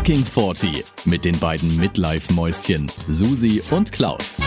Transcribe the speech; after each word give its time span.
Fucking 0.00 0.24
40 0.24 0.82
mit 1.04 1.26
den 1.26 1.38
beiden 1.38 1.76
Midlife-Mäuschen 1.76 2.90
Susi 3.06 3.60
und 3.70 3.92
Klaus. 3.92 4.40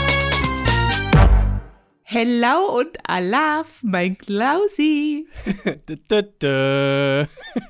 Hello 2.02 2.80
und 2.80 2.98
Alaf, 3.04 3.68
mein 3.84 4.18
Klausi. 4.18 5.28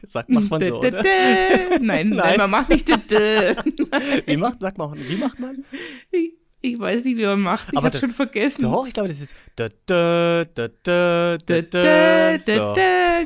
Sagt 0.08 0.30
macht 0.30 0.50
man 0.50 0.64
so, 0.64 0.80
oder? 0.80 1.04
Nein, 1.82 2.12
nein, 2.12 2.38
man 2.38 2.52
macht 2.52 2.70
nicht. 2.70 2.88
Wie 4.28 4.38
macht, 4.38 4.62
sag 4.62 4.78
mal, 4.78 4.94
wie 4.96 5.18
macht 5.18 5.42
man? 5.42 5.62
Ich, 6.10 6.36
ich 6.62 6.80
weiß 6.80 7.04
nicht, 7.04 7.18
wie 7.18 7.26
man 7.26 7.42
macht. 7.42 7.68
Ich 7.74 7.82
hab's 7.82 8.00
schon 8.00 8.12
vergessen. 8.12 8.62
Doch, 8.62 8.88
ich 8.88 8.94
glaube, 8.94 9.10
das 9.10 9.20
ist. 9.20 9.36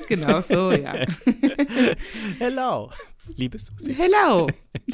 Genau 0.08 0.42
so, 0.42 0.72
ja. 0.72 0.96
Hello, 2.40 2.90
liebe 3.36 3.58
Susi. 3.60 3.94
Hello. 3.96 4.48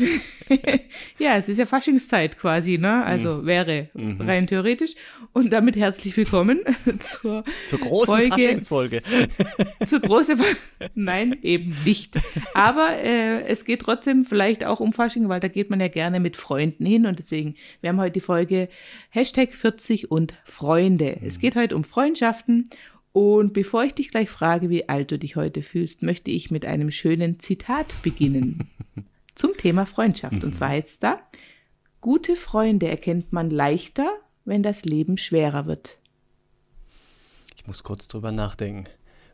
ja, 1.19 1.35
es 1.37 1.49
ist 1.49 1.57
ja 1.57 1.65
Faschingszeit 1.65 2.37
quasi, 2.37 2.77
ne? 2.77 3.03
Also 3.05 3.35
Mhm. 3.35 3.45
wäre 3.45 3.89
rein 4.19 4.47
theoretisch. 4.47 4.95
Und 5.33 5.51
damit 5.51 5.75
herzlich 5.75 6.15
willkommen 6.17 6.61
zur, 6.99 7.43
Zur 7.65 7.79
großen 7.79 8.13
Folge- 8.17 8.29
Faschingsfolge. 8.31 9.01
zur 9.85 9.99
großen. 9.99 10.39
Nein, 10.95 11.37
eben 11.41 11.75
nicht. 11.85 12.19
Aber 12.53 12.97
äh, 12.97 13.43
es 13.43 13.65
geht 13.65 13.81
trotzdem 13.81 14.25
vielleicht 14.25 14.63
auch 14.65 14.79
um 14.79 14.93
Fasching, 14.93 15.29
weil 15.29 15.39
da 15.39 15.47
geht 15.47 15.69
man 15.69 15.79
ja 15.79 15.87
gerne 15.87 16.19
mit 16.19 16.37
Freunden 16.37 16.85
hin. 16.85 17.05
Und 17.05 17.19
deswegen, 17.19 17.55
wir 17.81 17.89
haben 17.89 17.99
heute 17.99 18.13
die 18.13 18.19
Folge 18.21 18.69
Hashtag 19.09 19.53
40 19.53 20.11
und 20.11 20.35
Freunde. 20.45 21.17
Es 21.25 21.39
geht 21.39 21.55
heute 21.55 21.75
um 21.75 21.83
Freundschaften. 21.83 22.65
Und 23.13 23.53
bevor 23.53 23.83
ich 23.83 23.93
dich 23.93 24.09
gleich 24.09 24.29
frage, 24.29 24.69
wie 24.69 24.89
alt 24.89 25.11
du 25.11 25.19
dich 25.19 25.35
heute 25.35 25.61
fühlst, 25.61 26.01
möchte 26.01 26.31
ich 26.31 26.51
mit 26.51 26.65
einem 26.65 26.91
schönen 26.91 27.39
Zitat 27.39 27.87
beginnen. 28.01 28.69
zum 29.35 29.55
Thema 29.57 29.85
Freundschaft. 29.85 30.43
Und 30.43 30.53
zwar 30.55 30.69
heißt 30.69 30.89
es 30.89 30.99
da, 30.99 31.19
gute 32.01 32.35
Freunde 32.35 32.87
erkennt 32.87 33.33
man 33.33 33.49
leichter, 33.49 34.09
wenn 34.45 34.63
das 34.63 34.85
Leben 34.85 35.17
schwerer 35.17 35.65
wird. 35.65 35.99
Ich 37.55 37.67
muss 37.67 37.83
kurz 37.83 38.07
drüber 38.07 38.31
nachdenken. 38.31 38.89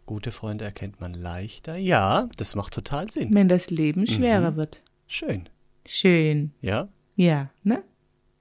Gute 0.05 0.31
Freunde 0.31 0.65
erkennt 0.65 0.99
man 0.99 1.13
leichter. 1.13 1.75
Ja, 1.75 2.29
das 2.37 2.55
macht 2.55 2.73
total 2.73 3.11
Sinn. 3.11 3.33
Wenn 3.33 3.47
das 3.47 3.69
Leben 3.69 4.07
schwerer 4.07 4.55
wird. 4.55 4.81
Schön. 5.07 5.47
Schön. 5.85 6.51
Ja? 6.61 6.89
Ja, 7.15 7.49
ne? 7.63 7.83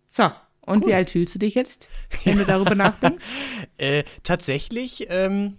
So, 0.09 0.31
und 0.69 0.87
wie 0.87 0.95
alt 0.95 1.11
fühlst 1.11 1.35
du 1.35 1.39
dich 1.39 1.55
jetzt, 1.55 1.89
wenn 2.25 2.39
du 2.39 2.45
darüber 2.45 2.75
nachdenkst? 2.75 3.27
Äh, 3.81 4.03
tatsächlich, 4.25 5.07
ähm, 5.09 5.57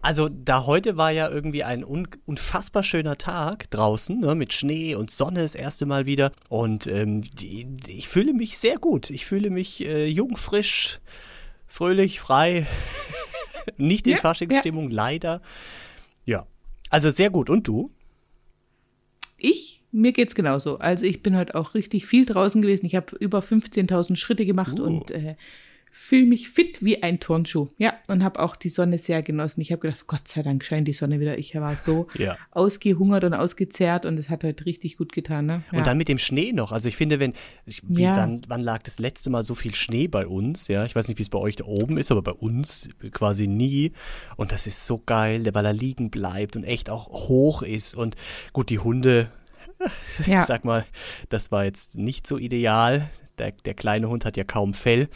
also 0.00 0.28
da 0.30 0.64
heute 0.64 0.96
war 0.96 1.10
ja 1.10 1.28
irgendwie 1.28 1.64
ein 1.64 1.84
un 1.84 2.08
unfassbar 2.24 2.82
schöner 2.82 3.18
Tag 3.18 3.70
draußen, 3.70 4.20
ne, 4.20 4.34
mit 4.34 4.52
Schnee 4.54 4.94
und 4.94 5.10
Sonne 5.10 5.40
das 5.42 5.54
erste 5.54 5.84
Mal 5.84 6.06
wieder. 6.06 6.32
Und 6.48 6.86
ähm, 6.86 7.22
die, 7.22 7.66
die, 7.66 7.98
ich 7.98 8.08
fühle 8.08 8.32
mich 8.32 8.56
sehr 8.56 8.76
gut. 8.78 9.10
Ich 9.10 9.26
fühle 9.26 9.50
mich 9.50 9.84
äh, 9.84 10.06
jung, 10.06 10.36
frisch, 10.36 11.00
fröhlich, 11.66 12.20
frei. 12.20 12.66
Nicht 13.76 14.06
in 14.06 14.12
Ja, 14.12 14.18
Faschingsstimmung, 14.18 14.90
leider. 14.90 15.42
Ja, 16.24 16.46
also 16.88 17.10
sehr 17.10 17.30
gut. 17.30 17.50
Und 17.50 17.66
du? 17.66 17.90
Ich, 19.36 19.75
mir 19.96 20.12
geht's 20.12 20.34
genauso. 20.34 20.78
Also 20.78 21.04
ich 21.04 21.22
bin 21.22 21.36
heute 21.36 21.54
auch 21.54 21.74
richtig 21.74 22.06
viel 22.06 22.26
draußen 22.26 22.62
gewesen. 22.62 22.86
Ich 22.86 22.94
habe 22.94 23.16
über 23.16 23.40
15.000 23.40 24.16
Schritte 24.16 24.46
gemacht 24.46 24.78
Uh. 24.78 24.84
und 24.84 25.10
äh, 25.10 25.34
fühle 25.90 26.26
mich 26.26 26.50
fit 26.50 26.84
wie 26.84 27.02
ein 27.02 27.20
Turnschuh. 27.20 27.68
Ja, 27.78 27.94
und 28.08 28.22
habe 28.22 28.40
auch 28.40 28.54
die 28.54 28.68
Sonne 28.68 28.98
sehr 28.98 29.22
genossen. 29.22 29.62
Ich 29.62 29.72
habe 29.72 29.80
gedacht, 29.80 30.06
Gott 30.06 30.28
sei 30.28 30.42
Dank 30.42 30.62
scheint 30.62 30.86
die 30.86 30.92
Sonne 30.92 31.20
wieder. 31.20 31.38
Ich 31.38 31.54
war 31.54 31.74
so 31.74 32.08
Ja. 32.18 32.36
ausgehungert 32.50 33.24
und 33.24 33.32
ausgezehrt 33.32 34.04
und 34.04 34.18
es 34.18 34.28
hat 34.28 34.44
heute 34.44 34.66
richtig 34.66 34.98
gut 34.98 35.12
getan. 35.12 35.46
Ne? 35.46 35.62
Ja. 35.72 35.78
Und 35.78 35.86
dann 35.86 35.96
mit 35.96 36.08
dem 36.08 36.18
Schnee 36.18 36.52
noch. 36.52 36.70
Also 36.72 36.90
ich 36.90 36.96
finde, 36.96 37.18
wenn, 37.18 37.32
ich, 37.64 37.80
wie, 37.88 38.02
Ja. 38.02 38.14
wann, 38.16 38.42
wann 38.46 38.60
lag 38.62 38.82
das 38.82 38.98
letzte 38.98 39.30
Mal 39.30 39.42
so 39.42 39.54
viel 39.54 39.74
Schnee 39.74 40.06
bei 40.06 40.26
uns? 40.26 40.68
Ja, 40.68 40.84
ich 40.84 40.94
weiß 40.94 41.08
nicht, 41.08 41.16
wie 41.18 41.22
es 41.22 41.30
bei 41.30 41.38
euch 41.38 41.56
da 41.56 41.64
oben 41.64 41.96
ist, 41.96 42.10
aber 42.10 42.20
bei 42.20 42.32
uns 42.32 42.90
quasi 43.12 43.46
nie. 43.46 43.92
Und 44.36 44.52
das 44.52 44.66
ist 44.66 44.84
so 44.84 45.02
geil, 45.06 45.46
weil 45.54 45.64
er 45.64 45.72
liegen 45.72 46.10
bleibt 46.10 46.56
und 46.56 46.64
echt 46.64 46.90
auch 46.90 47.08
hoch 47.08 47.62
ist. 47.62 47.94
Und 47.94 48.16
gut, 48.52 48.68
die 48.68 48.80
Hunde, 48.80 49.30
ja. 50.26 50.40
ich 50.40 50.46
sag 50.46 50.64
mal, 50.64 50.84
das 51.28 51.52
war 51.52 51.64
jetzt 51.64 51.96
nicht 51.96 52.26
so 52.26 52.38
ideal. 52.38 53.10
Der, 53.38 53.52
der 53.52 53.74
kleine 53.74 54.08
Hund 54.08 54.24
hat 54.24 54.36
ja 54.36 54.44
kaum 54.44 54.74
Fell. 54.74 55.08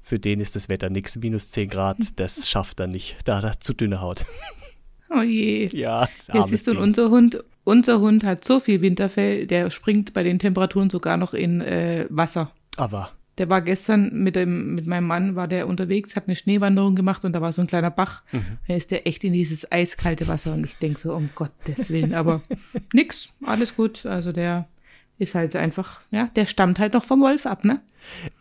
Für 0.00 0.18
den 0.18 0.40
ist 0.40 0.54
das 0.54 0.68
Wetter 0.68 0.90
nix. 0.90 1.16
Minus 1.16 1.48
10 1.48 1.68
Grad, 1.68 1.96
das 2.16 2.48
schafft 2.48 2.80
er 2.80 2.86
nicht. 2.86 3.16
Da 3.24 3.38
hat 3.38 3.44
er 3.44 3.60
zu 3.60 3.74
dünne 3.74 4.00
Haut. 4.00 4.26
oh 5.10 5.22
je. 5.22 5.68
Ja, 5.72 6.06
das 6.06 6.28
Jetzt 6.32 6.48
siehst 6.48 6.66
du, 6.66 6.72
Ding. 6.72 6.80
unser 6.80 7.10
Hund, 7.10 7.42
unser 7.64 8.00
Hund 8.00 8.24
hat 8.24 8.44
so 8.44 8.60
viel 8.60 8.80
Winterfell, 8.80 9.46
der 9.46 9.70
springt 9.70 10.12
bei 10.12 10.22
den 10.22 10.38
Temperaturen 10.38 10.90
sogar 10.90 11.16
noch 11.16 11.34
in 11.34 11.60
äh, 11.60 12.06
Wasser. 12.10 12.52
Aber 12.76 13.10
Der 13.38 13.48
war 13.48 13.62
gestern 13.62 14.22
mit 14.22 14.36
dem, 14.36 14.74
mit 14.74 14.86
meinem 14.86 15.06
Mann, 15.06 15.34
war 15.34 15.48
der 15.48 15.66
unterwegs, 15.66 16.14
hat 16.14 16.28
eine 16.28 16.36
Schneewanderung 16.36 16.94
gemacht 16.94 17.24
und 17.24 17.32
da 17.32 17.40
war 17.40 17.52
so 17.52 17.62
ein 17.62 17.66
kleiner 17.66 17.90
Bach. 17.90 18.22
Mhm. 18.32 18.58
Da 18.68 18.74
ist 18.74 18.90
der 18.90 19.06
echt 19.06 19.24
in 19.24 19.32
dieses 19.32 19.70
eiskalte 19.72 20.28
Wasser 20.28 20.54
und 20.54 20.64
ich 20.64 20.76
denke 20.76 21.00
so, 21.00 21.14
um 21.14 21.30
Gottes 21.34 21.90
Willen, 21.90 22.14
aber 22.14 22.42
nix, 22.92 23.30
alles 23.44 23.74
gut. 23.74 24.06
Also 24.06 24.32
der 24.32 24.68
ist 25.18 25.34
halt 25.34 25.56
einfach, 25.56 26.00
ja, 26.10 26.28
der 26.36 26.46
stammt 26.46 26.78
halt 26.78 26.92
noch 26.92 27.04
vom 27.04 27.20
Wolf 27.20 27.46
ab, 27.46 27.64
ne? 27.64 27.80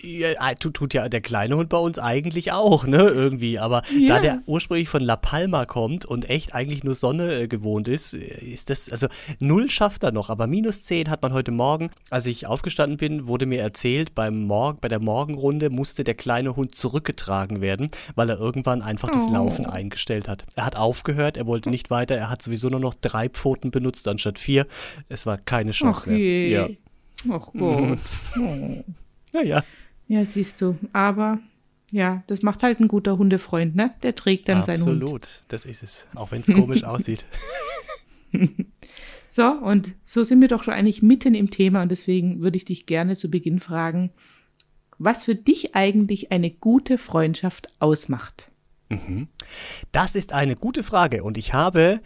Ja, 0.01 0.29
äh, 0.49 0.55
tut, 0.55 0.73
tut 0.75 0.93
ja 0.93 1.07
der 1.09 1.21
kleine 1.21 1.55
Hund 1.57 1.69
bei 1.69 1.77
uns 1.77 1.99
eigentlich 1.99 2.51
auch, 2.51 2.85
ne, 2.85 2.97
irgendwie. 3.03 3.59
Aber 3.59 3.81
Ja. 3.97 4.15
da 4.15 4.21
der 4.21 4.41
ursprünglich 4.45 4.89
von 4.89 5.01
La 5.01 5.15
Palma 5.15 5.65
kommt 5.65 6.05
und 6.05 6.29
echt 6.29 6.53
eigentlich 6.55 6.83
nur 6.83 6.95
Sonne 6.95 7.33
äh, 7.33 7.47
gewohnt 7.47 7.87
ist, 7.87 8.13
äh, 8.13 8.17
ist 8.17 8.69
das, 8.69 8.89
also 8.91 9.07
null 9.39 9.69
schafft 9.69 10.03
er 10.03 10.11
noch, 10.11 10.29
aber 10.29 10.47
minus 10.47 10.83
10 10.83 11.09
hat 11.09 11.21
man 11.21 11.33
heute 11.33 11.51
Morgen, 11.51 11.89
als 12.09 12.25
ich 12.25 12.47
aufgestanden 12.47 12.97
bin, 12.97 13.27
wurde 13.27 13.45
mir 13.45 13.61
erzählt, 13.61 14.13
beim 14.15 14.43
Morgen, 14.43 14.79
bei 14.81 14.87
der 14.87 14.99
Morgenrunde 14.99 15.69
musste 15.69 16.03
der 16.03 16.15
kleine 16.15 16.55
Hund 16.55 16.75
zurückgetragen 16.75 17.61
werden, 17.61 17.89
weil 18.15 18.29
er 18.29 18.39
irgendwann 18.39 18.81
einfach 18.81 19.09
das 19.09 19.23
Oh. 19.29 19.33
Laufen 19.33 19.65
eingestellt 19.65 20.27
hat. 20.27 20.45
Er 20.55 20.65
hat 20.65 20.75
aufgehört, 20.75 21.37
er 21.37 21.47
wollte 21.47 21.69
nicht 21.69 21.89
weiter, 21.89 22.15
er 22.15 22.29
hat 22.29 22.41
sowieso 22.41 22.69
nur 22.69 22.79
noch 22.79 22.93
drei 22.93 23.29
Pfoten 23.29 23.71
benutzt 23.71 24.07
anstatt 24.07 24.37
vier. 24.39 24.67
Es 25.09 25.25
war 25.25 25.37
keine 25.37 25.71
Chance 25.71 26.01
Ach 26.03 26.07
mehr. 26.07 26.17
je. 26.17 26.49
Ja. 26.53 26.67
Ach 27.31 27.47
Gott. 27.57 27.99
Oh. 28.37 28.83
Naja. 29.33 29.63
Ja, 30.07 30.25
siehst 30.25 30.61
du. 30.61 30.77
Aber 30.93 31.39
ja, 31.91 32.23
das 32.27 32.41
macht 32.41 32.63
halt 32.63 32.79
ein 32.79 32.87
guter 32.87 33.17
Hundefreund, 33.17 33.75
ne? 33.75 33.93
Der 34.03 34.15
trägt 34.15 34.49
dann 34.49 34.63
seinen 34.63 34.85
Hund. 34.85 35.03
Absolut, 35.03 35.43
das 35.47 35.65
ist 35.65 35.83
es. 35.83 36.07
Auch 36.15 36.31
wenn 36.31 36.41
es 36.41 36.47
komisch 36.47 36.83
aussieht. 36.83 37.25
So, 39.35 39.47
und 39.47 39.95
so 40.05 40.23
sind 40.23 40.41
wir 40.41 40.47
doch 40.47 40.63
schon 40.63 40.75
eigentlich 40.75 41.01
mitten 41.01 41.33
im 41.33 41.49
Thema 41.49 41.81
und 41.81 41.89
deswegen 41.89 42.41
würde 42.41 42.55
ich 42.55 42.65
dich 42.65 42.85
gerne 42.85 43.15
zu 43.15 43.31
Beginn 43.31 43.59
fragen, 43.59 44.11
was 44.99 45.23
für 45.23 45.33
dich 45.33 45.73
eigentlich 45.73 46.31
eine 46.31 46.51
gute 46.51 46.99
Freundschaft 46.99 47.67
ausmacht. 47.79 48.51
Das 49.91 50.13
ist 50.13 50.33
eine 50.33 50.55
gute 50.55 50.83
Frage 50.83 51.23
und 51.23 51.39
ich 51.39 51.51
habe 51.51 51.99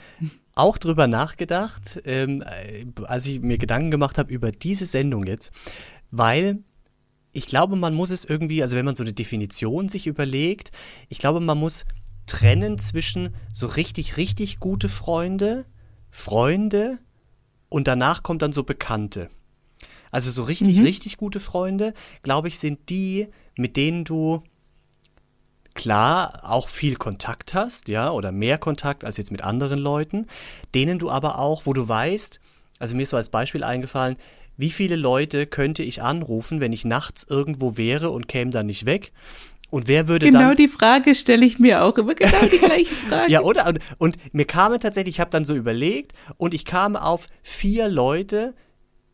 auch 0.55 0.77
drüber 0.77 1.07
nachgedacht, 1.07 2.01
ähm, 2.05 2.43
äh, 2.43 2.85
als 3.07 3.27
ich 3.27 3.41
mir 3.41 3.57
Gedanken 3.57 3.91
gemacht 3.91 4.17
habe 4.17 4.31
über 4.31 4.53
diese 4.53 4.85
Sendung 4.85 5.27
jetzt, 5.27 5.51
weil 6.11 6.59
ich 7.37 7.45
glaube, 7.45 7.75
man 7.75 7.93
muss 7.93 8.09
es 8.09 8.25
irgendwie, 8.25 8.63
also 8.63 8.75
wenn 8.75 8.85
man 8.85 8.95
so 8.95 9.03
eine 9.03 9.13
Definition 9.13 9.89
sich 9.89 10.07
überlegt, 10.07 10.71
ich 11.07 11.19
glaube, 11.19 11.39
man 11.39 11.59
muss 11.59 11.85
trennen 12.25 12.79
zwischen 12.79 13.35
so 13.53 13.67
richtig, 13.67 14.17
richtig 14.17 14.59
gute 14.59 14.89
Freunde, 14.89 15.65
Freunde 16.09 16.97
und 17.69 17.87
danach 17.87 18.23
kommt 18.23 18.41
dann 18.41 18.53
so 18.53 18.63
Bekannte. 18.63 19.29
Also 20.09 20.31
so 20.31 20.41
richtig, 20.41 20.81
richtig 20.81 21.17
gute 21.17 21.39
Freunde, 21.39 21.93
glaube 22.23 22.47
ich, 22.47 22.57
sind 22.57 22.89
die, 22.89 23.27
mit 23.55 23.77
denen 23.77 24.03
du 24.03 24.41
klar 25.75 26.39
auch 26.41 26.69
viel 26.69 26.95
Kontakt 26.95 27.53
hast, 27.53 27.87
ja, 27.87 28.09
oder 28.09 28.31
mehr 28.31 28.57
Kontakt 28.57 29.03
als 29.03 29.17
jetzt 29.17 29.31
mit 29.31 29.43
anderen 29.43 29.77
Leuten, 29.77 30.25
denen 30.73 30.97
du 30.97 31.11
aber 31.11 31.37
auch, 31.37 31.67
wo 31.67 31.73
du 31.73 31.87
weißt, 31.87 32.39
also 32.79 32.95
mir 32.95 33.03
ist 33.03 33.11
so 33.11 33.17
als 33.17 33.29
Beispiel 33.29 33.63
eingefallen, 33.63 34.17
wie 34.57 34.71
viele 34.71 34.95
Leute 34.95 35.45
könnte 35.45 35.83
ich 35.83 36.01
anrufen, 36.01 36.59
wenn 36.59 36.73
ich 36.73 36.83
nachts 36.83 37.25
irgendwo 37.29 37.77
wäre 37.77 38.09
und 38.09 38.27
käme 38.27 38.51
dann 38.51 38.65
nicht 38.65 38.85
weg? 38.85 39.13
Und 39.69 39.87
wer 39.87 40.07
würde 40.07 40.27
Genau 40.27 40.39
dann 40.39 40.55
die 40.55 40.67
Frage 40.67 41.13
stelle 41.13 41.45
ich 41.45 41.59
mir 41.59 41.83
auch 41.83 41.97
immer, 41.97 42.15
genau 42.15 42.45
die 42.51 42.57
gleiche 42.65 42.95
Frage. 42.95 43.31
ja, 43.31 43.41
oder? 43.41 43.67
Und, 43.67 43.79
und 43.97 44.17
mir 44.33 44.45
kamen 44.45 44.79
tatsächlich, 44.79 45.15
ich 45.15 45.19
habe 45.19 45.29
dann 45.29 45.45
so 45.45 45.55
überlegt 45.55 46.13
und 46.37 46.53
ich 46.53 46.63
kam 46.63 46.95
auf 46.95 47.27
vier 47.41 47.89
Leute, 47.89 48.53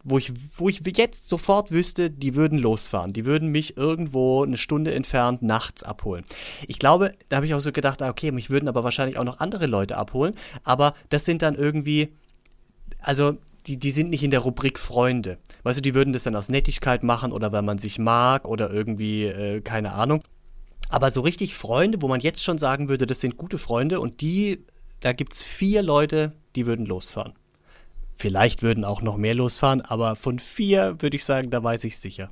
wo 0.03 0.17
ich, 0.17 0.31
wo 0.57 0.69
ich 0.69 0.81
jetzt 0.95 1.29
sofort 1.29 1.71
wüsste, 1.71 2.11
die 2.11 2.35
würden 2.35 2.59
losfahren. 2.59 3.13
Die 3.13 3.25
würden 3.25 3.49
mich 3.49 3.77
irgendwo 3.77 4.43
eine 4.43 4.57
Stunde 4.57 4.93
entfernt 4.93 5.41
nachts 5.41 5.81
abholen. 5.81 6.23
Ich 6.67 6.77
glaube, 6.77 7.13
da 7.29 7.37
habe 7.37 7.45
ich 7.45 7.53
auch 7.53 7.61
so 7.61 7.71
gedacht, 7.71 8.01
ah, 8.01 8.09
okay, 8.09 8.31
mich 8.31 8.49
würden 8.49 8.67
aber 8.67 8.83
wahrscheinlich 8.83 9.17
auch 9.17 9.23
noch 9.23 9.39
andere 9.39 9.65
Leute 9.65 9.97
abholen. 9.97 10.35
Aber 10.63 10.93
das 11.09 11.25
sind 11.25 11.41
dann 11.41 11.55
irgendwie, 11.55 12.09
also 12.99 13.37
die, 13.68 13.77
die 13.77 13.92
sind 13.92 14.10
nicht 14.10 14.24
in 14.24 14.31
der 14.31 14.42
Rubrik 14.42 14.80
Freunde. 14.80 15.38
Weißt 15.63 15.77
du, 15.77 15.81
die 15.81 15.95
würden 15.95 16.13
das 16.13 16.24
dann 16.24 16.36
aus 16.36 16.50
Nettigkeit 16.50 17.04
machen 17.04 17.31
oder 17.31 17.51
weil 17.51 17.62
man 17.62 17.77
sich 17.77 18.00
mag 18.00 18.45
oder 18.45 18.71
irgendwie, 18.71 19.25
äh, 19.25 19.62
keine 19.62 19.94
Ahnung. 19.94 20.24
Aber 20.89 21.10
so 21.12 21.21
richtig 21.21 21.56
Freunde, 21.56 22.01
wo 22.01 22.07
man 22.07 22.19
jetzt 22.19 22.44
schon 22.44 22.57
sagen 22.57 22.89
würde, 22.89 23.07
das 23.07 23.21
sind 23.21 23.38
gute 23.38 23.57
Freunde 23.57 24.00
und 24.00 24.21
die, 24.21 24.65
da 25.00 25.13
gibt 25.13 25.33
es 25.33 25.44
vier 25.44 25.81
Leute, 25.81 26.33
die 26.56 26.65
würden 26.65 26.86
losfahren. 26.86 27.33
Vielleicht 28.15 28.62
würden 28.62 28.86
auch 28.86 29.01
noch 29.01 29.18
mehr 29.18 29.33
losfahren, 29.33 29.81
aber 29.81 30.15
von 30.15 30.39
vier 30.39 30.98
würde 31.00 31.15
ich 31.15 31.25
sagen, 31.25 31.50
da 31.50 31.63
weiß 31.63 31.83
ich 31.86 31.98
sicher. 31.98 32.30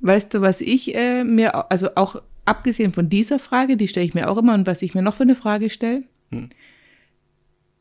Weißt 0.00 0.34
du, 0.34 0.42
was 0.42 0.60
ich 0.60 0.94
äh, 0.94 1.24
mir, 1.24 1.70
also 1.70 1.90
auch 1.94 2.20
abgesehen 2.44 2.92
von 2.92 3.08
dieser 3.08 3.38
Frage, 3.38 3.76
die 3.76 3.88
stelle 3.88 4.06
ich 4.06 4.14
mir 4.14 4.28
auch 4.28 4.36
immer 4.36 4.54
und 4.54 4.66
was 4.66 4.82
ich 4.82 4.94
mir 4.94 5.02
noch 5.02 5.14
für 5.14 5.22
eine 5.22 5.36
Frage 5.36 5.70
stelle, 5.70 6.00
hm. 6.30 6.50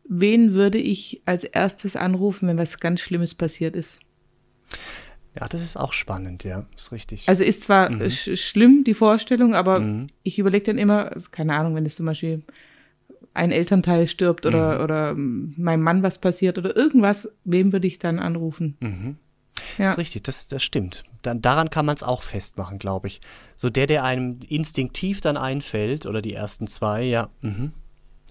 Wen 0.08 0.54
würde 0.54 0.78
ich 0.78 1.22
als 1.26 1.44
erstes 1.44 1.96
anrufen, 1.96 2.48
wenn 2.48 2.58
was 2.58 2.80
ganz 2.80 3.02
Schlimmes 3.02 3.34
passiert 3.34 3.76
ist? 3.76 4.00
Ja, 5.40 5.48
das 5.48 5.64
ist 5.64 5.78
auch 5.78 5.94
spannend, 5.94 6.44
ja, 6.44 6.66
ist 6.76 6.92
richtig. 6.92 7.28
Also 7.28 7.44
ist 7.44 7.64
zwar 7.64 7.90
mhm. 7.90 8.10
sch 8.10 8.36
schlimm, 8.36 8.84
die 8.84 8.94
Vorstellung, 8.94 9.56
aber 9.56 9.80
mhm. 9.80 10.08
ich 10.22 10.38
überlege 10.38 10.66
dann 10.66 10.78
immer, 10.78 11.12
keine 11.32 11.56
Ahnung, 11.56 11.76
wenn 11.76 11.86
es 11.86 11.96
zum 11.96 12.06
Beispiel 12.06 12.44
ein 13.34 13.52
Elternteil 13.52 14.08
stirbt 14.08 14.46
oder, 14.46 14.78
mhm. 14.78 14.84
oder 14.84 15.14
meinem 15.16 15.82
Mann 15.82 16.04
was 16.04 16.20
passiert 16.20 16.60
oder 16.60 16.76
irgendwas, 16.76 17.28
wem 17.46 17.74
würde 17.74 17.88
ich 17.88 17.98
dann 17.98 18.20
anrufen? 18.20 18.78
Mhm. 18.80 19.18
Ja. 19.78 19.86
Das 19.86 19.92
ist 19.92 19.98
richtig, 19.98 20.24
das, 20.24 20.48
das 20.48 20.64
stimmt. 20.64 21.04
Dann, 21.24 21.42
daran 21.42 21.70
kann 21.70 21.86
man 21.86 21.96
es 21.96 22.04
auch 22.04 22.22
festmachen, 22.22 22.78
glaube 22.78 23.08
ich. 23.08 23.22
So 23.56 23.70
der, 23.70 23.88
der 23.88 24.04
einem 24.04 24.40
instinktiv 24.48 25.22
dann 25.22 25.38
einfällt, 25.38 26.06
oder 26.06 26.22
die 26.22 26.34
ersten 26.34 26.68
zwei, 26.68 27.04
ja, 27.04 27.30
mhm. 27.42 27.72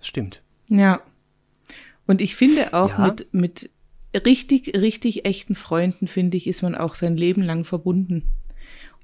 stimmt. 0.00 0.42
Ja. 0.68 1.00
Und 2.12 2.20
ich 2.20 2.36
finde 2.36 2.74
auch 2.74 2.98
ja. 2.98 3.06
mit, 3.06 3.32
mit 3.32 3.70
richtig, 4.26 4.74
richtig 4.78 5.24
echten 5.24 5.54
Freunden, 5.54 6.08
finde 6.08 6.36
ich, 6.36 6.46
ist 6.46 6.60
man 6.60 6.74
auch 6.74 6.94
sein 6.94 7.16
Leben 7.16 7.40
lang 7.40 7.64
verbunden. 7.64 8.24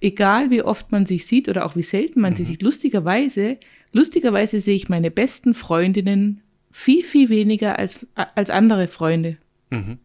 Egal 0.03 0.51
wie 0.51 0.61
oft 0.61 0.93
man 0.93 1.07
sich 1.07 1.25
sieht 1.25 1.49
oder 1.49 1.65
auch 1.65 1.75
wie 1.75 1.83
selten 1.83 2.21
man 2.21 2.35
mhm. 2.35 2.37
sich 2.37 2.49
sieht, 2.49 2.61
lustigerweise, 2.61 3.57
lustigerweise 3.93 4.61
sehe 4.61 4.77
ich 4.77 4.91
meine 4.91 5.11
besten 5.11 5.55
Freundinnen 5.55 6.43
viel, 6.71 7.03
viel 7.03 7.31
weniger 7.31 7.79
als, 7.79 8.07
als 8.15 8.51
andere 8.51 8.89
Freunde. 8.89 9.39
Mhm. 9.71 9.97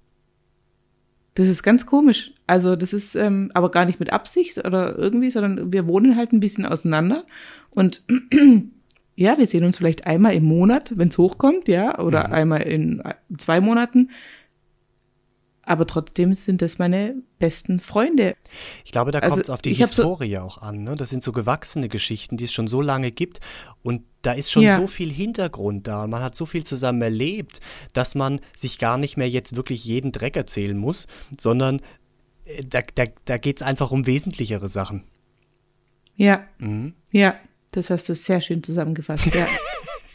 Das 1.35 1.49
ist 1.49 1.61
ganz 1.61 1.85
komisch. 1.85 2.31
Also 2.47 2.77
das 2.77 2.93
ist 2.93 3.15
ähm, 3.15 3.51
aber 3.53 3.69
gar 3.69 3.83
nicht 3.83 3.99
mit 3.99 4.13
Absicht 4.13 4.59
oder 4.59 4.97
irgendwie, 4.97 5.29
sondern 5.29 5.73
wir 5.73 5.87
wohnen 5.87 6.15
halt 6.15 6.31
ein 6.31 6.39
bisschen 6.39 6.65
auseinander 6.65 7.25
und 7.69 8.01
ja, 9.15 9.37
wir 9.37 9.47
sehen 9.47 9.63
uns 9.63 9.77
vielleicht 9.77 10.07
einmal 10.07 10.33
im 10.33 10.45
Monat, 10.45 10.93
wenn 10.95 11.09
es 11.09 11.17
hochkommt, 11.17 11.67
ja, 11.67 11.99
oder 11.99 12.27
mhm. 12.27 12.33
einmal 12.33 12.61
in 12.61 13.03
zwei 13.37 13.61
Monaten 13.61 14.09
aber 15.65 15.87
trotzdem 15.87 16.33
sind 16.33 16.61
das 16.61 16.77
meine 16.77 17.15
besten 17.39 17.79
Freunde. 17.79 18.35
Ich 18.83 18.91
glaube, 18.91 19.11
da 19.11 19.19
also, 19.19 19.35
kommt 19.35 19.45
es 19.45 19.49
auf 19.49 19.61
die 19.61 19.73
Historie 19.73 20.35
so 20.35 20.41
auch 20.41 20.57
an. 20.57 20.83
Ne? 20.83 20.95
Das 20.97 21.09
sind 21.09 21.23
so 21.23 21.31
gewachsene 21.31 21.87
Geschichten, 21.87 22.35
die 22.35 22.45
es 22.45 22.53
schon 22.53 22.67
so 22.67 22.81
lange 22.81 23.11
gibt. 23.11 23.39
Und 23.81 24.03
da 24.21 24.33
ist 24.33 24.51
schon 24.51 24.63
ja. 24.63 24.75
so 24.75 24.87
viel 24.87 25.09
Hintergrund 25.09 25.87
da. 25.87 26.05
Man 26.07 26.21
hat 26.21 26.35
so 26.35 26.45
viel 26.45 26.65
zusammen 26.65 27.01
erlebt, 27.01 27.61
dass 27.93 28.13
man 28.13 28.41
sich 28.55 28.77
gar 28.77 28.97
nicht 28.97 29.15
mehr 29.15 29.29
jetzt 29.29 29.55
wirklich 29.55 29.85
jeden 29.85 30.11
Dreck 30.11 30.35
erzählen 30.35 30.77
muss, 30.77 31.07
sondern 31.39 31.79
äh, 32.43 32.63
da, 32.65 32.81
da, 32.95 33.05
da 33.23 33.37
geht 33.37 33.57
es 33.57 33.63
einfach 33.63 33.91
um 33.91 34.05
wesentlichere 34.05 34.67
Sachen. 34.67 35.03
Ja. 36.15 36.43
Mhm. 36.59 36.93
Ja, 37.11 37.35
das 37.73 37.89
hast 37.89 38.09
du 38.09 38.15
sehr 38.15 38.41
schön 38.41 38.63
zusammengefasst. 38.63 39.25
Ja. 39.33 39.47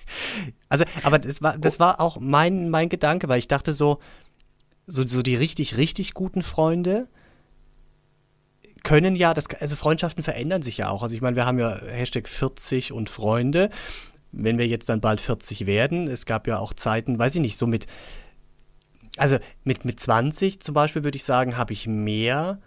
also, 0.68 0.84
aber 1.02 1.18
das 1.18 1.42
war, 1.42 1.58
das 1.58 1.78
war 1.78 2.00
auch 2.00 2.18
mein, 2.20 2.70
mein 2.70 2.88
Gedanke, 2.88 3.28
weil 3.28 3.38
ich 3.38 3.48
dachte 3.48 3.72
so, 3.72 3.98
so, 4.86 5.06
so 5.06 5.22
die 5.22 5.36
richtig, 5.36 5.76
richtig 5.76 6.14
guten 6.14 6.42
Freunde 6.42 7.08
können 8.84 9.16
ja, 9.16 9.34
das, 9.34 9.48
also 9.60 9.76
Freundschaften 9.76 10.22
verändern 10.22 10.62
sich 10.62 10.78
ja 10.78 10.88
auch. 10.88 11.02
Also 11.02 11.14
ich 11.14 11.20
meine, 11.20 11.36
wir 11.36 11.46
haben 11.46 11.58
ja 11.58 11.78
Hashtag 11.78 12.28
40 12.28 12.92
und 12.92 13.10
Freunde. 13.10 13.70
Wenn 14.30 14.58
wir 14.58 14.66
jetzt 14.66 14.88
dann 14.88 15.00
bald 15.00 15.20
40 15.20 15.66
werden, 15.66 16.08
es 16.08 16.26
gab 16.26 16.46
ja 16.46 16.58
auch 16.58 16.72
Zeiten, 16.72 17.18
weiß 17.18 17.34
ich 17.34 17.40
nicht, 17.40 17.56
so 17.56 17.66
mit, 17.66 17.86
also 19.16 19.38
mit, 19.64 19.84
mit 19.84 20.00
20 20.00 20.60
zum 20.60 20.74
Beispiel 20.74 21.04
würde 21.04 21.16
ich 21.16 21.24
sagen, 21.24 21.56
habe 21.56 21.72
ich 21.72 21.86
mehr 21.86 22.60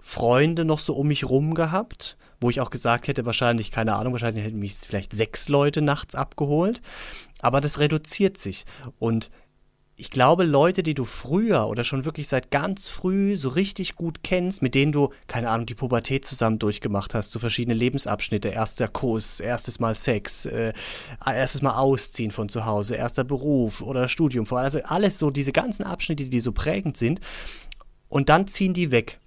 Freunde 0.00 0.64
noch 0.64 0.78
so 0.78 0.94
um 0.94 1.08
mich 1.08 1.28
rum 1.28 1.54
gehabt, 1.54 2.16
wo 2.44 2.50
ich 2.50 2.60
auch 2.60 2.68
gesagt 2.68 3.08
hätte, 3.08 3.24
wahrscheinlich, 3.24 3.70
keine 3.70 3.94
Ahnung, 3.94 4.12
wahrscheinlich 4.12 4.44
hätten 4.44 4.58
mich 4.58 4.74
vielleicht 4.74 5.14
sechs 5.14 5.48
Leute 5.48 5.80
nachts 5.80 6.14
abgeholt. 6.14 6.82
Aber 7.40 7.62
das 7.62 7.78
reduziert 7.78 8.36
sich. 8.36 8.66
Und 8.98 9.30
ich 9.96 10.10
glaube, 10.10 10.44
Leute, 10.44 10.82
die 10.82 10.92
du 10.92 11.06
früher 11.06 11.68
oder 11.68 11.84
schon 11.84 12.04
wirklich 12.04 12.28
seit 12.28 12.50
ganz 12.50 12.88
früh 12.88 13.38
so 13.38 13.48
richtig 13.48 13.94
gut 13.94 14.22
kennst, 14.22 14.60
mit 14.60 14.74
denen 14.74 14.92
du, 14.92 15.08
keine 15.26 15.48
Ahnung, 15.48 15.64
die 15.64 15.74
Pubertät 15.74 16.26
zusammen 16.26 16.58
durchgemacht 16.58 17.14
hast, 17.14 17.30
so 17.30 17.38
verschiedene 17.38 17.74
Lebensabschnitte, 17.74 18.48
erster 18.48 18.88
Kuss, 18.88 19.40
erstes 19.40 19.80
Mal 19.80 19.94
Sex, 19.94 20.44
äh, 20.44 20.74
erstes 21.24 21.62
Mal 21.62 21.78
Ausziehen 21.78 22.30
von 22.30 22.50
zu 22.50 22.66
Hause, 22.66 22.96
erster 22.96 23.24
Beruf 23.24 23.80
oder 23.80 24.06
Studium, 24.06 24.46
also 24.50 24.80
alles 24.82 25.18
so, 25.18 25.30
diese 25.30 25.52
ganzen 25.52 25.84
Abschnitte, 25.84 26.24
die 26.24 26.40
so 26.40 26.52
prägend 26.52 26.98
sind, 26.98 27.20
und 28.10 28.28
dann 28.28 28.48
ziehen 28.48 28.74
die 28.74 28.90
weg. 28.90 29.18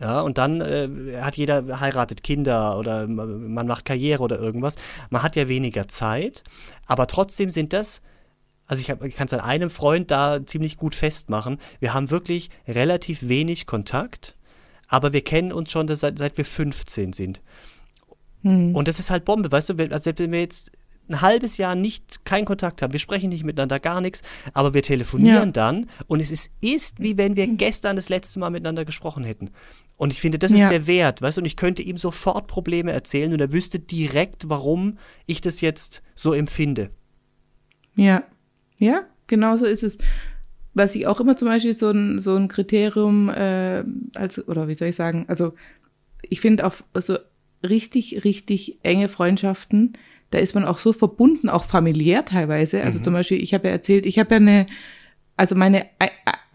Ja, 0.00 0.20
und 0.20 0.38
dann 0.38 0.60
äh, 0.60 1.20
hat 1.20 1.36
jeder 1.36 1.80
heiratet 1.80 2.22
Kinder 2.22 2.78
oder 2.78 3.08
man 3.08 3.66
macht 3.66 3.84
Karriere 3.84 4.22
oder 4.22 4.38
irgendwas. 4.38 4.76
Man 5.10 5.22
hat 5.22 5.34
ja 5.34 5.48
weniger 5.48 5.88
Zeit, 5.88 6.44
aber 6.86 7.08
trotzdem 7.08 7.50
sind 7.50 7.72
das 7.72 8.00
also 8.68 8.82
ich, 8.82 8.90
ich 9.02 9.16
kann 9.16 9.26
es 9.26 9.32
an 9.32 9.40
einem 9.40 9.70
Freund 9.70 10.10
da 10.10 10.44
ziemlich 10.44 10.76
gut 10.76 10.94
festmachen. 10.94 11.58
Wir 11.80 11.94
haben 11.94 12.10
wirklich 12.10 12.50
relativ 12.68 13.26
wenig 13.26 13.66
Kontakt, 13.66 14.36
aber 14.86 15.12
wir 15.12 15.22
kennen 15.22 15.52
uns 15.52 15.72
schon 15.72 15.88
seit, 15.88 16.18
seit 16.18 16.36
wir 16.36 16.44
15 16.44 17.14
sind. 17.14 17.42
Hm. 18.42 18.76
Und 18.76 18.86
das 18.86 18.98
ist 18.98 19.10
halt 19.10 19.24
Bombe, 19.24 19.50
weißt 19.50 19.70
du, 19.70 19.90
also 19.90 20.12
wenn 20.16 20.32
wir 20.32 20.40
jetzt 20.40 20.70
ein 21.08 21.22
halbes 21.22 21.56
Jahr 21.56 21.74
nicht 21.74 22.26
keinen 22.26 22.44
Kontakt 22.44 22.82
haben, 22.82 22.92
wir 22.92 23.00
sprechen 23.00 23.30
nicht 23.30 23.42
miteinander, 23.42 23.80
gar 23.80 24.02
nichts, 24.02 24.20
aber 24.52 24.74
wir 24.74 24.82
telefonieren 24.82 25.48
ja. 25.48 25.52
dann 25.52 25.86
und 26.06 26.20
es 26.20 26.30
ist, 26.30 26.50
ist 26.60 27.00
wie 27.00 27.16
wenn 27.16 27.36
wir 27.36 27.46
gestern 27.46 27.96
das 27.96 28.10
letzte 28.10 28.38
Mal 28.38 28.50
miteinander 28.50 28.84
gesprochen 28.84 29.24
hätten. 29.24 29.50
Und 29.98 30.12
ich 30.12 30.20
finde, 30.20 30.38
das 30.38 30.52
ja. 30.52 30.64
ist 30.64 30.70
der 30.70 30.86
Wert, 30.86 31.20
weißt 31.20 31.36
du, 31.36 31.40
und 31.40 31.44
ich 31.44 31.56
könnte 31.56 31.82
ihm 31.82 31.98
sofort 31.98 32.46
Probleme 32.46 32.92
erzählen 32.92 33.32
und 33.32 33.40
er 33.40 33.52
wüsste 33.52 33.80
direkt, 33.80 34.48
warum 34.48 34.96
ich 35.26 35.40
das 35.40 35.60
jetzt 35.60 36.02
so 36.14 36.32
empfinde. 36.32 36.90
Ja. 37.96 38.22
Ja, 38.78 39.02
genau 39.26 39.56
so 39.56 39.66
ist 39.66 39.82
es. 39.82 39.98
Was 40.72 40.94
ich 40.94 41.08
auch 41.08 41.18
immer 41.20 41.36
zum 41.36 41.48
Beispiel 41.48 41.74
so 41.74 41.90
ein, 41.90 42.20
so 42.20 42.36
ein 42.36 42.46
Kriterium 42.46 43.28
äh, 43.28 43.82
als, 44.14 44.46
oder 44.46 44.68
wie 44.68 44.74
soll 44.74 44.88
ich 44.88 44.96
sagen, 44.96 45.24
also 45.26 45.54
ich 46.22 46.40
finde 46.40 46.64
auch 46.64 46.74
so 46.94 47.18
richtig, 47.68 48.24
richtig 48.24 48.78
enge 48.84 49.08
Freundschaften, 49.08 49.94
da 50.30 50.38
ist 50.38 50.54
man 50.54 50.64
auch 50.64 50.78
so 50.78 50.92
verbunden, 50.92 51.48
auch 51.48 51.64
familiär 51.64 52.24
teilweise. 52.24 52.82
Also 52.84 53.00
mhm. 53.00 53.04
zum 53.04 53.12
Beispiel, 53.14 53.42
ich 53.42 53.54
habe 53.54 53.66
ja 53.66 53.72
erzählt, 53.72 54.06
ich 54.06 54.20
habe 54.20 54.34
ja 54.34 54.36
eine, 54.36 54.66
also 55.36 55.56
meine 55.56 55.86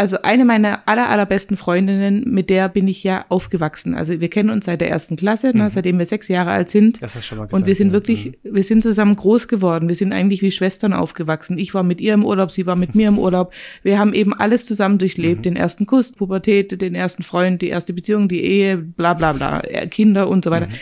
also 0.04 0.18
eine 0.22 0.44
meiner 0.44 0.86
aller, 0.86 1.08
allerbesten 1.08 1.56
Freundinnen, 1.56 2.26
mit 2.26 2.50
der 2.50 2.68
bin 2.68 2.90
ich 2.90 3.06
ja 3.06 3.24
aufgewachsen. 3.30 3.96
Also 3.96 4.20
wir 4.20 4.30
kennen 4.30 4.50
uns 4.50 4.66
seit 4.66 4.82
der 4.82 4.90
ersten 4.90 5.16
Klasse, 5.16 5.48
ne, 5.48 5.54
mhm. 5.54 5.60
ne, 5.60 5.70
seitdem 5.70 5.98
wir 5.98 6.06
sechs 6.06 6.28
Jahre 6.28 6.52
alt 6.52 6.68
sind. 6.68 7.02
Das 7.02 7.16
hast 7.16 7.24
du 7.24 7.28
schon 7.30 7.38
mal 7.38 7.46
gesagt. 7.46 7.62
Und 7.62 7.68
wir 7.68 7.74
sind 7.74 7.88
ja. 7.88 7.94
wirklich, 7.94 8.26
mhm. 8.26 8.54
wir 8.54 8.64
sind 8.64 8.84
zusammen 8.84 9.16
groß 9.16 9.48
geworden. 9.48 9.88
Wir 9.88 9.96
sind 9.96 10.12
eigentlich 10.12 10.42
wie 10.42 10.52
Schwestern 10.52 10.92
aufgewachsen. 10.92 11.58
Ich 11.58 11.74
war 11.74 11.84
mit 11.84 12.02
ihr 12.02 12.14
im 12.16 12.26
Urlaub, 12.26 12.52
sie 12.52 12.66
war 12.66 12.76
mit 12.76 12.96
mir 12.96 13.08
im 13.08 13.18
Urlaub. 13.18 13.54
Wir 13.82 13.98
haben 13.98 14.14
eben 14.14 14.34
alles 14.34 14.66
zusammen 14.66 14.98
durchlebt. 14.98 15.40
Mhm. 15.40 15.44
Den 15.44 15.56
ersten 15.56 15.86
Kuss, 15.86 16.12
Pubertät, 16.12 16.82
den 16.82 16.96
ersten 16.96 17.24
Freund, 17.24 17.62
die 17.62 17.70
erste 17.70 17.94
Beziehung, 17.94 18.28
die 18.28 18.42
Ehe, 18.42 18.76
bla 18.76 19.14
bla 19.14 19.32
bla, 19.32 19.62
äh, 19.62 19.88
Kinder 19.88 20.28
und 20.28 20.44
so 20.44 20.52
weiter. 20.52 20.68
Mhm. 20.68 20.74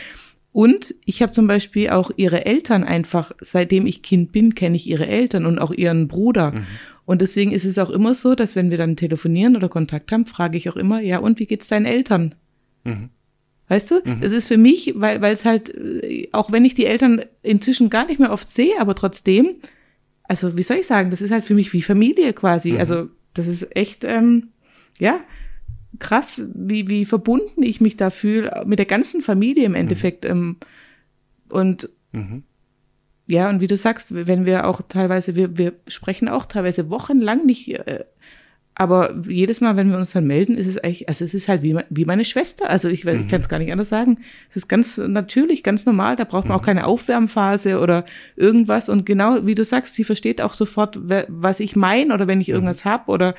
Und 0.50 0.96
ich 1.06 1.22
habe 1.22 1.30
zum 1.30 1.46
Beispiel 1.46 1.90
auch 1.90 2.10
ihre 2.16 2.44
Eltern 2.44 2.82
einfach, 2.82 3.30
seitdem 3.40 3.86
ich 3.86 4.02
Kind 4.02 4.32
bin, 4.32 4.56
kenne 4.56 4.74
ich 4.74 4.88
ihre 4.88 5.06
Eltern 5.06 5.46
und 5.46 5.60
auch 5.60 5.70
ihren 5.70 6.08
Bruder. 6.08 6.54
Und 7.12 7.20
deswegen 7.20 7.52
ist 7.52 7.66
es 7.66 7.76
auch 7.76 7.90
immer 7.90 8.14
so, 8.14 8.34
dass 8.34 8.56
wenn 8.56 8.70
wir 8.70 8.78
dann 8.78 8.96
telefonieren 8.96 9.54
oder 9.54 9.68
Kontakt 9.68 10.10
haben, 10.12 10.24
frage 10.24 10.56
ich 10.56 10.70
auch 10.70 10.76
immer, 10.76 10.98
ja, 11.02 11.18
und 11.18 11.38
wie 11.40 11.44
geht's 11.44 11.68
deinen 11.68 11.84
Eltern? 11.84 12.34
Mhm. 12.84 13.10
Weißt 13.68 13.90
du, 13.90 13.96
mhm. 14.02 14.16
es 14.22 14.32
ist 14.32 14.48
für 14.48 14.56
mich, 14.56 14.94
weil 14.96 15.20
weil 15.20 15.34
es 15.34 15.44
halt, 15.44 15.68
äh, 15.76 16.30
auch 16.32 16.52
wenn 16.52 16.64
ich 16.64 16.72
die 16.72 16.86
Eltern 16.86 17.20
inzwischen 17.42 17.90
gar 17.90 18.06
nicht 18.06 18.18
mehr 18.18 18.32
oft 18.32 18.48
sehe, 18.48 18.80
aber 18.80 18.94
trotzdem, 18.94 19.56
also 20.22 20.56
wie 20.56 20.62
soll 20.62 20.78
ich 20.78 20.86
sagen, 20.86 21.10
das 21.10 21.20
ist 21.20 21.32
halt 21.32 21.44
für 21.44 21.52
mich 21.52 21.74
wie 21.74 21.82
Familie 21.82 22.32
quasi. 22.32 22.72
Mhm. 22.72 22.78
Also 22.78 23.10
das 23.34 23.46
ist 23.46 23.76
echt, 23.76 24.04
ähm, 24.04 24.48
ja, 24.98 25.20
krass, 25.98 26.46
wie, 26.54 26.88
wie 26.88 27.04
verbunden 27.04 27.62
ich 27.62 27.82
mich 27.82 27.98
da 27.98 28.08
fühle, 28.08 28.62
mit 28.64 28.78
der 28.78 28.86
ganzen 28.86 29.20
Familie 29.20 29.66
im 29.66 29.72
mhm. 29.72 29.76
Endeffekt. 29.76 30.24
Ähm, 30.24 30.56
und 31.50 31.90
mhm 32.12 32.44
ja, 33.32 33.48
und 33.48 33.60
wie 33.60 33.66
du 33.66 33.76
sagst, 33.76 34.14
wenn 34.14 34.44
wir 34.44 34.66
auch 34.66 34.82
teilweise, 34.86 35.34
wir, 35.34 35.56
wir 35.56 35.72
sprechen 35.88 36.28
auch 36.28 36.44
teilweise 36.44 36.90
wochenlang 36.90 37.46
nicht, 37.46 37.68
äh, 37.68 38.04
aber 38.74 39.14
jedes 39.26 39.60
Mal, 39.60 39.76
wenn 39.76 39.90
wir 39.90 39.96
uns 39.96 40.12
dann 40.12 40.26
melden, 40.26 40.56
ist 40.56 40.66
es 40.66 40.78
eigentlich, 40.78 41.08
also 41.08 41.24
es 41.24 41.34
ist 41.34 41.48
halt 41.48 41.62
wie, 41.62 41.78
wie 41.90 42.04
meine 42.04 42.24
Schwester. 42.24 42.68
Also 42.68 42.88
ich, 42.88 43.04
mhm. 43.04 43.20
ich 43.20 43.28
kann 43.28 43.40
es 43.40 43.48
gar 43.48 43.58
nicht 43.58 43.70
anders 43.70 43.90
sagen. 43.90 44.18
Es 44.48 44.56
ist 44.56 44.68
ganz 44.68 44.96
natürlich, 44.96 45.62
ganz 45.62 45.84
normal. 45.84 46.16
Da 46.16 46.24
braucht 46.24 46.46
man 46.46 46.56
auch 46.56 46.62
mhm. 46.62 46.66
keine 46.66 46.86
Aufwärmphase 46.86 47.80
oder 47.80 48.06
irgendwas. 48.34 48.88
Und 48.88 49.04
genau 49.04 49.44
wie 49.46 49.54
du 49.54 49.62
sagst, 49.62 49.94
sie 49.94 50.04
versteht 50.04 50.40
auch 50.40 50.54
sofort, 50.54 50.98
was 51.28 51.60
ich 51.60 51.76
meine 51.76 52.14
oder 52.14 52.26
wenn 52.26 52.40
ich 52.40 52.48
mhm. 52.48 52.54
irgendwas 52.54 52.84
mhm. 52.84 52.90
habe 52.90 53.12
oder 53.12 53.34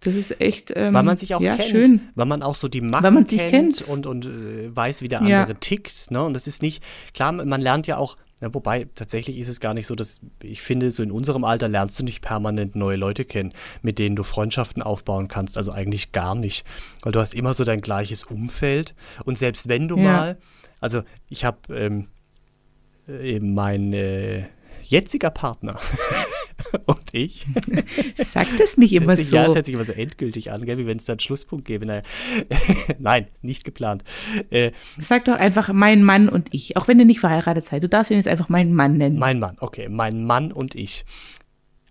das 0.00 0.16
ist 0.16 0.40
echt 0.40 0.72
ähm, 0.74 0.92
Weil 0.92 1.02
man 1.02 1.16
sich 1.16 1.34
auch 1.34 1.40
ja, 1.40 1.56
kennt, 1.56 1.68
schön. 1.68 2.00
weil 2.14 2.26
man 2.26 2.42
auch 2.42 2.54
so 2.54 2.68
die 2.68 2.82
Macken 2.82 3.26
kennt, 3.26 3.50
kennt. 3.50 3.82
und, 3.82 4.06
und 4.06 4.26
äh, 4.26 4.74
weiß, 4.74 5.02
wie 5.02 5.08
der 5.08 5.20
andere 5.20 5.32
ja. 5.32 5.54
tickt. 5.60 6.10
Ne? 6.10 6.22
Und 6.22 6.34
das 6.34 6.46
ist 6.46 6.62
nicht, 6.62 6.82
klar, 7.14 7.32
man 7.32 7.60
lernt 7.60 7.86
ja 7.86 7.96
auch 7.96 8.16
Ja, 8.40 8.52
wobei 8.52 8.88
tatsächlich 8.94 9.38
ist 9.38 9.48
es 9.48 9.60
gar 9.60 9.74
nicht 9.74 9.86
so, 9.86 9.94
dass 9.94 10.20
ich 10.42 10.60
finde, 10.60 10.90
so 10.90 11.02
in 11.02 11.10
unserem 11.10 11.44
Alter 11.44 11.68
lernst 11.68 11.98
du 11.98 12.04
nicht 12.04 12.20
permanent 12.20 12.74
neue 12.74 12.96
Leute 12.96 13.24
kennen, 13.24 13.52
mit 13.82 13.98
denen 13.98 14.16
du 14.16 14.22
Freundschaften 14.22 14.82
aufbauen 14.82 15.28
kannst. 15.28 15.56
Also 15.56 15.72
eigentlich 15.72 16.12
gar 16.12 16.34
nicht. 16.34 16.66
Weil 17.02 17.12
du 17.12 17.20
hast 17.20 17.32
immer 17.32 17.54
so 17.54 17.64
dein 17.64 17.80
gleiches 17.80 18.24
Umfeld. 18.24 18.94
Und 19.24 19.38
selbst 19.38 19.68
wenn 19.68 19.88
du 19.88 19.96
ja. 19.96 20.02
mal, 20.02 20.38
also 20.80 21.02
ich 21.30 21.44
habe 21.44 21.58
ähm, 21.74 22.08
eben 23.08 23.54
mein 23.54 23.92
äh, 23.92 24.44
jetziger 24.82 25.30
Partner 25.30 25.78
und 26.86 27.02
ich. 27.12 27.46
Sag 28.16 28.48
das 28.56 28.76
nicht 28.76 28.92
immer 28.92 29.16
so. 29.16 29.34
Ja, 29.34 29.46
es 29.46 29.54
hört 29.54 29.66
sich 29.66 29.74
immer 29.74 29.84
so 29.84 29.92
endgültig 29.92 30.50
an, 30.50 30.64
gell, 30.64 30.78
wie 30.78 30.86
wenn 30.86 30.96
es 30.96 31.04
da 31.04 31.12
einen 31.12 31.20
Schlusspunkt 31.20 31.64
gäbe. 31.64 31.86
Naja. 31.86 32.02
Nein, 32.98 33.28
nicht 33.42 33.64
geplant. 33.64 34.04
Äh, 34.50 34.72
Sag 34.98 35.26
doch 35.26 35.36
einfach 35.36 35.72
mein 35.72 36.02
Mann 36.02 36.28
und 36.28 36.52
ich, 36.52 36.76
auch 36.76 36.88
wenn 36.88 36.98
ihr 36.98 37.04
nicht 37.04 37.20
verheiratet 37.20 37.64
seid. 37.64 37.82
Du 37.82 37.88
darfst 37.88 38.10
ihn 38.10 38.16
jetzt 38.16 38.28
einfach 38.28 38.48
meinen 38.48 38.74
Mann 38.74 38.96
nennen. 38.96 39.18
Mein 39.18 39.38
Mann, 39.38 39.56
okay. 39.60 39.88
Mein 39.88 40.24
Mann 40.24 40.52
und 40.52 40.74
ich. 40.74 41.04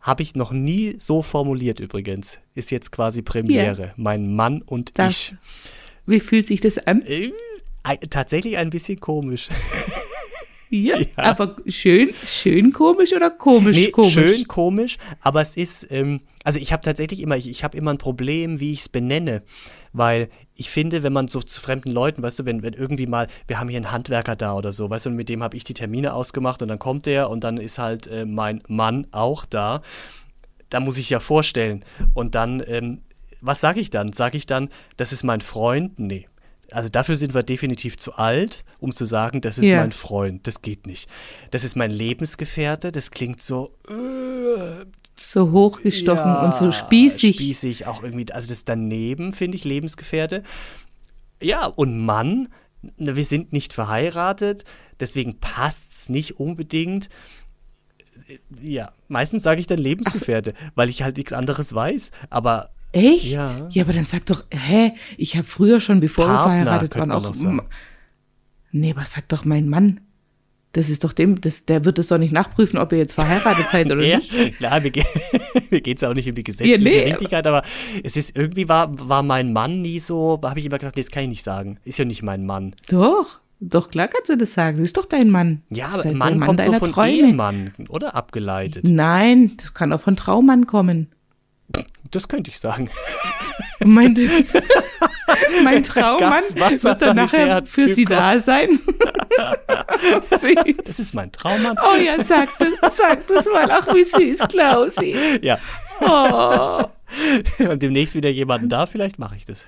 Habe 0.01 0.21
ich 0.21 0.35
noch 0.35 0.51
nie 0.51 0.95
so 0.97 1.21
formuliert 1.21 1.79
übrigens. 1.79 2.39
Ist 2.55 2.71
jetzt 2.71 2.91
quasi 2.91 3.21
Premiere. 3.21 3.81
Ja. 3.81 3.93
Mein 3.95 4.35
Mann 4.35 4.61
und 4.61 4.99
das, 4.99 5.11
ich. 5.11 5.35
Wie 6.05 6.19
fühlt 6.19 6.47
sich 6.47 6.59
das 6.59 6.77
an? 6.77 7.01
Äh, 7.03 7.31
tatsächlich 8.09 8.57
ein 8.57 8.69
bisschen 8.69 8.99
komisch. 8.99 9.47
Ja, 10.73 10.97
ja, 10.97 11.05
aber 11.17 11.55
schön, 11.67 12.15
schön 12.25 12.73
komisch 12.73 13.13
oder 13.13 13.29
komisch 13.29 13.75
nee, 13.75 13.91
komisch? 13.91 14.11
Schön 14.11 14.47
komisch, 14.47 14.97
aber 15.21 15.39
es 15.43 15.55
ist, 15.55 15.91
ähm, 15.91 16.21
also 16.43 16.57
ich 16.59 16.73
habe 16.73 16.81
tatsächlich 16.81 17.19
immer, 17.19 17.37
ich, 17.37 17.47
ich 17.47 17.63
habe 17.63 17.77
immer 17.77 17.93
ein 17.93 17.99
Problem, 17.99 18.59
wie 18.59 18.73
ich 18.73 18.79
es 18.79 18.89
benenne. 18.89 19.43
Weil 19.95 20.29
ich 20.55 20.71
finde, 20.71 21.03
wenn 21.03 21.13
man 21.13 21.27
so 21.27 21.43
zu 21.43 21.61
fremden 21.61 21.91
Leuten, 21.91 22.23
weißt 22.23 22.39
du, 22.39 22.45
wenn, 22.45 22.63
wenn 22.63 22.73
irgendwie 22.73 23.05
mal, 23.05 23.27
wir 23.45 23.59
haben 23.59 23.69
hier 23.69 23.77
einen 23.77 23.91
Handwerker 23.91 24.35
da 24.35 24.55
oder 24.55 24.71
so, 24.71 24.89
weißt 24.89 25.05
du, 25.05 25.09
und 25.11 25.15
mit 25.15 25.29
dem 25.29 25.43
habe 25.43 25.55
ich 25.55 25.63
die 25.63 25.75
Termine 25.75 26.15
ausgemacht 26.15 26.63
und 26.63 26.69
dann 26.69 26.79
kommt 26.79 27.05
der 27.05 27.29
und 27.29 27.43
dann 27.43 27.57
ist 27.57 27.77
halt 27.77 28.07
äh, 28.07 28.25
mein 28.25 28.63
Mann 28.67 29.05
auch 29.11 29.45
da. 29.45 29.83
Da 30.69 30.79
muss 30.79 30.97
ich 30.97 31.11
ja 31.11 31.19
vorstellen. 31.19 31.85
Und 32.15 32.33
dann, 32.33 32.63
ähm, 32.65 33.01
was 33.41 33.61
sage 33.61 33.79
ich 33.79 33.91
dann? 33.91 34.11
Sage 34.11 34.37
ich 34.37 34.47
dann, 34.47 34.69
das 34.97 35.13
ist 35.13 35.21
mein 35.21 35.41
Freund? 35.41 35.99
Nee, 35.99 36.27
also 36.73 36.89
dafür 36.89 37.15
sind 37.15 37.33
wir 37.33 37.43
definitiv 37.43 37.97
zu 37.97 38.13
alt, 38.13 38.65
um 38.79 38.91
zu 38.91 39.05
sagen, 39.05 39.41
das 39.41 39.57
ist 39.57 39.69
ja. 39.69 39.77
mein 39.77 39.91
Freund. 39.91 40.47
Das 40.47 40.61
geht 40.61 40.87
nicht. 40.87 41.09
Das 41.51 41.63
ist 41.63 41.75
mein 41.75 41.91
Lebensgefährte. 41.91 42.91
Das 42.91 43.11
klingt 43.11 43.41
so. 43.41 43.75
Äh, 43.87 44.85
so 45.15 45.51
hochgestochen 45.51 46.17
ja, 46.17 46.45
und 46.45 46.53
so 46.53 46.71
spießig. 46.71 47.35
Spießig 47.35 47.87
auch 47.87 48.03
irgendwie. 48.03 48.31
Also 48.31 48.49
das 48.49 48.65
daneben 48.65 49.33
finde 49.33 49.57
ich 49.57 49.63
Lebensgefährte. 49.63 50.43
Ja, 51.41 51.65
und 51.65 51.99
Mann, 51.99 52.49
wir 52.97 53.23
sind 53.23 53.53
nicht 53.53 53.73
verheiratet, 53.73 54.65
deswegen 54.99 55.39
passt 55.39 55.93
es 55.93 56.09
nicht 56.09 56.39
unbedingt. 56.39 57.09
Ja, 58.61 58.91
meistens 59.07 59.43
sage 59.43 59.59
ich 59.59 59.67
dann 59.67 59.77
Lebensgefährte, 59.79 60.51
so. 60.51 60.71
weil 60.75 60.89
ich 60.89 61.03
halt 61.03 61.17
nichts 61.17 61.33
anderes 61.33 61.73
weiß. 61.73 62.11
Aber 62.29 62.71
Echt? 62.93 63.25
Ja. 63.25 63.67
ja, 63.71 63.83
aber 63.83 63.93
dann 63.93 64.05
sag 64.05 64.25
doch, 64.27 64.45
hä, 64.51 64.93
ich 65.17 65.35
habe 65.35 65.47
früher 65.47 65.79
schon, 65.79 65.99
bevor 65.99 66.25
Partner, 66.25 66.37
wir 66.37 66.63
verheiratet 66.63 66.95
waren, 66.95 67.11
auch. 67.11 67.65
Nee, 68.71 68.91
aber 68.91 69.05
sag 69.05 69.27
doch 69.29 69.45
mein 69.45 69.67
Mann. 69.67 69.99
Das 70.73 70.89
ist 70.89 71.03
doch 71.03 71.13
dem, 71.13 71.39
das, 71.39 71.65
der 71.65 71.85
wird 71.85 71.99
es 71.99 72.07
doch 72.07 72.17
nicht 72.17 72.31
nachprüfen, 72.31 72.79
ob 72.79 72.91
ihr 72.91 72.97
jetzt 72.97 73.13
verheiratet 73.13 73.67
seid 73.71 73.91
oder 73.91 74.03
ja, 74.03 74.17
nicht. 74.17 74.57
Klar, 74.57 74.79
mir, 74.81 74.91
mir 75.69 75.81
geht 75.81 75.97
es 75.97 76.03
auch 76.03 76.13
nicht 76.13 76.29
um 76.29 76.35
die 76.35 76.43
gesetzliche 76.43 76.83
ja, 76.83 77.03
nee, 77.03 77.09
Richtigkeit, 77.11 77.45
aber 77.45 77.63
es 78.03 78.15
ist 78.15 78.35
irgendwie 78.35 78.67
war, 78.69 78.89
war 79.07 79.21
mein 79.21 79.53
Mann 79.53 79.81
nie 79.81 79.99
so, 79.99 80.39
habe 80.43 80.59
ich 80.59 80.65
immer 80.65 80.77
gedacht, 80.77 80.95
nee, 80.95 81.01
das 81.01 81.11
kann 81.11 81.23
ich 81.23 81.29
nicht 81.29 81.43
sagen. 81.43 81.79
Ist 81.85 81.99
ja 81.99 82.05
nicht 82.05 82.23
mein 82.23 82.45
Mann. 82.45 82.75
Doch, 82.89 83.39
doch, 83.59 83.89
klar 83.89 84.07
kannst 84.07 84.29
du 84.29 84.35
das 84.35 84.53
sagen. 84.53 84.77
Das 84.77 84.87
ist 84.87 84.97
doch 84.97 85.05
dein 85.05 85.29
Mann. 85.29 85.61
Ja, 85.69 85.89
aber 85.89 86.11
Mann, 86.11 86.37
Mann 86.37 86.47
kommt 86.47 86.63
so 86.63 86.73
von 86.73 86.91
Träume. 86.91 87.29
Ehemann, 87.29 87.73
oder? 87.89 88.15
Abgeleitet. 88.15 88.83
Nein, 88.87 89.53
das 89.57 89.73
kann 89.73 89.93
auch 89.93 90.01
von 90.01 90.15
Traummann 90.15 90.67
kommen. 90.67 91.12
Das 92.11 92.27
könnte 92.27 92.51
ich 92.51 92.59
sagen. 92.59 92.89
Mein, 93.83 94.13
mein 95.63 95.81
Traummann 95.81 96.43
wird 96.55 97.01
dann 97.01 97.15
nachher 97.15 97.65
für 97.65 97.93
Sie 97.93 98.05
da 98.05 98.39
sein. 98.39 98.79
das 100.85 100.99
ist 100.99 101.15
mein 101.15 101.31
Traummann. 101.31 101.75
Oh 101.81 101.95
ja, 101.99 102.23
sag 102.23 102.49
das, 102.59 102.95
sag 102.95 103.27
das 103.27 103.45
mal. 103.45 103.69
Ach, 103.71 103.87
wie 103.93 104.03
süß, 104.03 104.47
Klausi. 104.47 105.39
Ja. 105.41 105.57
Oh. 106.01 106.83
Und 107.59 107.81
demnächst 107.81 108.15
wieder 108.15 108.29
jemanden 108.29 108.69
da, 108.69 108.85
vielleicht 108.85 109.17
mache 109.17 109.35
ich 109.35 109.45
das. 109.45 109.65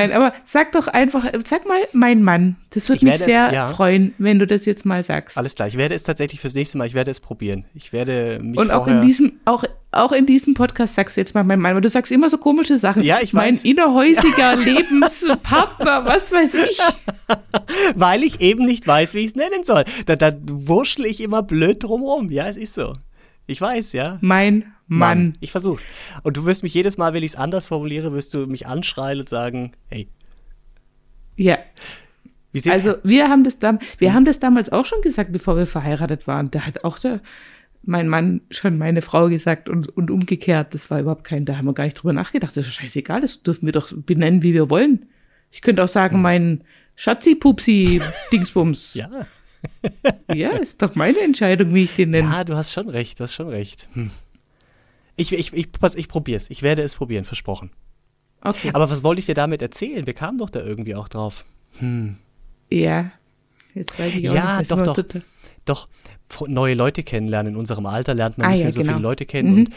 Nein, 0.00 0.12
aber 0.12 0.32
sag 0.44 0.72
doch 0.72 0.88
einfach, 0.88 1.24
sag 1.46 1.66
mal 1.66 1.80
mein 1.92 2.22
Mann. 2.22 2.56
Das 2.70 2.88
würde 2.88 3.04
mich 3.04 3.18
sehr 3.18 3.48
es, 3.48 3.54
ja. 3.54 3.68
freuen, 3.68 4.14
wenn 4.18 4.38
du 4.38 4.46
das 4.46 4.64
jetzt 4.64 4.86
mal 4.86 5.02
sagst. 5.02 5.36
Alles 5.36 5.54
klar, 5.54 5.68
ich 5.68 5.76
werde 5.76 5.94
es 5.94 6.02
tatsächlich 6.02 6.40
fürs 6.40 6.54
nächste 6.54 6.78
Mal, 6.78 6.86
ich 6.86 6.94
werde 6.94 7.10
es 7.10 7.20
probieren. 7.20 7.64
Ich 7.74 7.92
werde 7.92 8.38
mich 8.40 8.58
Und 8.58 8.70
auch 8.70 8.86
in 8.86 9.02
diesem, 9.02 9.40
auch, 9.44 9.64
auch 9.90 10.12
in 10.12 10.24
diesem 10.26 10.54
Podcast 10.54 10.94
sagst 10.94 11.16
du 11.16 11.20
jetzt 11.20 11.34
mal 11.34 11.44
mein 11.44 11.60
Mann, 11.60 11.74
weil 11.74 11.80
du 11.80 11.88
sagst 11.88 12.12
immer 12.12 12.30
so 12.30 12.38
komische 12.38 12.76
Sachen. 12.76 13.02
Ja, 13.02 13.18
ich 13.20 13.34
weiß. 13.34 13.62
Mein 13.62 13.70
innerhäusiger 13.70 14.56
Lebenspartner, 14.64 16.06
was 16.06 16.32
weiß 16.32 16.54
ich. 16.54 16.78
weil 17.94 18.22
ich 18.22 18.40
eben 18.40 18.64
nicht 18.64 18.86
weiß, 18.86 19.14
wie 19.14 19.20
ich 19.20 19.28
es 19.28 19.36
nennen 19.36 19.64
soll. 19.64 19.84
Da, 20.06 20.16
da 20.16 20.32
wurschtel 20.50 21.06
ich 21.06 21.20
immer 21.20 21.42
blöd 21.42 21.82
drumherum. 21.82 22.30
Ja, 22.30 22.48
es 22.48 22.56
ist 22.56 22.74
so. 22.74 22.94
Ich 23.46 23.60
weiß, 23.60 23.92
ja. 23.94 24.18
Mein 24.20 24.72
Mann. 24.90 25.26
Mann. 25.26 25.32
Ich 25.38 25.52
versuch's. 25.52 25.86
Und 26.24 26.36
du 26.36 26.46
wirst 26.46 26.64
mich 26.64 26.74
jedes 26.74 26.98
Mal, 26.98 27.14
wenn 27.14 27.22
ich 27.22 27.32
es 27.32 27.36
anders 27.36 27.66
formuliere, 27.66 28.12
wirst 28.12 28.34
du 28.34 28.46
mich 28.46 28.66
anschreien 28.66 29.20
und 29.20 29.28
sagen, 29.28 29.70
hey. 29.86 30.08
Ja. 31.36 31.58
also 32.68 32.96
wir 33.04 33.28
haben 33.28 33.44
das 33.44 33.60
dann, 33.60 33.78
wir 33.98 34.08
hm. 34.08 34.14
haben 34.16 34.24
das 34.24 34.40
damals 34.40 34.72
auch 34.72 34.84
schon 34.84 35.00
gesagt, 35.00 35.30
bevor 35.30 35.56
wir 35.56 35.68
verheiratet 35.68 36.26
waren. 36.26 36.50
Da 36.50 36.66
hat 36.66 36.82
auch 36.82 36.98
der, 36.98 37.20
mein 37.84 38.08
Mann 38.08 38.40
schon 38.50 38.78
meine 38.78 39.00
Frau 39.00 39.28
gesagt 39.28 39.68
und, 39.68 39.88
und 39.96 40.10
umgekehrt. 40.10 40.74
Das 40.74 40.90
war 40.90 40.98
überhaupt 40.98 41.22
kein, 41.22 41.44
da 41.44 41.56
haben 41.56 41.66
wir 41.66 41.72
gar 41.72 41.84
nicht 41.84 41.94
drüber 41.94 42.12
nachgedacht. 42.12 42.56
Das 42.56 42.66
ist 42.66 42.74
scheißegal, 42.74 43.20
das 43.20 43.44
dürfen 43.44 43.66
wir 43.66 43.72
doch 43.72 43.92
benennen, 43.94 44.42
wie 44.42 44.54
wir 44.54 44.70
wollen. 44.70 45.06
Ich 45.52 45.62
könnte 45.62 45.84
auch 45.84 45.88
sagen, 45.88 46.20
mein 46.20 46.64
Schatzi, 46.96 47.36
Pupsi, 47.36 48.02
Dingsbums. 48.32 48.94
ja. 48.94 49.08
ja, 50.34 50.50
ist 50.50 50.82
doch 50.82 50.96
meine 50.96 51.20
Entscheidung, 51.20 51.74
wie 51.74 51.84
ich 51.84 51.94
den 51.94 52.10
nenne. 52.10 52.28
Ja, 52.28 52.42
du 52.42 52.56
hast 52.56 52.72
schon 52.72 52.88
recht, 52.88 53.20
du 53.20 53.24
hast 53.24 53.34
schon 53.34 53.48
recht. 53.48 53.88
Hm. 53.92 54.10
Ich, 55.20 55.32
ich, 55.32 55.52
ich, 55.52 55.68
ich 55.96 56.08
probiere 56.08 56.36
es. 56.38 56.48
Ich 56.48 56.62
werde 56.62 56.80
es 56.80 56.96
probieren, 56.96 57.24
versprochen. 57.24 57.70
Okay. 58.40 58.70
Aber 58.72 58.88
was 58.88 59.04
wollte 59.04 59.20
ich 59.20 59.26
dir 59.26 59.34
damit 59.34 59.62
erzählen? 59.62 60.06
Wir 60.06 60.14
kamen 60.14 60.38
doch 60.38 60.48
da 60.48 60.62
irgendwie 60.62 60.94
auch 60.94 61.08
drauf. 61.08 61.44
Hm. 61.78 62.16
Ja. 62.70 63.12
Jetzt 63.74 63.98
weiß 63.98 64.14
ich 64.14 64.30
auch 64.30 64.34
ja, 64.34 64.58
nicht, 64.60 64.70
doch, 64.70 64.80
doch. 64.80 65.04
Doch, 65.66 65.88
neue 66.48 66.74
Leute 66.74 67.02
kennenlernen. 67.02 67.52
In 67.52 67.58
unserem 67.58 67.84
Alter 67.84 68.14
lernt 68.14 68.38
man 68.38 68.46
ah, 68.46 68.50
nicht 68.50 68.60
ja, 68.60 68.64
mehr 68.64 68.72
so 68.72 68.80
genau. 68.80 68.94
viele 68.94 69.02
Leute 69.02 69.26
kennen. 69.26 69.52
Mhm. 69.52 69.58
Und, 69.58 69.72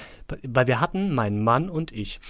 weil 0.48 0.68
wir 0.68 0.80
hatten, 0.80 1.14
mein 1.14 1.44
Mann 1.44 1.70
und 1.70 1.92
ich, 1.92 2.22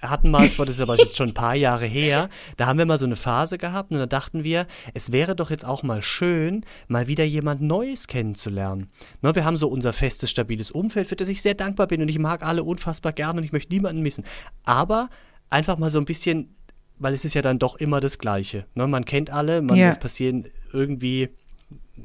hatten 0.00 0.30
mal, 0.30 0.48
das 0.48 0.68
ist 0.68 0.80
aber 0.80 0.96
jetzt 0.96 1.16
schon 1.16 1.30
ein 1.30 1.34
paar 1.34 1.54
Jahre 1.54 1.86
her, 1.86 2.28
da 2.56 2.66
haben 2.66 2.78
wir 2.78 2.86
mal 2.86 2.98
so 2.98 3.06
eine 3.06 3.16
Phase 3.16 3.58
gehabt 3.58 3.90
und 3.90 3.98
da 3.98 4.06
dachten 4.06 4.44
wir, 4.44 4.66
es 4.94 5.12
wäre 5.12 5.34
doch 5.34 5.50
jetzt 5.50 5.64
auch 5.64 5.82
mal 5.82 6.02
schön, 6.02 6.64
mal 6.86 7.08
wieder 7.08 7.24
jemand 7.24 7.62
Neues 7.62 8.06
kennenzulernen. 8.06 8.90
Ne, 9.22 9.34
wir 9.34 9.44
haben 9.44 9.58
so 9.58 9.68
unser 9.68 9.92
festes, 9.92 10.30
stabiles 10.30 10.70
Umfeld, 10.70 11.08
für 11.08 11.16
das 11.16 11.28
ich 11.28 11.42
sehr 11.42 11.54
dankbar 11.54 11.88
bin 11.88 12.00
und 12.00 12.08
ich 12.08 12.18
mag 12.18 12.44
alle 12.44 12.62
unfassbar 12.62 13.12
gerne 13.12 13.38
und 13.38 13.44
ich 13.44 13.52
möchte 13.52 13.72
niemanden 13.72 14.02
missen. 14.02 14.24
Aber 14.64 15.10
einfach 15.50 15.78
mal 15.78 15.90
so 15.90 15.98
ein 15.98 16.04
bisschen, 16.04 16.54
weil 16.98 17.14
es 17.14 17.24
ist 17.24 17.34
ja 17.34 17.42
dann 17.42 17.58
doch 17.58 17.76
immer 17.76 18.00
das 18.00 18.18
Gleiche. 18.18 18.66
Ne, 18.74 18.86
man 18.86 19.04
kennt 19.04 19.30
alle, 19.30 19.62
man, 19.62 19.76
ja. 19.76 19.88
es 19.88 19.98
passieren 19.98 20.46
irgendwie 20.72 21.30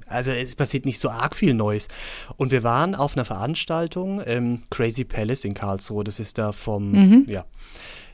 also 0.08 0.32
es 0.32 0.56
passiert 0.56 0.86
nicht 0.86 1.00
so 1.00 1.10
arg 1.10 1.36
viel 1.36 1.54
Neues. 1.54 1.88
Und 2.38 2.52
wir 2.52 2.64
waren 2.64 2.96
auf 2.96 3.16
einer 3.16 3.26
Veranstaltung, 3.26 4.22
ähm, 4.26 4.62
Crazy 4.70 5.04
Palace 5.04 5.46
in 5.46 5.54
Karlsruhe, 5.54 6.04
das 6.04 6.20
ist 6.20 6.38
da 6.38 6.52
vom, 6.52 6.92
mhm. 6.92 7.26
ja. 7.28 7.46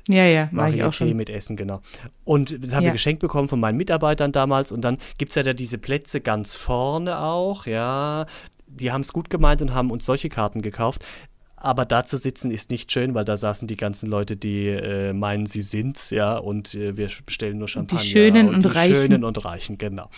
Ja, 0.07 0.24
ja, 0.24 0.50
war 0.51 0.74
ich 0.74 0.83
auch 0.83 0.93
schon. 0.93 1.15
mit 1.15 1.29
Essen, 1.29 1.55
genau. 1.55 1.81
Und 2.24 2.63
das 2.63 2.74
haben 2.74 2.83
ja. 2.83 2.88
wir 2.88 2.93
geschenkt 2.93 3.21
bekommen 3.21 3.48
von 3.48 3.59
meinen 3.59 3.77
Mitarbeitern 3.77 4.31
damals. 4.31 4.71
Und 4.71 4.81
dann 4.81 4.98
gibt 5.19 5.31
es 5.31 5.36
ja 5.36 5.43
da 5.43 5.53
diese 5.53 5.77
Plätze 5.77 6.19
ganz 6.19 6.55
vorne 6.55 7.19
auch, 7.19 7.67
ja. 7.67 8.25
Die 8.65 8.91
haben 8.91 9.01
es 9.01 9.13
gut 9.13 9.29
gemeint 9.29 9.62
und 9.62 9.74
haben 9.75 9.91
uns 9.91 10.05
solche 10.05 10.29
Karten 10.29 10.63
gekauft. 10.63 11.05
Aber 11.62 11.86
da 11.86 12.05
zu 12.05 12.17
sitzen 12.17 12.51
ist 12.51 12.71
nicht 12.71 12.91
schön, 12.91 13.13
weil 13.13 13.25
da 13.25 13.36
saßen 13.36 13.67
die 13.67 13.75
ganzen 13.75 14.09
Leute, 14.09 14.38
die 14.38 14.67
äh, 14.67 15.13
meinen, 15.13 15.45
sie 15.45 15.62
sind's, 15.62 16.09
ja, 16.09 16.38
und 16.38 16.74
äh, 16.74 16.95
wir 16.95 17.09
bestellen 17.25 17.57
nur 17.57 17.67
Champagner. 17.67 18.01
Die 18.01 18.07
Schönen 18.07 18.48
und, 18.48 18.55
und 18.55 18.63
die 18.63 18.67
Reichen. 18.69 18.95
Schönen 18.95 19.24
und 19.25 19.45
Reichen, 19.45 19.77
genau. 19.77 20.09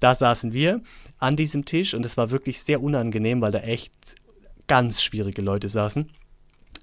Da 0.00 0.14
saßen 0.14 0.54
wir 0.54 0.80
an 1.18 1.36
diesem 1.36 1.64
Tisch 1.64 1.94
und 1.94 2.04
es 2.04 2.16
war 2.16 2.30
wirklich 2.30 2.62
sehr 2.62 2.82
unangenehm, 2.82 3.40
weil 3.40 3.52
da 3.52 3.60
echt 3.60 3.92
ganz 4.66 5.02
schwierige 5.02 5.42
Leute 5.42 5.68
saßen. 5.68 6.10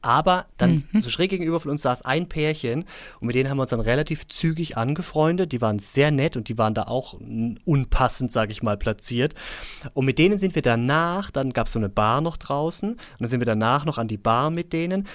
Aber 0.02 0.48
dann 0.58 0.84
mhm. 0.92 1.00
so 1.00 1.10
schräg 1.10 1.30
gegenüber 1.30 1.62
von 1.62 1.72
uns 1.72 1.84
saß 1.84 2.02
ein 2.02 2.28
Pärchen 2.28 2.84
und 3.22 3.28
mit 3.28 3.36
denen 3.36 3.50
haben 3.50 3.58
wir 3.58 3.62
uns 3.62 3.70
dann 3.70 3.80
relativ 3.80 4.28
zügig 4.28 4.76
angefreundet. 4.76 5.54
Die 5.54 5.62
waren 5.62 5.80
sehr 5.80 6.12
nett 6.12 6.36
und 6.36 6.50
die 6.50 6.58
waren 6.58 6.74
da 6.74 6.84
auch 6.84 7.14
unpassend, 7.64 8.34
sage 8.34 8.52
ich 8.52 8.62
mal, 8.62 8.76
platziert. 8.76 9.34
Und 9.94 10.06
mit 10.06 10.20
denen 10.20 10.38
sind 10.38 10.56
wir 10.56 10.62
danach, 10.62 11.32
dann 11.32 11.54
gab 11.54 11.68
es 11.68 11.74
so 11.74 11.80
eine 11.80 11.88
Bar 11.88 12.20
noch 12.20 12.36
draußen 12.36 12.90
und 12.92 13.00
dann 13.20 13.30
sind 13.30 13.40
wir 13.40 13.46
danach 13.46 13.86
noch 13.86 13.98
an 13.98 14.10
die 14.10 14.18
Bar 14.18 14.50
mit 14.50 14.74
denen 14.74 15.08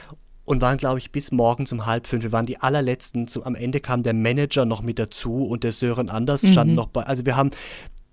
und 0.46 0.62
waren, 0.62 0.78
glaube 0.78 0.98
ich, 0.98 1.12
bis 1.12 1.32
morgens 1.32 1.70
um 1.72 1.84
halb 1.84 2.06
fünf. 2.06 2.22
Wir 2.22 2.32
waren 2.32 2.46
die 2.46 2.58
allerletzten. 2.58 3.28
Zum, 3.28 3.42
am 3.42 3.54
Ende 3.54 3.80
kam 3.80 4.02
der 4.02 4.14
Manager 4.14 4.64
noch 4.64 4.80
mit 4.80 4.98
dazu 4.98 5.44
und 5.46 5.64
der 5.64 5.74
Sören 5.74 6.08
Anders 6.08 6.42
mhm. 6.42 6.52
stand 6.52 6.74
noch 6.74 6.88
bei. 6.88 7.02
Also 7.02 7.26
wir 7.26 7.36
haben 7.36 7.50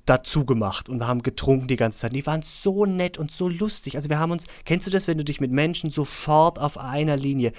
dazu 0.05 0.45
gemacht 0.45 0.87
und 0.89 0.99
wir 0.99 1.07
haben 1.07 1.23
getrunken 1.23 1.67
die 1.67 1.75
ganze 1.77 1.99
Zeit. 1.99 2.15
Die 2.15 2.25
waren 2.25 2.41
so 2.43 2.85
nett 2.85 3.17
und 3.17 3.31
so 3.31 3.49
lustig. 3.49 3.95
Also 3.95 4.09
wir 4.09 4.19
haben 4.19 4.31
uns, 4.31 4.45
kennst 4.65 4.85
du 4.87 4.91
das, 4.91 5.07
wenn 5.07 5.17
du 5.17 5.23
dich 5.23 5.41
mit 5.41 5.51
Menschen 5.51 5.89
sofort 5.89 6.59
auf 6.59 6.77
einer 6.77 7.17
Linie 7.17 7.51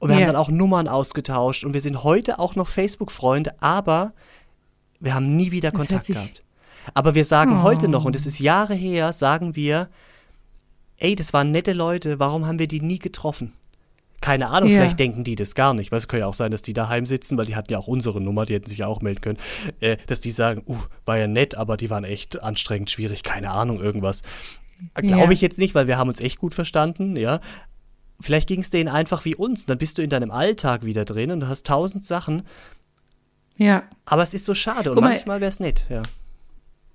und 0.00 0.08
wir 0.08 0.16
Ja. 0.16 0.20
haben 0.22 0.32
dann 0.32 0.36
auch 0.42 0.48
Nummern 0.50 0.88
ausgetauscht 0.88 1.64
und 1.64 1.72
wir 1.74 1.80
sind 1.80 2.02
heute 2.02 2.38
auch 2.38 2.56
noch 2.56 2.68
Facebook-Freunde, 2.68 3.54
aber 3.60 4.12
wir 5.00 5.14
haben 5.14 5.36
nie 5.36 5.50
wieder 5.52 5.70
Das 5.70 5.78
Kontakt 5.78 6.06
gehabt. 6.08 6.42
Aber 6.92 7.14
wir 7.14 7.24
sagen 7.24 7.60
Oh. 7.60 7.62
heute 7.62 7.88
noch, 7.88 8.04
und 8.04 8.14
es 8.16 8.26
ist 8.26 8.40
Jahre 8.40 8.74
her, 8.74 9.12
sagen 9.12 9.56
wir, 9.56 9.88
ey, 10.98 11.14
das 11.14 11.32
waren 11.32 11.50
nette 11.50 11.72
Leute, 11.72 12.18
warum 12.18 12.46
haben 12.46 12.58
wir 12.58 12.68
die 12.68 12.80
nie 12.80 12.98
getroffen? 12.98 13.52
Keine 14.24 14.48
Ahnung, 14.48 14.70
Ja. 14.70 14.78
vielleicht 14.78 14.98
denken 14.98 15.22
die 15.22 15.34
das 15.36 15.54
gar 15.54 15.74
nicht. 15.74 15.92
Weil 15.92 15.98
es 15.98 16.08
kann 16.08 16.18
ja 16.18 16.26
auch 16.26 16.32
sein, 16.32 16.50
dass 16.50 16.62
die 16.62 16.72
daheim 16.72 17.04
sitzen, 17.04 17.36
weil 17.36 17.44
die 17.44 17.56
hatten 17.56 17.70
ja 17.70 17.78
auch 17.78 17.88
unsere 17.88 18.22
Nummer, 18.22 18.46
die 18.46 18.54
hätten 18.54 18.70
sich 18.70 18.78
ja 18.78 18.86
auch 18.86 19.02
melden 19.02 19.20
können. 19.20 19.38
Äh, 19.80 19.98
dass 20.06 20.18
die 20.18 20.30
sagen, 20.30 20.62
uh, 20.66 20.78
war 21.04 21.18
ja 21.18 21.26
nett, 21.26 21.56
aber 21.56 21.76
die 21.76 21.90
waren 21.90 22.04
echt 22.04 22.42
anstrengend, 22.42 22.90
schwierig, 22.90 23.22
keine 23.22 23.50
Ahnung, 23.50 23.82
irgendwas. 23.82 24.22
Glaube 24.94 25.24
Ja. 25.24 25.30
ich 25.30 25.42
jetzt 25.42 25.58
nicht, 25.58 25.74
weil 25.74 25.88
wir 25.88 25.98
haben 25.98 26.08
uns 26.08 26.20
echt 26.20 26.38
gut 26.38 26.54
verstanden, 26.54 27.16
ja. 27.16 27.40
Vielleicht 28.18 28.48
ging 28.48 28.60
es 28.60 28.70
denen 28.70 28.88
einfach 28.88 29.26
wie 29.26 29.34
uns. 29.34 29.66
Dann 29.66 29.76
bist 29.76 29.98
du 29.98 30.02
in 30.02 30.08
deinem 30.08 30.30
Alltag 30.30 30.86
wieder 30.86 31.04
drin 31.04 31.30
und 31.30 31.40
du 31.40 31.48
hast 31.48 31.66
tausend 31.66 32.06
Sachen. 32.06 32.44
Ja. 33.58 33.82
Aber 34.06 34.22
es 34.22 34.32
ist 34.32 34.46
so 34.46 34.54
schade 34.54 34.90
und 34.92 35.00
mal, 35.02 35.10
manchmal 35.10 35.42
wäre 35.42 35.50
es 35.50 35.60
nett, 35.60 35.84
ja. 35.90 36.00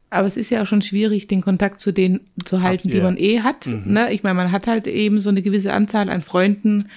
Aber 0.09 0.25
es 0.25 0.35
ist 0.35 0.49
ja 0.49 0.63
auch 0.63 0.65
schon 0.65 0.81
schwierig, 0.81 1.27
den 1.27 1.41
Kontakt 1.41 1.79
zu 1.79 1.91
denen 1.91 2.21
zu 2.43 2.63
halten, 2.63 2.89
die 2.89 2.97
ja. 2.97 3.03
man 3.03 3.17
eh 3.17 3.41
hat. 3.41 3.67
Mhm. 3.67 3.83
Ne? 3.93 4.11
Ich 4.11 4.23
meine, 4.23 4.33
man 4.33 4.51
hat 4.51 4.65
halt 4.65 4.87
eben 4.87 5.19
so 5.21 5.29
eine 5.29 5.43
gewisse 5.43 5.73
Anzahl 5.73 6.09
an 6.09 6.23
Freunden, 6.23 6.89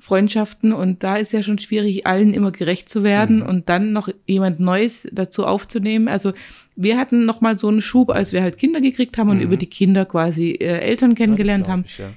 Freundschaften 0.00 0.72
und 0.72 1.02
da 1.02 1.16
ist 1.16 1.32
ja 1.32 1.42
schon 1.42 1.58
schwierig, 1.58 2.06
allen 2.06 2.32
immer 2.32 2.52
gerecht 2.52 2.88
zu 2.88 3.02
werden 3.02 3.40
Mhm. 3.40 3.46
und 3.46 3.68
dann 3.68 3.92
noch 3.92 4.08
jemand 4.26 4.60
Neues 4.60 5.08
dazu 5.12 5.44
aufzunehmen. 5.44 6.06
Also 6.08 6.32
wir 6.76 6.96
hatten 6.96 7.24
noch 7.26 7.40
mal 7.40 7.58
so 7.58 7.66
einen 7.68 7.80
Schub, 7.80 8.10
als 8.10 8.32
wir 8.32 8.42
halt 8.42 8.58
Kinder 8.58 8.80
gekriegt 8.80 9.18
haben 9.18 9.30
und 9.30 9.38
Mhm. 9.38 9.42
über 9.42 9.56
die 9.56 9.66
Kinder 9.66 10.04
quasi 10.04 10.52
äh, 10.52 10.78
Eltern 10.78 11.14
kennengelernt 11.16 11.66
haben. 11.66 11.84
ich, 11.86 11.98
ja. 11.98 12.10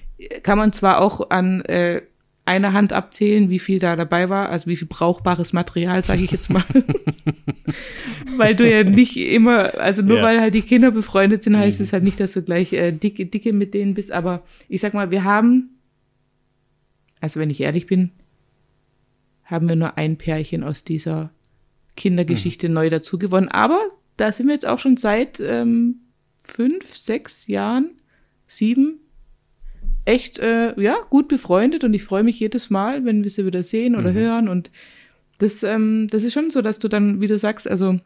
Kann 0.43 0.59
man 0.59 0.71
zwar 0.73 1.01
auch 1.01 1.31
an 1.31 1.61
äh, 1.61 2.01
einer 2.45 2.73
Hand 2.73 2.93
abzählen, 2.93 3.49
wie 3.49 3.59
viel 3.59 3.79
da 3.79 3.95
dabei 3.95 4.29
war, 4.29 4.49
also 4.49 4.67
wie 4.67 4.75
viel 4.75 4.87
brauchbares 4.87 5.53
Material, 5.53 6.03
sage 6.03 6.23
ich 6.23 6.31
jetzt 6.31 6.49
mal. 6.49 6.63
weil 8.37 8.55
du 8.55 8.69
ja 8.69 8.83
nicht 8.83 9.17
immer, 9.17 9.77
also 9.79 10.01
nur 10.01 10.17
Ja. 10.17 10.23
weil 10.23 10.41
halt 10.41 10.53
die 10.53 10.61
Kinder 10.61 10.91
befreundet 10.91 11.43
sind, 11.43 11.57
heißt 11.57 11.79
Mhm. 11.79 11.83
es 11.83 11.93
halt 11.93 12.03
nicht, 12.03 12.19
dass 12.19 12.33
du 12.33 12.41
gleich 12.41 12.73
äh, 12.73 12.91
dicke, 12.91 13.25
dicke 13.25 13.53
mit 13.53 13.73
denen 13.73 13.93
bist. 13.93 14.11
Aber 14.11 14.43
ich 14.69 14.81
sag 14.81 14.93
mal, 14.93 15.11
wir 15.11 15.23
haben, 15.23 15.69
also 17.21 17.39
wenn 17.39 17.49
ich 17.49 17.61
ehrlich 17.61 17.85
bin, 17.87 18.11
haben 19.45 19.69
wir 19.69 19.75
nur 19.77 19.97
ein 19.97 20.17
Pärchen 20.17 20.63
aus 20.63 20.83
dieser 20.83 21.31
Kindergeschichte 21.95 22.67
Mhm. 22.67 22.73
neu 22.75 22.89
dazu 22.89 23.17
gewonnen. 23.19 23.47
Aber 23.49 23.79
da 24.17 24.31
sind 24.31 24.47
wir 24.47 24.53
jetzt 24.53 24.67
auch 24.67 24.79
schon 24.79 24.97
seit 24.97 25.39
ähm, 25.39 25.97
fünf, 26.41 26.95
sechs 26.95 27.47
Jahren, 27.47 27.91
sieben, 28.47 28.99
echt 30.05 30.39
äh, 30.39 30.79
ja 30.81 30.95
gut 31.09 31.27
befreundet 31.27 31.83
und 31.83 31.93
ich 31.93 32.03
freue 32.03 32.23
mich 32.23 32.39
jedes 32.39 32.69
Mal, 32.69 33.05
wenn 33.05 33.23
wir 33.23 33.31
sie 33.31 33.45
wieder 33.45 33.63
sehen 33.63 33.95
oder 33.95 34.11
Mhm. 34.11 34.15
hören 34.17 34.49
und 34.49 34.71
das, 35.37 35.63
ähm, 35.63 36.07
das 36.09 36.23
ist 36.23 36.33
schon 36.33 36.51
so, 36.51 36.61
dass 36.61 36.79
du 36.79 36.87
dann, 36.87 37.19
wie 37.21 37.27
du 37.27 37.37
sagst, 37.37 37.67
also 37.67 37.99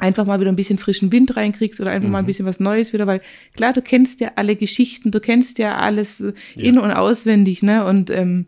einfach 0.00 0.26
mal 0.26 0.40
wieder 0.40 0.50
ein 0.50 0.56
bisschen 0.56 0.78
frischen 0.78 1.12
Wind 1.12 1.36
reinkriegst 1.36 1.80
oder 1.80 1.90
einfach 1.90 2.08
mal 2.08 2.18
ein 2.18 2.24
Mhm. 2.24 2.26
bisschen 2.26 2.46
was 2.46 2.58
Neues 2.60 2.92
wieder, 2.92 3.06
weil 3.06 3.20
klar, 3.54 3.72
du 3.72 3.82
kennst 3.82 4.20
ja 4.20 4.32
alle 4.36 4.56
Geschichten, 4.56 5.10
du 5.10 5.20
kennst 5.20 5.58
ja 5.58 5.76
alles 5.76 6.20
äh, 6.20 6.32
Ja. 6.56 6.64
in- 6.64 6.78
und 6.78 6.90
auswendig, 6.90 7.62
ne? 7.62 7.84
Und 7.84 8.10
ähm, 8.10 8.46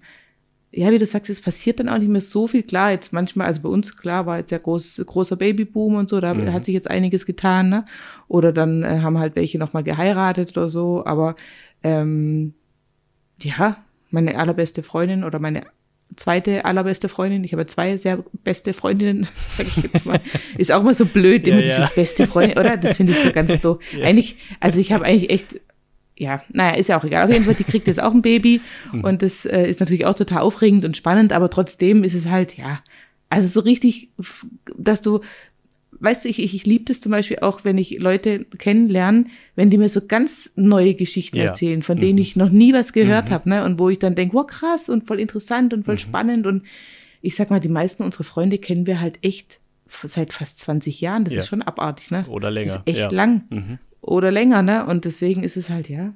ja, 0.75 0.91
wie 0.91 0.99
du 0.99 1.05
sagst, 1.05 1.29
es 1.29 1.43
passiert 1.43 1.81
dann 1.81 1.91
auch 1.91 1.99
nicht 1.99 2.09
mehr 2.09 2.23
so 2.23 2.49
viel. 2.49 2.63
Klar, 2.63 2.93
jetzt 2.93 3.13
manchmal, 3.13 3.47
also 3.47 3.61
bei 3.61 3.69
uns, 3.69 3.95
klar, 3.97 4.25
war 4.25 4.39
jetzt 4.39 4.51
ja 4.53 4.57
groß, 4.59 5.03
großer 5.05 5.37
Babyboom 5.37 5.97
und 5.97 6.09
so, 6.09 6.19
da 6.21 6.33
Mhm. 6.33 6.51
hat 6.53 6.65
sich 6.65 6.73
jetzt 6.73 6.89
einiges 6.91 7.27
getan, 7.27 7.69
ne? 7.69 7.85
Oder 8.27 8.53
dann 8.53 8.83
äh, 8.83 9.01
haben 9.01 9.19
halt 9.19 9.37
welche 9.37 9.59
nochmal 9.59 9.85
geheiratet 9.85 10.57
oder 10.57 10.71
so, 10.71 11.05
aber 11.05 11.37
ähm, 11.83 12.55
ja, 13.41 13.77
meine 14.11 14.39
allerbeste 14.39 14.83
Freundin 14.83 15.25
oder 15.25 15.39
meine 15.39 15.65
zweite 16.17 16.65
allerbeste 16.65 17.09
Freundin, 17.09 17.43
ich 17.45 17.53
habe 17.53 17.67
zwei 17.67 17.97
sehr 17.97 18.19
beste 18.45 18.73
Freundinnen, 18.73 19.27
sage 19.57 19.69
ich 19.77 19.83
jetzt 19.83 20.07
mal, 20.07 20.21
ist 20.59 20.73
auch 20.73 20.83
mal 20.83 20.95
so 20.95 21.07
blöd, 21.07 21.47
Ja, 21.47 21.55
immer 21.55 21.65
ja. 21.65 21.77
dieses 21.77 21.95
beste 21.95 22.27
Freundin, 22.27 22.59
oder? 22.59 22.77
Das 22.77 22.97
finde 22.97 23.13
ich 23.13 23.19
so 23.19 23.33
ganz 23.33 23.61
doof. 23.63 23.79
Ja. 23.97 24.07
Eigentlich, 24.07 24.37
also 24.61 24.79
ich 24.81 24.93
habe 24.93 25.05
eigentlich 25.05 25.31
echt, 25.31 25.61
ja, 26.17 26.43
naja, 26.51 26.77
ist 26.77 26.89
ja 26.89 26.99
auch 26.99 27.05
egal. 27.05 27.25
Auf 27.25 27.31
jeden 27.33 27.45
Fall, 27.45 27.55
die 27.55 27.65
kriegt 27.65 27.87
jetzt 27.87 28.03
auch 28.03 28.13
ein 28.13 28.23
Baby 28.23 28.61
Mhm. 28.93 29.05
und 29.05 29.23
das 29.23 29.45
äh, 29.47 29.67
ist 29.69 29.81
natürlich 29.81 30.07
auch 30.07 30.15
total 30.15 30.41
aufregend 30.43 30.85
und 30.85 30.97
spannend, 30.97 31.33
aber 31.33 31.49
trotzdem 31.51 32.05
ist 32.05 32.15
es 32.15 32.27
halt, 32.27 32.57
ja, 32.57 32.81
also 33.31 33.49
so 33.49 33.61
richtig, 33.61 34.11
dass 34.77 35.01
du, 35.03 35.21
weißt 36.01 36.25
du, 36.25 36.29
ich, 36.29 36.39
ich, 36.43 36.55
ich 36.55 36.67
liebe 36.67 36.85
das 36.85 37.01
zum 37.01 37.13
Beispiel 37.13 37.39
auch, 37.41 37.65
wenn 37.65 37.79
ich 37.79 37.99
Leute 38.01 38.45
kennenlerne, 38.59 39.27
wenn 39.57 39.71
die 39.71 39.79
mir 39.79 39.89
so 39.89 40.01
ganz 40.07 40.51
neue 40.57 40.95
Geschichten 40.95 41.37
Ja. 41.37 41.45
erzählen, 41.45 41.83
von 41.83 42.01
denen 42.01 42.15
Mhm. 42.17 42.23
ich 42.23 42.37
noch 42.37 42.51
nie 42.51 42.73
was 42.73 42.93
gehört 42.93 43.31
habe, 43.31 43.49
ne? 43.49 43.65
Und 43.65 43.79
wo 43.79 43.89
ich 43.89 43.99
dann 43.99 44.15
denke, 44.15 44.35
wow, 44.35 44.47
krass 44.47 44.89
und 44.89 45.07
voll 45.07 45.21
interessant 45.21 45.73
und 45.75 45.85
voll 45.85 45.95
Mhm. 45.95 45.99
spannend. 45.99 46.47
Und 46.47 46.63
ich 47.21 47.37
sag 47.37 47.51
mal, 47.51 47.61
die 47.61 47.69
meisten 47.69 48.03
unserer 48.03 48.25
Freunde 48.25 48.59
kennen 48.59 48.87
wir 48.87 49.01
halt 49.01 49.19
echt 49.23 49.61
seit 50.05 50.33
fast 50.33 50.59
20 50.59 51.01
Jahren. 51.01 51.25
Das 51.25 51.35
Ja. 51.35 51.41
ist 51.41 51.49
schon 51.49 51.63
abartig, 51.63 52.11
ne? 52.11 52.25
Oder 52.29 52.51
länger. 52.51 52.67
Das 52.67 52.77
ist 52.79 52.87
echt 52.89 52.99
ja. 52.99 53.11
lang. 53.11 53.43
Mhm. 53.51 53.79
Oder 54.01 54.31
länger, 54.33 54.63
ne? 54.63 54.87
Und 54.87 55.05
deswegen 55.05 55.45
ist 55.45 55.57
es 55.57 55.71
halt, 55.71 55.89
ja. 55.89 56.15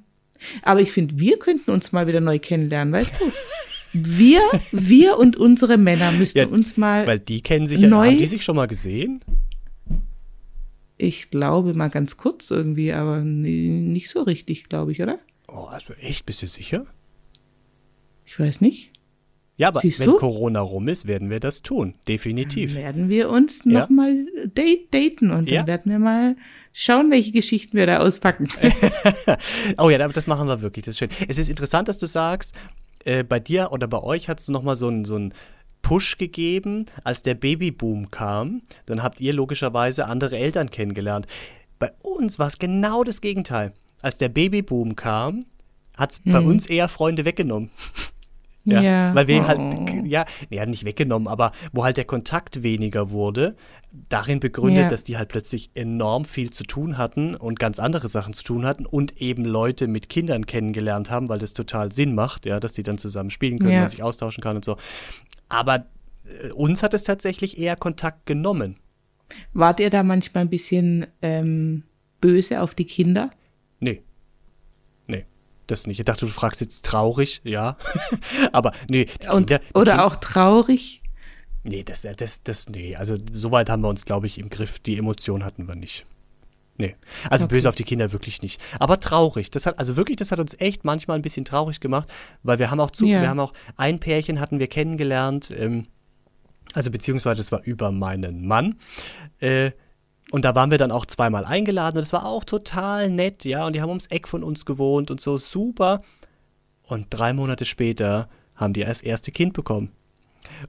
Aber 0.62 0.80
ich 0.80 0.90
finde, 0.92 1.18
wir 1.20 1.38
könnten 1.38 1.70
uns 1.70 1.92
mal 1.92 2.06
wieder 2.06 2.20
neu 2.20 2.38
kennenlernen, 2.38 2.92
weißt 2.92 3.20
du? 3.20 3.24
Wir, 3.92 4.40
wir 4.72 5.16
und 5.18 5.36
unsere 5.38 5.78
Männer 5.78 6.12
müssten 6.12 6.38
Ja, 6.38 6.46
uns 6.48 6.76
mal, 6.76 7.06
Weil 7.06 7.18
die 7.20 7.40
kennen 7.40 7.66
sich 7.66 7.80
ja. 7.80 7.88
Neu- 7.88 8.08
Haben 8.08 8.18
die 8.18 8.26
sich 8.26 8.42
schon 8.44 8.56
mal 8.56 8.66
gesehen? 8.66 9.20
Ich 10.98 11.30
glaube 11.30 11.74
mal 11.74 11.88
ganz 11.88 12.16
kurz 12.16 12.50
irgendwie, 12.50 12.92
aber 12.92 13.20
nicht 13.20 14.08
so 14.10 14.22
richtig, 14.22 14.68
glaube 14.68 14.92
ich, 14.92 15.02
oder? 15.02 15.18
Oh, 15.48 15.64
also 15.70 15.92
echt, 15.94 16.26
bist 16.26 16.42
du 16.42 16.46
sicher? 16.46 16.86
Ich 18.24 18.38
weiß 18.38 18.60
nicht. 18.60 18.90
Ja, 19.58 19.68
aber 19.68 19.80
Siehst 19.80 20.00
wenn 20.00 20.06
du? 20.10 20.16
Corona 20.18 20.60
rum 20.60 20.88
ist, 20.88 21.06
werden 21.06 21.30
wir 21.30 21.40
das 21.40 21.62
tun. 21.62 21.94
Definitiv. 22.08 22.74
Dann 22.74 22.82
werden 22.82 23.08
wir 23.08 23.30
uns 23.30 23.62
Ja. 23.64 23.80
nochmal 23.80 24.26
date, 24.54 24.92
daten 24.92 25.30
und 25.30 25.48
Ja. 25.48 25.60
dann 25.60 25.66
werden 25.68 25.92
wir 25.92 25.98
mal 25.98 26.36
schauen, 26.72 27.10
welche 27.10 27.32
Geschichten 27.32 27.76
wir 27.76 27.86
da 27.86 28.00
auspacken. 28.00 28.48
oh 29.78 29.88
ja, 29.88 30.06
das 30.08 30.26
machen 30.26 30.46
wir 30.48 30.60
wirklich, 30.60 30.84
das 30.84 30.94
ist 30.94 30.98
schön. 30.98 31.08
Es 31.28 31.38
ist 31.38 31.48
interessant, 31.48 31.88
dass 31.88 31.96
du 31.98 32.06
sagst, 32.06 32.54
äh, 33.04 33.24
bei 33.24 33.40
dir 33.40 33.72
oder 33.72 33.86
bei 33.88 34.02
euch 34.02 34.28
hast 34.28 34.46
du 34.48 34.52
nochmal 34.52 34.76
so 34.76 34.88
einen 34.88 35.04
so 35.06 35.14
einen 35.16 35.32
Push 35.86 36.18
gegeben, 36.18 36.86
als 37.04 37.22
der 37.22 37.34
Babyboom 37.34 38.10
kam. 38.10 38.62
Dann 38.86 39.02
habt 39.04 39.20
ihr 39.20 39.32
logischerweise 39.32 40.06
andere 40.06 40.36
Eltern 40.36 40.68
kennengelernt. 40.70 41.26
Bei 41.78 41.92
uns 42.02 42.38
war 42.40 42.48
es 42.48 42.58
genau 42.58 43.04
das 43.04 43.20
Gegenteil. 43.20 43.72
Als 44.02 44.18
der 44.18 44.28
Babyboom 44.28 44.96
kam, 44.96 45.46
hat 45.96 46.10
es 46.12 46.20
bei 46.24 46.40
Mhm. 46.40 46.46
uns 46.48 46.66
eher 46.66 46.88
Freunde 46.88 47.24
weggenommen. 47.24 47.70
Ja, 48.68 48.80
Ja. 48.82 49.14
weil 49.14 49.28
wir 49.28 49.42
Oh. 49.42 49.46
halt, 49.46 50.06
ja, 50.08 50.24
ja, 50.50 50.66
nicht 50.66 50.84
weggenommen, 50.84 51.28
aber 51.28 51.52
wo 51.72 51.84
halt 51.84 51.98
der 51.98 52.04
Kontakt 52.04 52.64
weniger 52.64 53.10
wurde, 53.12 53.54
darin 54.08 54.40
begründet, 54.40 54.82
Ja. 54.82 54.88
dass 54.88 55.04
die 55.04 55.16
halt 55.16 55.28
plötzlich 55.28 55.70
enorm 55.74 56.24
viel 56.24 56.50
zu 56.50 56.64
tun 56.64 56.98
hatten 56.98 57.36
und 57.36 57.60
ganz 57.60 57.78
andere 57.78 58.08
Sachen 58.08 58.32
zu 58.34 58.42
tun 58.42 58.66
hatten 58.66 58.84
und 58.84 59.22
eben 59.22 59.44
Leute 59.44 59.86
mit 59.86 60.08
Kindern 60.08 60.46
kennengelernt 60.46 61.12
haben, 61.12 61.28
weil 61.28 61.38
das 61.38 61.52
total 61.52 61.92
Sinn 61.92 62.16
macht, 62.16 62.44
ja, 62.44 62.58
dass 62.58 62.72
die 62.72 62.82
dann 62.82 62.98
zusammen 62.98 63.30
spielen 63.30 63.60
können, 63.60 63.70
Ja. 63.70 63.80
man 63.82 63.88
sich 63.88 64.02
austauschen 64.02 64.42
kann 64.42 64.56
und 64.56 64.64
so. 64.64 64.76
Aber 65.48 65.86
äh, 66.24 66.50
uns 66.52 66.82
hat 66.82 66.94
es 66.94 67.04
tatsächlich 67.04 67.58
eher 67.58 67.76
Kontakt 67.76 68.26
genommen. 68.26 68.76
Wart 69.52 69.80
ihr 69.80 69.90
da 69.90 70.02
manchmal 70.02 70.44
ein 70.44 70.50
bisschen 70.50 71.06
ähm, 71.22 71.82
böse 72.20 72.60
auf 72.62 72.74
die 72.74 72.84
Kinder? 72.86 73.30
Nee. 73.80 74.02
Nee. 75.06 75.24
Das 75.66 75.86
nicht. 75.86 75.98
Ich 75.98 76.04
dachte, 76.04 76.26
du 76.26 76.32
fragst 76.32 76.60
jetzt 76.60 76.84
traurig, 76.84 77.40
ja. 77.44 77.76
Aber 78.52 78.72
nee, 78.88 79.06
die 79.06 79.26
Und, 79.28 79.46
Kinder, 79.48 79.60
oder 79.74 79.92
Kinder- 79.92 80.06
auch 80.06 80.16
traurig? 80.16 81.02
Nee, 81.64 81.82
das, 81.82 82.06
das, 82.16 82.44
das, 82.44 82.68
nee. 82.68 82.94
Also, 82.94 83.16
soweit 83.32 83.68
haben 83.68 83.82
wir 83.82 83.88
uns, 83.88 84.04
glaube 84.04 84.26
ich, 84.28 84.38
im 84.38 84.48
Griff. 84.50 84.78
Die 84.78 84.96
Emotion 84.96 85.44
hatten 85.44 85.66
wir 85.66 85.74
nicht. 85.74 86.06
Nee. 86.78 86.94
Also, 87.30 87.44
Okay. 87.46 87.54
böse 87.54 87.68
auf 87.68 87.74
die 87.74 87.84
Kinder 87.84 88.12
wirklich 88.12 88.42
nicht. 88.42 88.60
Aber 88.78 88.98
traurig. 89.00 89.50
Das 89.50 89.66
hat, 89.66 89.78
also 89.78 89.96
wirklich, 89.96 90.16
das 90.16 90.30
hat 90.32 90.38
uns 90.40 90.54
echt 90.60 90.84
manchmal 90.84 91.18
ein 91.18 91.22
bisschen 91.22 91.44
traurig 91.44 91.80
gemacht, 91.80 92.12
weil 92.42 92.58
wir 92.58 92.70
haben 92.70 92.80
auch 92.80 92.90
zu, 92.90 93.06
Ja. 93.06 93.20
wir 93.22 93.28
haben 93.28 93.40
auch 93.40 93.52
ein 93.76 93.98
Pärchen 93.98 94.40
hatten 94.40 94.58
wir 94.58 94.66
kennengelernt, 94.66 95.52
ähm, 95.56 95.86
also 96.74 96.90
beziehungsweise 96.90 97.36
das 97.38 97.52
war 97.52 97.62
über 97.62 97.90
meinen 97.90 98.46
Mann. 98.46 98.76
Äh, 99.40 99.70
und 100.32 100.44
da 100.44 100.54
waren 100.54 100.70
wir 100.70 100.78
dann 100.78 100.90
auch 100.90 101.06
zweimal 101.06 101.44
eingeladen 101.44 101.96
und 101.96 102.02
das 102.02 102.12
war 102.12 102.26
auch 102.26 102.44
total 102.44 103.08
nett, 103.10 103.44
ja. 103.44 103.66
Und 103.66 103.74
die 103.74 103.80
haben 103.80 103.88
ums 103.90 104.08
Eck 104.08 104.26
von 104.28 104.42
uns 104.42 104.64
gewohnt 104.66 105.10
und 105.10 105.20
so 105.20 105.38
super. 105.38 106.02
Und 106.82 107.06
drei 107.10 107.32
Monate 107.32 107.64
später 107.64 108.28
haben 108.56 108.72
die 108.72 108.84
das 108.84 109.02
erste 109.02 109.30
Kind 109.32 109.52
bekommen. 109.54 109.92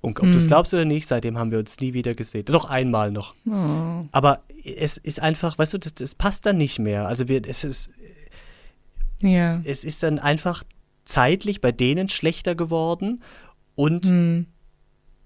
Und 0.02 0.20
ob 0.20 0.32
du 0.32 0.38
es 0.38 0.48
glaubst 0.48 0.74
oder 0.74 0.86
nicht, 0.86 1.08
seitdem 1.08 1.38
haben 1.38 1.52
wir 1.52 1.60
uns 1.60 1.80
nie 1.80 1.94
wieder 1.94 2.14
gesehen. 2.16 2.46
Doch 2.46 2.70
einmal 2.70 3.12
noch. 3.12 3.36
Oh. 3.46 4.06
Aber 4.12 4.42
es 4.64 4.98
ist 4.98 5.22
einfach, 5.22 5.58
weißt 5.58 5.74
du, 5.74 5.78
das, 5.78 5.94
das 5.96 6.16
passt 6.16 6.46
dann 6.46 6.58
nicht 6.58 6.80
mehr. 6.80 7.08
Also 7.08 7.28
wir, 7.28 7.42
es 7.48 7.64
ist, 7.64 7.90
Ja. 9.22 9.62
es 9.64 9.84
ist 9.84 10.04
dann 10.04 10.20
einfach 10.20 10.64
zeitlich 11.06 11.62
bei 11.62 11.72
denen 11.72 12.10
schlechter 12.10 12.56
geworden. 12.56 13.24
Und 13.76 14.08
Hm. 14.08 14.48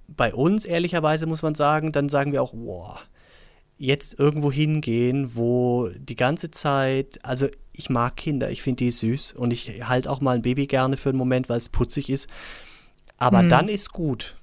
bei 0.07 0.33
uns, 0.33 0.65
ehrlicherweise, 0.65 1.25
muss 1.25 1.41
man 1.41 1.55
sagen, 1.55 1.91
dann 1.91 2.09
sagen 2.09 2.31
wir 2.33 2.41
auch, 2.41 2.53
wow, 2.53 2.99
jetzt 3.77 4.19
irgendwo 4.19 4.51
hingehen, 4.51 5.31
wo 5.35 5.89
die 5.97 6.15
ganze 6.15 6.51
Zeit, 6.51 7.19
also 7.23 7.47
ich 7.73 7.89
mag 7.89 8.15
Kinder, 8.15 8.51
ich 8.51 8.61
finde 8.61 8.83
die 8.83 8.91
süß 8.91 9.33
und 9.33 9.51
ich 9.51 9.87
halte 9.87 10.11
auch 10.11 10.21
mal 10.21 10.35
ein 10.35 10.43
Baby 10.43 10.67
gerne 10.67 10.97
für 10.97 11.09
einen 11.09 11.17
Moment, 11.17 11.49
weil 11.49 11.57
es 11.57 11.69
putzig 11.69 12.09
ist. 12.09 12.29
Aber 13.17 13.39
hm. 13.39 13.49
dann 13.49 13.67
ist 13.69 13.91
gut. 13.91 14.35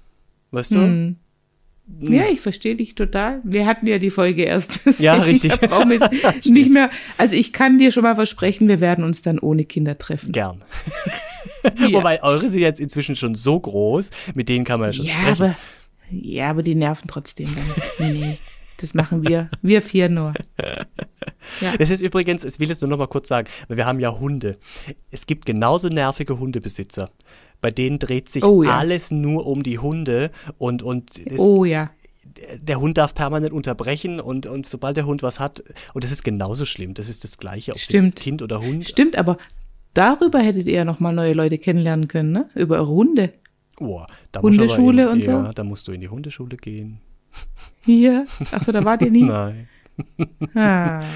Weißt 0.51 0.73
du? 0.73 0.79
Hm. 0.79 1.17
Ja, 2.01 2.25
ich 2.31 2.41
verstehe 2.41 2.77
dich 2.77 2.95
total. 2.95 3.41
Wir 3.45 3.67
hatten 3.67 3.87
ja 3.87 3.99
die 3.99 4.11
Folge 4.11 4.43
erst. 4.43 4.81
Ja, 4.99 5.15
richtig. 5.15 5.53
nicht 6.45 6.71
mehr. 6.71 6.91
Also 7.17 7.35
ich 7.35 7.53
kann 7.53 7.79
dir 7.79 7.93
schon 7.93 8.03
mal 8.03 8.15
versprechen, 8.15 8.69
wir 8.69 8.81
werden 8.81 9.05
uns 9.05 9.23
dann 9.23 9.39
ohne 9.39 9.65
Kinder 9.65 9.97
treffen. 9.97 10.33
Gern. 10.33 10.63
ja. 11.79 11.93
Wobei 11.93 12.23
eure 12.23 12.49
sind 12.49 12.61
jetzt 12.61 12.81
inzwischen 12.81 13.17
schon 13.17 13.35
so 13.35 13.59
groß, 13.59 14.11
mit 14.35 14.49
denen 14.49 14.65
kann 14.65 14.81
man 14.81 14.91
ja 14.91 14.93
schon 14.93 15.07
ja, 15.07 15.13
sprechen. 15.13 15.43
Aber, 15.43 15.57
ja, 16.11 16.51
aber 16.51 16.63
die 16.63 16.75
nerven 16.75 17.09
trotzdem 17.09 17.49
dann. 17.55 18.13
Nee, 18.13 18.19
nee. 18.19 18.39
Das 18.79 18.95
machen 18.95 19.27
wir. 19.27 19.51
Wir 19.61 19.83
vier 19.83 20.09
nur. 20.09 20.35
Ja. 21.61 21.75
Es 21.79 21.90
ist 21.90 22.01
übrigens, 22.01 22.44
ich 22.44 22.59
will 22.61 22.71
es 22.71 22.81
nur 22.81 22.90
noch 22.90 22.99
mal 22.99 23.07
kurz 23.07 23.29
sagen, 23.29 23.49
weil 23.68 23.77
wir 23.77 23.87
haben 23.87 24.01
ja 24.01 24.18
Hunde. 24.18 24.57
Es 25.11 25.27
gibt 25.27 25.47
genauso 25.47 25.88
nervige 25.88 26.38
Hundebesitzer. 26.38 27.11
Bei 27.61 27.71
denen 27.71 27.99
dreht 27.99 28.29
sich 28.29 28.44
oh, 28.44 28.62
ja. 28.62 28.79
alles 28.79 29.11
nur 29.11 29.47
um 29.47 29.62
die 29.62 29.79
Hunde 29.79 30.31
und, 30.59 30.83
und 30.83 31.31
das, 31.31 31.40
oh 31.40 31.64
ja. 31.64 31.90
Der 32.61 32.81
Hund 32.81 32.99
darf 32.99 33.14
permanent 33.14 33.53
unterbrechen 33.53 34.21
und, 34.21 34.47
und 34.47 34.66
sobald 34.66 34.97
der 34.97 35.07
Hund 35.07 35.23
was 35.23 35.40
hat, 35.40 35.62
und 35.94 36.05
das 36.05 36.12
ist 36.12 36.23
genauso 36.23 36.64
schlimm, 36.64 36.94
das 36.94 37.09
ist 37.09 37.25
das 37.25 37.38
Gleiche, 37.38 37.73
ob 37.73 37.79
Stimmt. 37.79 38.16
Kind 38.16 38.42
oder 38.42 38.61
Hund. 38.61 38.87
Stimmt, 38.87 39.16
aber 39.16 39.38
darüber 39.94 40.38
hättet 40.38 40.66
ihr 40.66 40.75
ja 40.75 40.85
nochmal 40.85 41.14
neue 41.14 41.33
Leute 41.33 41.59
kennenlernen 41.59 42.07
können, 42.07 42.33
ne? 42.33 42.51
Über 42.55 42.77
eure 42.77 42.88
Hunde. 42.88 43.33
Oh, 43.81 44.05
Hundeschule 44.37 45.05
in, 45.05 45.09
und 45.09 45.27
ja, 45.27 45.47
so. 45.47 45.53
da 45.53 45.64
musst 45.64 45.88
du 45.88 45.92
in 45.92 46.01
die 46.01 46.09
Hundeschule 46.09 46.57
gehen. 46.57 47.01
Hier? 47.85 48.27
Achso, 48.53 48.73
da 48.73 48.85
wart 48.85 49.03
ihr 49.03 49.11
nie? 49.11 49.23
Nein. 49.25 49.68
Ah. 50.55 51.03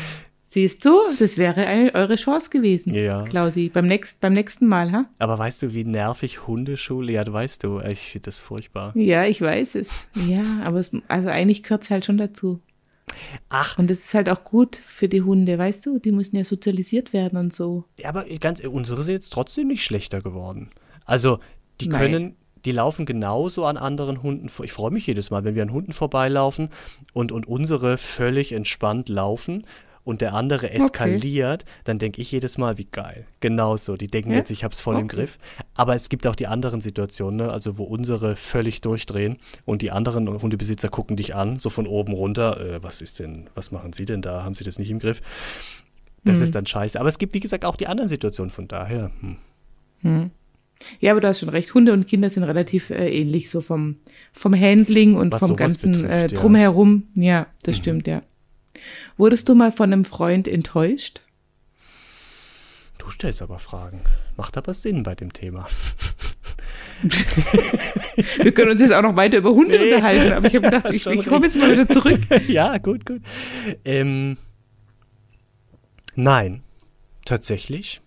Siehst 0.52 0.84
du, 0.84 1.00
das 1.18 1.38
wäre 1.38 1.64
eine, 1.66 1.94
eure 1.94 2.16
Chance 2.16 2.50
gewesen, 2.50 2.94
ja. 2.94 3.22
Klausi, 3.22 3.70
beim, 3.70 3.86
nächst, 3.86 4.20
beim 4.20 4.34
nächsten 4.34 4.66
Mal, 4.66 4.92
ha? 4.92 5.06
Aber 5.18 5.38
weißt 5.38 5.62
du, 5.62 5.72
wie 5.72 5.82
nervig 5.82 6.46
Hundeschule, 6.46 7.10
ja, 7.10 7.24
du 7.24 7.32
weißt 7.32 7.64
du, 7.64 7.80
ich 7.80 8.00
finde 8.00 8.26
das 8.26 8.40
furchtbar. 8.40 8.94
Ja, 8.94 9.24
ich 9.24 9.40
weiß 9.40 9.76
es. 9.76 10.06
Ja, 10.14 10.44
aber 10.62 10.80
es, 10.80 10.90
also 11.08 11.30
eigentlich 11.30 11.62
gehört 11.62 11.84
es 11.84 11.90
halt 11.90 12.04
schon 12.04 12.18
dazu. 12.18 12.60
Ach. 13.48 13.78
Und 13.78 13.88
das 13.88 14.00
ist 14.00 14.12
halt 14.12 14.28
auch 14.28 14.44
gut 14.44 14.76
für 14.86 15.08
die 15.08 15.22
Hunde, 15.22 15.56
weißt 15.56 15.86
du? 15.86 15.98
Die 15.98 16.12
müssen 16.12 16.36
ja 16.36 16.44
sozialisiert 16.44 17.14
werden 17.14 17.38
und 17.38 17.54
so. 17.54 17.84
Ja, 17.98 18.10
aber 18.10 18.26
ganz, 18.38 18.60
unsere 18.60 19.04
sind 19.04 19.14
jetzt 19.14 19.32
trotzdem 19.32 19.68
nicht 19.68 19.82
schlechter 19.82 20.20
geworden. 20.20 20.68
Also, 21.06 21.38
die 21.80 21.88
Nein. 21.88 21.98
können, 21.98 22.36
die 22.66 22.72
laufen 22.72 23.06
genauso 23.06 23.64
an 23.64 23.78
anderen 23.78 24.22
Hunden 24.22 24.50
vor. 24.50 24.66
Ich 24.66 24.72
freue 24.72 24.90
mich 24.90 25.06
jedes 25.06 25.30
Mal, 25.30 25.44
wenn 25.44 25.54
wir 25.54 25.62
an 25.62 25.72
Hunden 25.72 25.92
vorbeilaufen 25.92 26.68
und, 27.14 27.32
und 27.32 27.48
unsere 27.48 27.96
völlig 27.96 28.52
entspannt 28.52 29.08
laufen 29.08 29.64
und 30.04 30.20
der 30.20 30.34
andere 30.34 30.70
eskaliert, 30.70 31.62
okay. 31.62 31.72
dann 31.84 31.98
denke 31.98 32.20
ich 32.20 32.32
jedes 32.32 32.58
Mal, 32.58 32.78
wie 32.78 32.86
geil. 32.90 33.26
Genauso. 33.40 33.96
Die 33.96 34.08
denken 34.08 34.32
ja? 34.32 34.38
jetzt, 34.38 34.50
ich 34.50 34.64
habe 34.64 34.72
es 34.72 34.80
voll 34.80 34.94
okay. 34.94 35.02
im 35.02 35.08
Griff. 35.08 35.38
Aber 35.74 35.94
es 35.94 36.08
gibt 36.08 36.26
auch 36.26 36.34
die 36.34 36.48
anderen 36.48 36.80
Situationen, 36.80 37.46
ne? 37.46 37.52
also 37.52 37.78
wo 37.78 37.84
unsere 37.84 38.36
völlig 38.36 38.80
durchdrehen 38.80 39.38
und 39.64 39.82
die 39.82 39.90
anderen 39.90 40.28
Hundebesitzer 40.28 40.88
gucken 40.88 41.16
dich 41.16 41.34
an, 41.34 41.60
so 41.60 41.70
von 41.70 41.86
oben 41.86 42.12
runter. 42.12 42.60
Äh, 42.60 42.82
was 42.82 43.00
ist 43.00 43.20
denn, 43.20 43.48
was 43.54 43.70
machen 43.70 43.92
sie 43.92 44.04
denn 44.04 44.22
da? 44.22 44.42
Haben 44.42 44.54
sie 44.54 44.64
das 44.64 44.78
nicht 44.78 44.90
im 44.90 44.98
Griff? 44.98 45.20
Das 46.24 46.38
hm. 46.38 46.42
ist 46.44 46.54
dann 46.54 46.66
scheiße. 46.66 46.98
Aber 46.98 47.08
es 47.08 47.18
gibt, 47.18 47.34
wie 47.34 47.40
gesagt, 47.40 47.64
auch 47.64 47.76
die 47.76 47.86
anderen 47.86 48.08
Situationen 48.08 48.50
von 48.50 48.68
daher. 48.68 49.10
Hm. 49.20 49.36
Hm. 50.00 50.30
Ja, 50.98 51.12
aber 51.12 51.20
du 51.20 51.28
hast 51.28 51.38
schon 51.38 51.48
recht. 51.48 51.74
Hunde 51.74 51.92
und 51.92 52.08
Kinder 52.08 52.28
sind 52.28 52.42
relativ 52.42 52.90
äh, 52.90 53.08
ähnlich, 53.08 53.50
so 53.50 53.60
vom, 53.60 53.96
vom 54.32 54.58
Handling 54.58 55.14
und 55.14 55.32
Was 55.32 55.46
vom 55.46 55.54
ganzen 55.54 55.92
betrifft, 55.92 56.12
äh, 56.12 56.26
Drumherum. 56.28 57.04
Ja, 57.14 57.22
ja 57.22 57.46
das 57.62 57.76
mhm. 57.76 57.80
stimmt, 57.80 58.06
ja. 58.08 58.22
Wurdest 59.16 59.48
du 59.48 59.54
mal 59.54 59.72
von 59.72 59.92
einem 59.92 60.04
Freund 60.04 60.48
enttäuscht? 60.48 61.20
Du 62.98 63.10
stellst 63.10 63.42
aber 63.42 63.58
Fragen. 63.58 64.00
Macht 64.36 64.56
aber 64.56 64.74
Sinn 64.74 65.02
bei 65.02 65.14
dem 65.14 65.32
Thema. 65.32 65.66
Wir 68.36 68.52
können 68.52 68.70
uns 68.70 68.80
jetzt 68.80 68.92
auch 68.92 69.02
noch 69.02 69.16
weiter 69.16 69.38
über 69.38 69.50
Hunde 69.50 69.76
nee. 69.78 69.92
unterhalten, 69.92 70.32
aber 70.32 70.46
ich 70.46 70.54
habe 70.54 70.70
gedacht, 70.70 70.86
ich, 70.90 71.04
ich 71.06 71.26
komme 71.26 71.46
jetzt 71.46 71.56
mal 71.56 71.72
wieder 71.72 71.88
zurück. 71.88 72.20
ja, 72.48 72.78
gut, 72.78 73.04
gut. 73.04 73.22
Ähm, 73.84 74.36
nein, 76.14 76.62
tatsächlich 77.24 78.00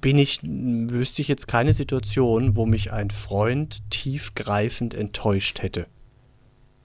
bin 0.00 0.18
ich, 0.18 0.40
wüsste 0.42 1.22
ich 1.22 1.28
jetzt 1.28 1.48
keine 1.48 1.72
Situation, 1.72 2.56
wo 2.56 2.66
mich 2.66 2.92
ein 2.92 3.10
Freund 3.10 3.88
tiefgreifend 3.90 4.94
enttäuscht 4.94 5.62
hätte. 5.62 5.86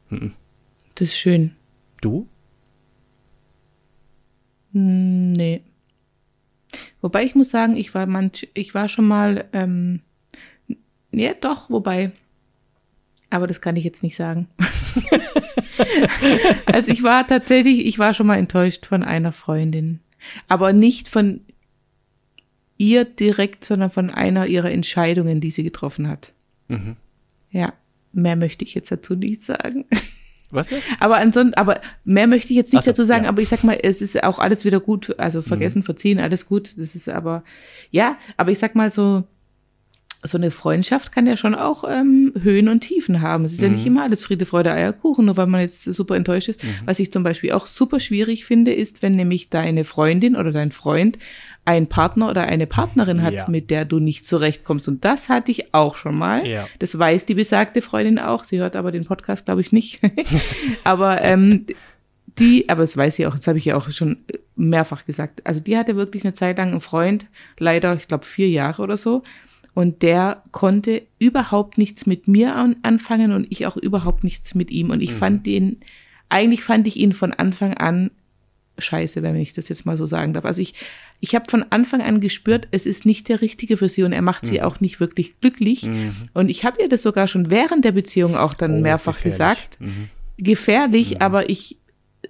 Mhm. 0.09 0.33
Das 0.95 1.09
ist 1.09 1.17
schön. 1.17 1.55
Du? 2.01 2.27
Hm, 4.73 5.33
nee. 5.33 5.61
Wobei 7.01 7.25
ich 7.25 7.35
muss 7.35 7.49
sagen, 7.49 7.75
ich 7.75 7.93
war 7.93 8.05
manch, 8.05 8.49
ich 8.53 8.73
war 8.73 8.87
schon 8.87 9.07
mal, 9.07 9.45
ähm, 9.53 10.01
ja 11.11 11.33
doch, 11.33 11.69
wobei, 11.69 12.11
aber 13.29 13.47
das 13.47 13.61
kann 13.61 13.75
ich 13.75 13.83
jetzt 13.83 14.03
nicht 14.03 14.15
sagen. 14.15 14.47
also 16.65 16.91
ich 16.91 17.03
war 17.03 17.27
tatsächlich, 17.27 17.85
ich 17.85 17.99
war 17.99 18.13
schon 18.13 18.27
mal 18.27 18.37
enttäuscht 18.37 18.85
von 18.85 19.03
einer 19.03 19.33
Freundin, 19.33 19.99
aber 20.47 20.73
nicht 20.73 21.07
von 21.07 21.41
ihr 22.77 23.05
direkt, 23.05 23.65
sondern 23.65 23.91
von 23.91 24.09
einer 24.09 24.47
ihrer 24.47 24.71
Entscheidungen, 24.71 25.41
die 25.41 25.51
sie 25.51 25.63
getroffen 25.63 26.07
hat. 26.07 26.33
Mhm. 26.67 26.95
Ja, 27.51 27.73
mehr 28.13 28.35
möchte 28.35 28.65
ich 28.65 28.73
jetzt 28.73 28.91
dazu 28.91 29.15
nicht 29.15 29.43
sagen. 29.43 29.85
Was 30.51 30.71
ist? 30.71 30.89
Aber 30.99 31.17
ansonsten, 31.17 31.55
aber 31.55 31.81
mehr 32.03 32.27
möchte 32.27 32.51
ich 32.51 32.57
jetzt 32.57 32.73
nicht 32.73 32.83
so, 32.83 32.91
dazu 32.91 33.03
sagen, 33.03 33.23
ja. 33.23 33.29
aber 33.29 33.41
ich 33.41 33.49
sag 33.49 33.63
mal, 33.63 33.77
es 33.81 34.01
ist 34.01 34.21
auch 34.23 34.39
alles 34.39 34.65
wieder 34.65 34.79
gut, 34.79 35.17
also 35.17 35.41
vergessen, 35.41 35.79
mhm. 35.79 35.83
verziehen, 35.83 36.19
alles 36.19 36.45
gut. 36.45 36.77
Das 36.77 36.95
ist 36.95 37.09
aber, 37.09 37.43
ja, 37.89 38.17
aber 38.37 38.51
ich 38.51 38.59
sag 38.59 38.75
mal 38.75 38.91
so, 38.91 39.23
so 40.23 40.37
eine 40.37 40.51
Freundschaft 40.51 41.11
kann 41.11 41.25
ja 41.25 41.35
schon 41.35 41.55
auch 41.55 41.83
ähm, 41.87 42.33
Höhen 42.39 42.69
und 42.69 42.81
Tiefen 42.81 43.21
haben. 43.21 43.45
Es 43.45 43.53
ist 43.53 43.61
mhm. 43.61 43.65
ja 43.65 43.71
nicht 43.71 43.81
mhm. 43.81 43.87
immer 43.87 44.03
alles 44.03 44.21
Friede, 44.21 44.45
Freude, 44.45 44.71
Eierkuchen, 44.71 45.25
nur 45.25 45.37
weil 45.37 45.47
man 45.47 45.61
jetzt 45.61 45.83
super 45.83 46.15
enttäuscht 46.15 46.49
ist. 46.49 46.63
Mhm. 46.63 46.75
Was 46.85 46.99
ich 46.99 47.11
zum 47.11 47.23
Beispiel 47.23 47.53
auch 47.53 47.65
super 47.65 47.99
schwierig 47.99 48.45
finde, 48.45 48.73
ist, 48.73 49.01
wenn 49.01 49.15
nämlich 49.15 49.49
deine 49.49 49.83
Freundin 49.83 50.35
oder 50.35 50.51
dein 50.51 50.71
Freund 50.71 51.17
einen 51.63 51.87
Partner 51.87 52.29
oder 52.29 52.43
eine 52.43 52.65
Partnerin 52.65 53.21
hat, 53.21 53.33
ja. 53.33 53.45
mit 53.47 53.69
der 53.69 53.85
du 53.85 53.99
nicht 53.99 54.25
zurechtkommst. 54.25 54.87
Und 54.87 55.05
das 55.05 55.29
hatte 55.29 55.51
ich 55.51 55.73
auch 55.73 55.95
schon 55.95 56.15
mal. 56.15 56.45
Ja. 56.45 56.67
Das 56.79 56.97
weiß 56.97 57.25
die 57.27 57.35
besagte 57.35 57.81
Freundin 57.81 58.17
auch. 58.17 58.43
Sie 58.43 58.59
hört 58.59 58.75
aber 58.75 58.91
den 58.91 59.05
Podcast, 59.05 59.45
glaube 59.45 59.61
ich, 59.61 59.71
nicht. 59.71 60.01
aber 60.83 61.21
ähm, 61.21 61.67
die, 62.39 62.67
aber 62.69 62.81
das 62.81 62.97
weiß 62.97 63.15
sie 63.15 63.27
auch, 63.27 63.35
das 63.35 63.47
habe 63.47 63.59
ich 63.59 63.65
ja 63.65 63.75
auch 63.75 63.89
schon 63.91 64.17
mehrfach 64.55 65.05
gesagt. 65.05 65.45
Also 65.45 65.59
die 65.59 65.77
hatte 65.77 65.95
wirklich 65.95 66.23
eine 66.23 66.33
Zeit 66.33 66.57
lang 66.57 66.71
einen 66.71 66.81
Freund, 66.81 67.27
leider, 67.59 67.95
ich 67.95 68.07
glaube, 68.07 68.25
vier 68.25 68.49
Jahre 68.49 68.81
oder 68.81 68.97
so. 68.97 69.23
Und 69.73 70.01
der 70.01 70.43
konnte 70.51 71.03
überhaupt 71.19 71.77
nichts 71.77 72.05
mit 72.05 72.27
mir 72.27 72.55
an, 72.55 72.75
anfangen 72.81 73.31
und 73.31 73.47
ich 73.49 73.67
auch 73.67 73.77
überhaupt 73.77 74.23
nichts 74.23 74.55
mit 74.55 74.71
ihm. 74.71 74.89
Und 74.89 75.01
ich 75.01 75.11
mhm. 75.11 75.17
fand 75.17 75.45
den, 75.45 75.77
eigentlich 76.29 76.63
fand 76.63 76.87
ich 76.87 76.97
ihn 76.97 77.13
von 77.13 77.33
Anfang 77.33 77.75
an 77.75 78.11
scheiße, 78.77 79.23
wenn 79.23 79.35
ich 79.35 79.53
das 79.53 79.69
jetzt 79.69 79.85
mal 79.85 79.97
so 79.97 80.05
sagen 80.05 80.33
darf. 80.33 80.45
Also 80.45 80.61
ich, 80.61 80.73
ich 81.21 81.35
habe 81.35 81.49
von 81.49 81.63
Anfang 81.69 82.01
an 82.01 82.19
gespürt, 82.19 82.67
es 82.71 82.87
ist 82.87 83.05
nicht 83.05 83.29
der 83.29 83.41
Richtige 83.41 83.77
für 83.77 83.87
sie 83.87 84.03
und 84.03 84.11
er 84.11 84.23
macht 84.23 84.43
mhm. 84.43 84.47
sie 84.47 84.61
auch 84.63 84.79
nicht 84.79 84.99
wirklich 84.99 85.39
glücklich. 85.39 85.83
Mhm. 85.83 86.13
Und 86.33 86.49
ich 86.49 86.65
habe 86.65 86.81
ihr 86.81 86.89
das 86.89 87.03
sogar 87.03 87.27
schon 87.27 87.51
während 87.51 87.85
der 87.85 87.91
Beziehung 87.91 88.35
auch 88.35 88.55
dann 88.55 88.79
oh, 88.79 88.81
mehrfach 88.81 89.13
gefährlich. 89.13 89.37
gesagt. 89.37 89.77
Mhm. 89.79 90.09
Gefährlich, 90.37 91.11
mhm. 91.11 91.17
aber 91.19 91.49
ich, 91.49 91.77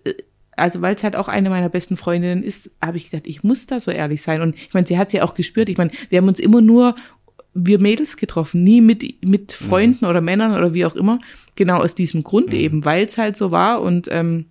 äh, 0.04 0.14
also 0.58 0.82
weil 0.82 0.96
es 0.96 1.04
halt 1.04 1.16
auch 1.16 1.30
eine 1.30 1.50
meiner 1.50 1.70
besten 1.70 1.96
Freundinnen 1.96 2.44
ist, 2.44 2.70
habe 2.82 2.98
ich 2.98 3.10
gedacht, 3.10 3.28
ich 3.28 3.44
muss 3.44 3.66
da 3.66 3.80
so 3.80 3.92
ehrlich 3.92 4.22
sein. 4.22 4.42
Und 4.42 4.56
ich 4.56 4.74
meine, 4.74 4.86
sie 4.86 4.98
hat 4.98 5.10
sie 5.10 5.22
auch 5.22 5.36
gespürt. 5.36 5.70
Ich 5.70 5.78
meine, 5.78 5.92
wir 6.10 6.18
haben 6.18 6.28
uns 6.28 6.40
immer 6.40 6.62
nur 6.62 6.96
wir 7.54 7.80
Mädels 7.80 8.18
getroffen, 8.18 8.64
nie 8.64 8.82
mit, 8.82 9.26
mit 9.26 9.58
mhm. 9.60 9.66
Freunden 9.66 10.06
oder 10.06 10.20
Männern 10.20 10.54
oder 10.54 10.74
wie 10.74 10.86
auch 10.86 10.96
immer. 10.98 11.20
Genau 11.56 11.80
aus 11.80 11.96
diesem 11.96 12.24
Grund 12.24 12.48
mhm. 12.48 12.60
eben, 12.60 12.86
weil 12.86 13.06
es 13.06 13.18
halt 13.18 13.38
so 13.38 13.52
war. 13.52 13.82
Und 13.82 14.10
ähm, 14.12 14.48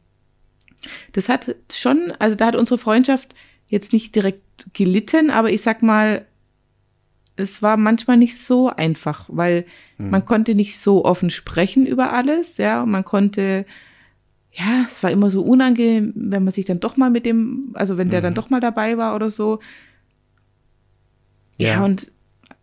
das 1.12 1.28
hat 1.28 1.54
schon, 1.70 2.14
also 2.18 2.36
da 2.36 2.46
hat 2.46 2.56
unsere 2.56 2.78
Freundschaft 2.78 3.34
jetzt 3.70 3.92
nicht 3.92 4.14
direkt 4.14 4.42
gelitten, 4.74 5.30
aber 5.30 5.50
ich 5.50 5.62
sag 5.62 5.82
mal, 5.82 6.26
es 7.36 7.62
war 7.62 7.76
manchmal 7.76 8.16
nicht 8.16 8.38
so 8.38 8.68
einfach, 8.68 9.28
weil 9.32 9.64
mhm. 9.96 10.10
man 10.10 10.24
konnte 10.26 10.54
nicht 10.54 10.78
so 10.78 11.04
offen 11.04 11.30
sprechen 11.30 11.86
über 11.86 12.12
alles, 12.12 12.58
ja, 12.58 12.84
man 12.84 13.04
konnte, 13.04 13.64
ja, 14.52 14.84
es 14.86 15.02
war 15.02 15.10
immer 15.10 15.30
so 15.30 15.42
unangenehm, 15.42 16.12
wenn 16.14 16.44
man 16.44 16.52
sich 16.52 16.66
dann 16.66 16.80
doch 16.80 16.96
mal 16.96 17.10
mit 17.10 17.24
dem, 17.24 17.70
also 17.74 17.96
wenn 17.96 18.10
der 18.10 18.20
dann 18.20 18.32
mhm. 18.32 18.36
doch 18.36 18.50
mal 18.50 18.60
dabei 18.60 18.98
war 18.98 19.14
oder 19.14 19.30
so. 19.30 19.60
Ja, 21.56 21.68
ja 21.68 21.84
und 21.84 22.10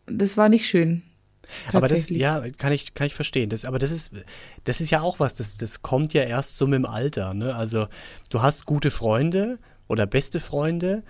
das 0.06 0.38
war 0.38 0.50
nicht 0.50 0.68
schön. 0.68 1.04
Aber 1.72 1.88
das, 1.88 2.10
ja, 2.10 2.44
kann 2.58 2.74
ich, 2.74 2.94
kann 2.94 3.08
ich 3.08 3.14
verstehen. 3.14 3.50
Das, 3.50 3.64
aber 3.64 3.80
das 3.80 3.92
ist, 3.92 4.12
das 4.66 4.82
ist 4.82 4.90
ja 4.90 5.00
auch 5.00 5.22
was, 5.22 5.34
das, 5.34 5.56
das 5.56 5.82
kommt 5.82 6.14
ja 6.14 6.24
erst 6.24 6.58
so 6.58 6.68
mit 6.68 6.76
dem 6.76 6.86
Alter. 6.86 7.34
Ne? 7.34 7.56
Also 7.56 7.88
du 8.30 8.42
hast 8.42 8.66
gute 8.66 8.92
Freunde 8.92 9.58
oder 9.88 10.06
beste 10.06 10.40
Freunde 10.40 11.04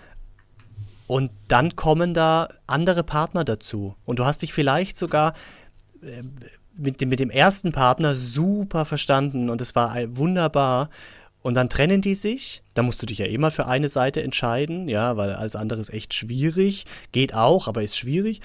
und 1.07 1.31
dann 1.47 1.75
kommen 1.75 2.13
da 2.13 2.49
andere 2.67 3.03
Partner 3.03 3.45
dazu. 3.45 3.95
Und 4.05 4.19
du 4.19 4.25
hast 4.25 4.41
dich 4.41 4.53
vielleicht 4.53 4.97
sogar 4.97 5.33
äh, 6.01 6.23
mit 6.75 7.01
dem, 7.01 7.09
mit 7.09 7.19
dem 7.19 7.29
ersten 7.29 7.71
Partner 7.71 8.15
super 8.15 8.85
verstanden 8.85 9.49
und 9.49 9.61
es 9.61 9.73
war 9.73 9.95
wunderbar. 10.15 10.89
Und 11.41 11.53
dann 11.53 11.69
trennen 11.69 12.01
die 12.01 12.13
sich. 12.13 12.61
Da 12.73 12.83
musst 12.83 13.01
du 13.01 13.05
dich 13.05 13.19
ja 13.19 13.25
immer 13.25 13.51
für 13.51 13.67
eine 13.67 13.87
Seite 13.87 14.21
entscheiden, 14.21 14.89
ja, 14.89 15.15
weil 15.15 15.31
alles 15.31 15.55
andere 15.55 15.79
ist 15.79 15.93
echt 15.93 16.13
schwierig. 16.13 16.85
Geht 17.13 17.33
auch, 17.33 17.67
aber 17.67 17.83
ist 17.83 17.97
schwierig. 17.97 18.41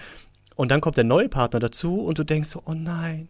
Und 0.55 0.71
dann 0.71 0.81
kommt 0.81 0.97
der 0.97 1.05
neue 1.05 1.29
Partner 1.29 1.59
dazu 1.59 2.01
und 2.01 2.19
du 2.19 2.25
denkst 2.25 2.51
so, 2.51 2.63
oh 2.65 2.75
nein, 2.75 3.29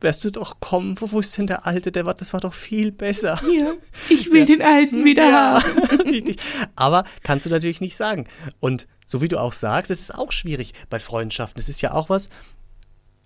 wärst 0.00 0.24
du 0.24 0.30
doch 0.30 0.60
kommen, 0.60 0.96
wo 0.98 1.20
ist 1.20 1.36
denn 1.36 1.46
der 1.46 1.66
Alte, 1.66 1.92
der 1.92 2.06
war, 2.06 2.14
das 2.14 2.32
war 2.32 2.40
doch 2.40 2.54
viel 2.54 2.92
besser. 2.92 3.40
Ja, 3.52 3.74
ich 4.08 4.30
will 4.30 4.40
ja. 4.40 4.46
den 4.46 4.62
Alten 4.62 5.04
wieder 5.04 5.28
ja, 5.28 5.62
haben. 5.62 6.00
Richtig. 6.08 6.38
Aber 6.76 7.04
kannst 7.22 7.46
du 7.46 7.50
natürlich 7.50 7.80
nicht 7.80 7.96
sagen. 7.96 8.26
Und 8.60 8.86
so 9.04 9.20
wie 9.20 9.28
du 9.28 9.38
auch 9.38 9.52
sagst, 9.52 9.90
es 9.90 10.00
ist 10.00 10.14
auch 10.14 10.32
schwierig 10.32 10.72
bei 10.88 10.98
Freundschaften. 10.98 11.60
Es 11.60 11.68
ist 11.68 11.82
ja 11.82 11.92
auch 11.92 12.08
was, 12.08 12.30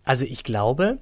also 0.03 0.25
ich 0.25 0.45
glaube, 0.45 0.99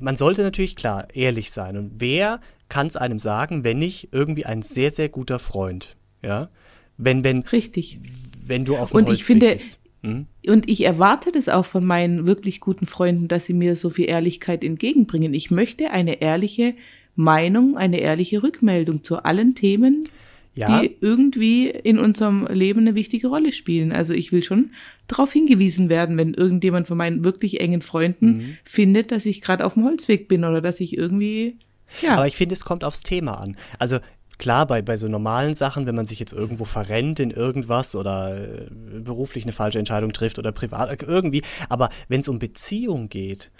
man 0.00 0.16
sollte 0.16 0.42
natürlich 0.42 0.76
klar 0.76 1.08
ehrlich 1.14 1.50
sein. 1.50 1.76
Und 1.76 1.92
wer 1.96 2.40
kann 2.68 2.86
es 2.86 2.96
einem 2.96 3.18
sagen, 3.18 3.64
wenn 3.64 3.78
nicht 3.78 4.08
irgendwie 4.12 4.46
ein 4.46 4.62
sehr, 4.62 4.90
sehr 4.90 5.08
guter 5.08 5.38
Freund? 5.38 5.96
Ja. 6.22 6.50
Wenn, 6.96 7.24
wenn, 7.24 7.40
Richtig. 7.42 8.00
Wenn 8.42 8.64
du 8.64 8.76
auf 8.76 8.90
dem 8.90 8.98
Und 8.98 9.06
Holzweg 9.06 9.20
ich 9.20 9.24
finde, 9.24 9.52
bist. 9.52 9.79
Hm? 10.02 10.26
Und 10.46 10.68
ich 10.68 10.84
erwarte 10.84 11.32
das 11.32 11.48
auch 11.48 11.64
von 11.64 11.84
meinen 11.84 12.26
wirklich 12.26 12.60
guten 12.60 12.86
Freunden, 12.86 13.28
dass 13.28 13.46
sie 13.46 13.54
mir 13.54 13.76
so 13.76 13.90
viel 13.90 14.08
Ehrlichkeit 14.08 14.64
entgegenbringen. 14.64 15.34
Ich 15.34 15.50
möchte 15.50 15.90
eine 15.90 16.20
ehrliche 16.20 16.74
Meinung, 17.16 17.76
eine 17.76 17.98
ehrliche 17.98 18.42
Rückmeldung 18.42 19.04
zu 19.04 19.24
allen 19.24 19.54
Themen, 19.54 20.08
ja. 20.54 20.80
die 20.80 20.96
irgendwie 21.00 21.68
in 21.68 21.98
unserem 21.98 22.46
Leben 22.46 22.80
eine 22.80 22.94
wichtige 22.94 23.28
Rolle 23.28 23.52
spielen. 23.52 23.92
Also 23.92 24.14
ich 24.14 24.32
will 24.32 24.42
schon 24.42 24.70
darauf 25.06 25.32
hingewiesen 25.32 25.88
werden, 25.88 26.16
wenn 26.16 26.34
irgendjemand 26.34 26.88
von 26.88 26.96
meinen 26.96 27.24
wirklich 27.24 27.60
engen 27.60 27.82
Freunden 27.82 28.26
mhm. 28.26 28.56
findet, 28.64 29.12
dass 29.12 29.26
ich 29.26 29.42
gerade 29.42 29.64
auf 29.64 29.74
dem 29.74 29.84
Holzweg 29.84 30.28
bin 30.28 30.44
oder 30.44 30.60
dass 30.60 30.80
ich 30.80 30.96
irgendwie 30.96 31.56
ja. 32.02 32.14
Aber 32.14 32.26
ich 32.26 32.36
finde, 32.36 32.52
es 32.52 32.64
kommt 32.64 32.84
aufs 32.84 33.02
Thema 33.02 33.40
an. 33.40 33.56
Also 33.78 33.98
klar, 34.40 34.66
bei, 34.66 34.82
bei 34.82 34.96
so 34.96 35.06
normalen 35.06 35.54
Sachen, 35.54 35.86
wenn 35.86 35.94
man 35.94 36.06
sich 36.06 36.18
jetzt 36.18 36.32
irgendwo 36.32 36.64
verrennt 36.64 37.20
in 37.20 37.30
irgendwas 37.30 37.94
oder 37.94 38.36
äh, 38.36 38.68
beruflich 38.70 39.44
eine 39.44 39.52
falsche 39.52 39.78
Entscheidung 39.78 40.12
trifft 40.12 40.38
oder 40.38 40.50
privat, 40.50 41.02
irgendwie, 41.02 41.42
aber 41.68 41.90
wenn 42.08 42.20
es 42.20 42.28
um 42.28 42.40
Beziehung 42.40 43.08
geht, 43.08 43.52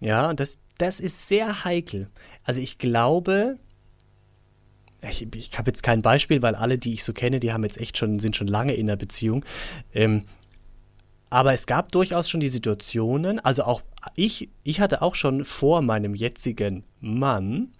ja, 0.00 0.32
das, 0.32 0.60
das 0.78 1.00
ist 1.00 1.28
sehr 1.28 1.64
heikel. 1.64 2.08
Also 2.44 2.60
ich 2.60 2.78
glaube, 2.78 3.58
ich, 5.02 5.28
ich 5.34 5.58
habe 5.58 5.70
jetzt 5.70 5.82
kein 5.82 6.02
Beispiel, 6.02 6.40
weil 6.40 6.54
alle, 6.54 6.78
die 6.78 6.94
ich 6.94 7.04
so 7.04 7.12
kenne, 7.12 7.40
die 7.40 7.52
haben 7.52 7.64
jetzt 7.64 7.78
echt 7.78 7.98
schon, 7.98 8.18
sind 8.20 8.36
schon 8.36 8.48
lange 8.48 8.74
in 8.74 8.86
der 8.86 8.96
Beziehung. 8.96 9.44
Ähm, 9.92 10.24
aber 11.30 11.52
es 11.52 11.66
gab 11.66 11.92
durchaus 11.92 12.30
schon 12.30 12.40
die 12.40 12.48
Situationen, 12.48 13.38
also 13.40 13.64
auch 13.64 13.82
ich, 14.14 14.48
ich 14.62 14.80
hatte 14.80 15.02
auch 15.02 15.14
schon 15.14 15.44
vor 15.44 15.82
meinem 15.82 16.14
jetzigen 16.14 16.84
Mann 17.00 17.72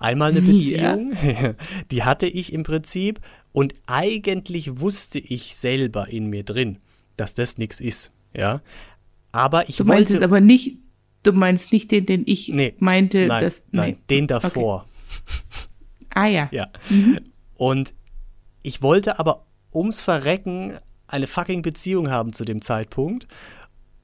einmal 0.00 0.30
eine 0.30 0.42
Beziehung, 0.42 1.12
ja. 1.22 1.54
die 1.90 2.02
hatte 2.02 2.26
ich 2.26 2.52
im 2.52 2.64
Prinzip 2.64 3.20
und 3.52 3.74
eigentlich 3.86 4.80
wusste 4.80 5.20
ich 5.20 5.56
selber 5.56 6.08
in 6.08 6.26
mir 6.26 6.42
drin, 6.42 6.78
dass 7.16 7.34
das 7.34 7.58
nichts 7.58 7.78
ist, 7.78 8.12
ja. 8.36 8.60
Aber 9.30 9.68
ich 9.68 9.76
du 9.76 9.84
meinst 9.84 10.10
wollte, 10.10 10.18
es 10.18 10.24
aber 10.24 10.40
nicht, 10.40 10.78
du 11.22 11.32
meinst 11.32 11.72
nicht 11.72 11.92
den, 11.92 12.06
den 12.06 12.22
ich 12.26 12.48
nee, 12.48 12.74
meinte, 12.78 13.26
nein, 13.26 13.40
dass, 13.40 13.62
nee. 13.70 13.78
nein, 13.78 13.96
den 14.08 14.26
davor. 14.26 14.86
Okay. 14.86 15.66
Ah 16.12 16.26
ja. 16.26 16.48
Ja. 16.50 16.68
Mhm. 16.88 17.18
Und 17.54 17.94
ich 18.62 18.82
wollte 18.82 19.18
aber 19.18 19.46
ums 19.72 20.02
Verrecken 20.02 20.78
eine 21.06 21.26
fucking 21.26 21.62
Beziehung 21.62 22.10
haben 22.10 22.32
zu 22.32 22.44
dem 22.44 22.62
Zeitpunkt 22.62 23.28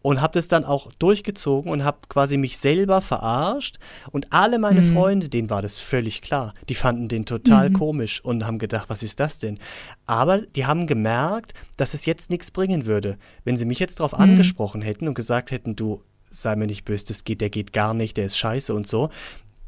und 0.06 0.20
habe 0.20 0.34
das 0.34 0.46
dann 0.46 0.64
auch 0.64 0.92
durchgezogen 1.00 1.68
und 1.68 1.82
habe 1.82 1.98
quasi 2.08 2.36
mich 2.36 2.58
selber 2.58 3.00
verarscht 3.00 3.78
und 4.12 4.32
alle 4.32 4.60
meine 4.60 4.82
mhm. 4.82 4.92
Freunde, 4.92 5.28
denen 5.28 5.50
war 5.50 5.62
das 5.62 5.78
völlig 5.78 6.22
klar. 6.22 6.54
Die 6.68 6.76
fanden 6.76 7.08
den 7.08 7.26
total 7.26 7.70
mhm. 7.70 7.72
komisch 7.72 8.24
und 8.24 8.46
haben 8.46 8.60
gedacht, 8.60 8.88
was 8.88 9.02
ist 9.02 9.18
das 9.18 9.40
denn? 9.40 9.58
Aber 10.06 10.42
die 10.42 10.64
haben 10.64 10.86
gemerkt, 10.86 11.54
dass 11.76 11.92
es 11.92 12.06
jetzt 12.06 12.30
nichts 12.30 12.52
bringen 12.52 12.86
würde. 12.86 13.18
Wenn 13.42 13.56
sie 13.56 13.64
mich 13.64 13.80
jetzt 13.80 13.98
darauf 13.98 14.12
mhm. 14.12 14.20
angesprochen 14.20 14.80
hätten 14.80 15.08
und 15.08 15.14
gesagt 15.14 15.50
hätten, 15.50 15.74
du 15.74 16.02
sei 16.30 16.54
mir 16.54 16.68
nicht 16.68 16.84
böse, 16.84 17.06
das 17.06 17.24
geht, 17.24 17.40
der 17.40 17.50
geht 17.50 17.72
gar 17.72 17.92
nicht, 17.92 18.16
der 18.16 18.26
ist 18.26 18.38
scheiße 18.38 18.72
und 18.72 18.86
so, 18.86 19.10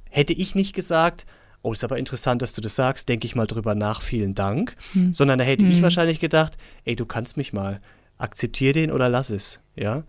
hätte 0.09 0.35
ich 0.35 0.55
nicht 0.55 0.72
gesagt, 0.72 1.27
oh, 1.62 1.72
ist 1.72 1.83
aber 1.83 1.98
interessant, 1.98 2.42
dass 2.42 2.53
du 2.53 2.61
das 2.61 2.77
sagst, 2.77 3.09
denke 3.09 3.27
ich 3.27 3.35
mal 3.35 3.48
drüber 3.48 3.74
nach, 3.74 4.03
vielen 4.03 4.37
Dank. 4.37 4.77
Hm. 4.92 5.12
Sondern 5.12 5.40
da 5.40 5.44
hätte 5.44 5.64
hm. 5.64 5.72
ich 5.72 5.83
wahrscheinlich 5.83 6.20
gedacht, 6.20 6.57
ey, 6.85 6.94
du 6.94 7.07
kannst 7.07 7.37
mich 7.37 7.53
mal, 7.53 7.81
akzeptier 8.18 8.72
den 8.72 8.90
oder 8.90 9.09
lass 9.09 9.31
es, 9.31 9.61
ja. 9.76 10.04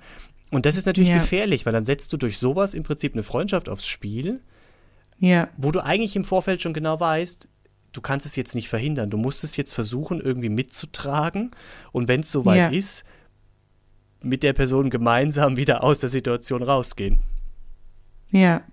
Und 0.52 0.66
das 0.66 0.78
ist 0.78 0.86
natürlich 0.86 1.10
ja. 1.10 1.20
gefährlich, 1.20 1.66
weil 1.66 1.74
dann 1.74 1.86
setzt 1.86 2.12
du 2.12 2.18
durch 2.18 2.40
sowas 2.40 2.74
im 2.74 2.84
Prinzip 2.84 3.14
eine 3.14 3.24
Freundschaft 3.24 3.70
aufs 3.70 3.88
Spiel, 3.88 4.42
ja. 5.20 5.50
wo 5.58 5.72
du 5.72 5.84
eigentlich 5.84 6.16
im 6.16 6.26
Vorfeld 6.26 6.62
schon 6.62 6.74
genau 6.74 7.00
weißt, 7.00 7.48
du 7.94 8.02
kannst 8.02 8.26
es 8.26 8.36
jetzt 8.36 8.56
nicht 8.56 8.70
verhindern. 8.70 9.10
Du 9.10 9.18
musst 9.18 9.44
es 9.44 9.58
jetzt 9.58 9.74
versuchen, 9.74 10.22
irgendwie 10.22 10.50
mitzutragen. 10.50 11.52
Und 11.92 12.08
wenn 12.08 12.22
es 12.22 12.32
soweit 12.32 12.58
ja. 12.58 12.70
ist, 12.70 13.04
mit 14.22 14.44
der 14.44 14.54
Person 14.54 14.90
gemeinsam 14.90 15.56
wieder 15.56 15.84
aus 15.84 16.00
der 16.00 16.10
Situation 16.10 16.64
rausgehen. 16.64 17.20
Ja. 18.32 18.64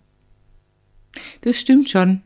Das 1.43 1.57
stimmt 1.57 1.89
schon. 1.89 2.23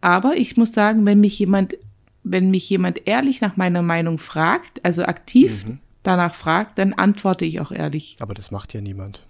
Aber 0.00 0.36
ich 0.36 0.56
muss 0.56 0.72
sagen, 0.72 1.04
wenn 1.06 1.20
mich 1.20 1.38
jemand, 1.38 1.76
wenn 2.24 2.50
mich 2.50 2.68
jemand 2.68 3.06
ehrlich 3.06 3.40
nach 3.40 3.56
meiner 3.56 3.82
Meinung 3.82 4.18
fragt, 4.18 4.84
also 4.84 5.04
aktiv 5.04 5.66
mhm. 5.66 5.78
Danach 6.02 6.34
fragt, 6.34 6.78
dann 6.78 6.92
antworte 6.92 7.44
ich 7.44 7.60
auch 7.60 7.72
ehrlich. 7.72 8.16
Aber 8.20 8.34
das 8.34 8.50
macht 8.50 8.74
ja 8.74 8.80
niemand. 8.80 9.26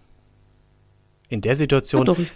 In 1.29 1.41
der 1.41 1.57
Situation. 1.57 2.01
Ja, 2.01 2.05
doch, 2.05 2.19
ich, 2.19 2.29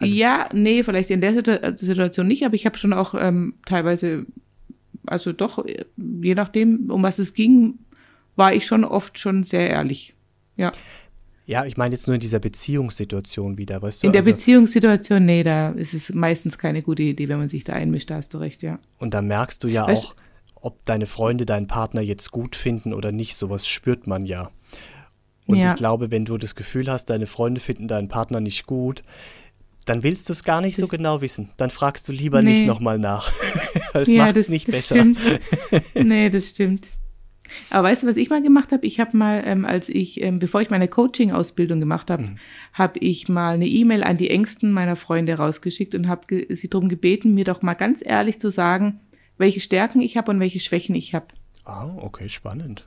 also, 0.00 0.16
ja, 0.16 0.48
nee, 0.52 0.82
vielleicht 0.82 1.10
in 1.10 1.20
der 1.20 1.32
Situation 1.76 2.28
nicht, 2.28 2.44
aber 2.44 2.54
ich 2.54 2.66
habe 2.66 2.78
schon 2.78 2.92
auch 2.92 3.14
ähm, 3.18 3.54
teilweise, 3.64 4.26
also 5.06 5.32
doch, 5.32 5.64
je 5.96 6.34
nachdem, 6.34 6.90
um 6.90 7.02
was 7.02 7.18
es 7.18 7.34
ging, 7.34 7.78
war 8.36 8.52
ich 8.52 8.66
schon 8.66 8.84
oft 8.84 9.18
schon 9.18 9.44
sehr 9.44 9.70
ehrlich. 9.70 10.14
Ja. 10.56 10.72
Ja, 11.46 11.64
ich 11.64 11.76
meine 11.76 11.94
jetzt 11.94 12.08
nur 12.08 12.14
in 12.14 12.20
dieser 12.20 12.40
Beziehungssituation 12.40 13.56
wieder, 13.56 13.80
weißt 13.80 14.02
du? 14.02 14.08
In 14.08 14.12
der 14.12 14.22
also, 14.22 14.32
Beziehungssituation, 14.32 15.24
nee, 15.24 15.44
da 15.44 15.70
ist 15.70 15.94
es 15.94 16.12
meistens 16.12 16.58
keine 16.58 16.82
gute 16.82 17.04
Idee, 17.04 17.28
wenn 17.28 17.38
man 17.38 17.48
sich 17.48 17.62
da 17.62 17.72
einmischt, 17.74 18.10
da 18.10 18.16
hast 18.16 18.34
du 18.34 18.38
recht, 18.38 18.64
ja. 18.64 18.80
Und 18.98 19.14
da 19.14 19.22
merkst 19.22 19.62
du 19.62 19.68
ja 19.68 19.86
weißt, 19.86 20.02
auch, 20.02 20.14
ob 20.66 20.84
deine 20.84 21.06
Freunde 21.06 21.46
deinen 21.46 21.68
Partner 21.68 22.00
jetzt 22.00 22.32
gut 22.32 22.56
finden 22.56 22.92
oder 22.92 23.12
nicht, 23.12 23.36
sowas 23.36 23.68
spürt 23.68 24.08
man 24.08 24.24
ja. 24.24 24.50
Und 25.46 25.58
ja. 25.58 25.70
ich 25.70 25.76
glaube, 25.76 26.10
wenn 26.10 26.24
du 26.24 26.38
das 26.38 26.56
Gefühl 26.56 26.90
hast, 26.90 27.06
deine 27.06 27.26
Freunde 27.26 27.60
finden 27.60 27.86
deinen 27.86 28.08
Partner 28.08 28.40
nicht 28.40 28.66
gut, 28.66 29.02
dann 29.84 30.02
willst 30.02 30.28
du 30.28 30.32
es 30.32 30.42
gar 30.42 30.60
nicht 30.60 30.76
so 30.76 30.88
genau 30.88 31.20
wissen. 31.20 31.50
Dann 31.56 31.70
fragst 31.70 32.08
du 32.08 32.12
lieber 32.12 32.42
nee. 32.42 32.54
nicht 32.54 32.66
nochmal 32.66 32.98
nach. 32.98 33.32
das 33.92 34.08
ja, 34.08 34.24
macht 34.24 34.36
es 34.36 34.48
nicht 34.48 34.66
das 34.66 34.74
besser. 34.74 34.96
Stimmt. 34.96 35.20
nee, 35.94 36.30
das 36.30 36.48
stimmt. 36.48 36.88
Aber 37.70 37.86
weißt 37.88 38.02
du, 38.02 38.08
was 38.08 38.16
ich 38.16 38.28
mal 38.28 38.42
gemacht 38.42 38.72
habe? 38.72 38.84
Ich 38.84 38.98
habe 38.98 39.16
mal, 39.16 39.44
ähm, 39.46 39.64
als 39.64 39.88
ich, 39.88 40.20
ähm, 40.20 40.40
bevor 40.40 40.62
ich 40.62 40.70
meine 40.70 40.88
Coaching-Ausbildung 40.88 41.78
gemacht 41.78 42.10
habe, 42.10 42.24
mhm. 42.24 42.38
habe 42.72 42.98
ich 42.98 43.28
mal 43.28 43.54
eine 43.54 43.68
E-Mail 43.68 44.02
an 44.02 44.16
die 44.16 44.30
Ängsten 44.30 44.72
meiner 44.72 44.96
Freunde 44.96 45.34
rausgeschickt 45.34 45.94
und 45.94 46.08
habe 46.08 46.44
sie 46.50 46.68
darum 46.68 46.88
gebeten, 46.88 47.34
mir 47.34 47.44
doch 47.44 47.62
mal 47.62 47.74
ganz 47.74 48.02
ehrlich 48.04 48.40
zu 48.40 48.50
sagen, 48.50 48.98
welche 49.38 49.60
Stärken 49.60 50.00
ich 50.00 50.16
habe 50.16 50.30
und 50.30 50.40
welche 50.40 50.60
Schwächen 50.60 50.94
ich 50.94 51.14
habe. 51.14 51.26
Ah, 51.64 51.90
okay, 51.98 52.28
spannend. 52.28 52.86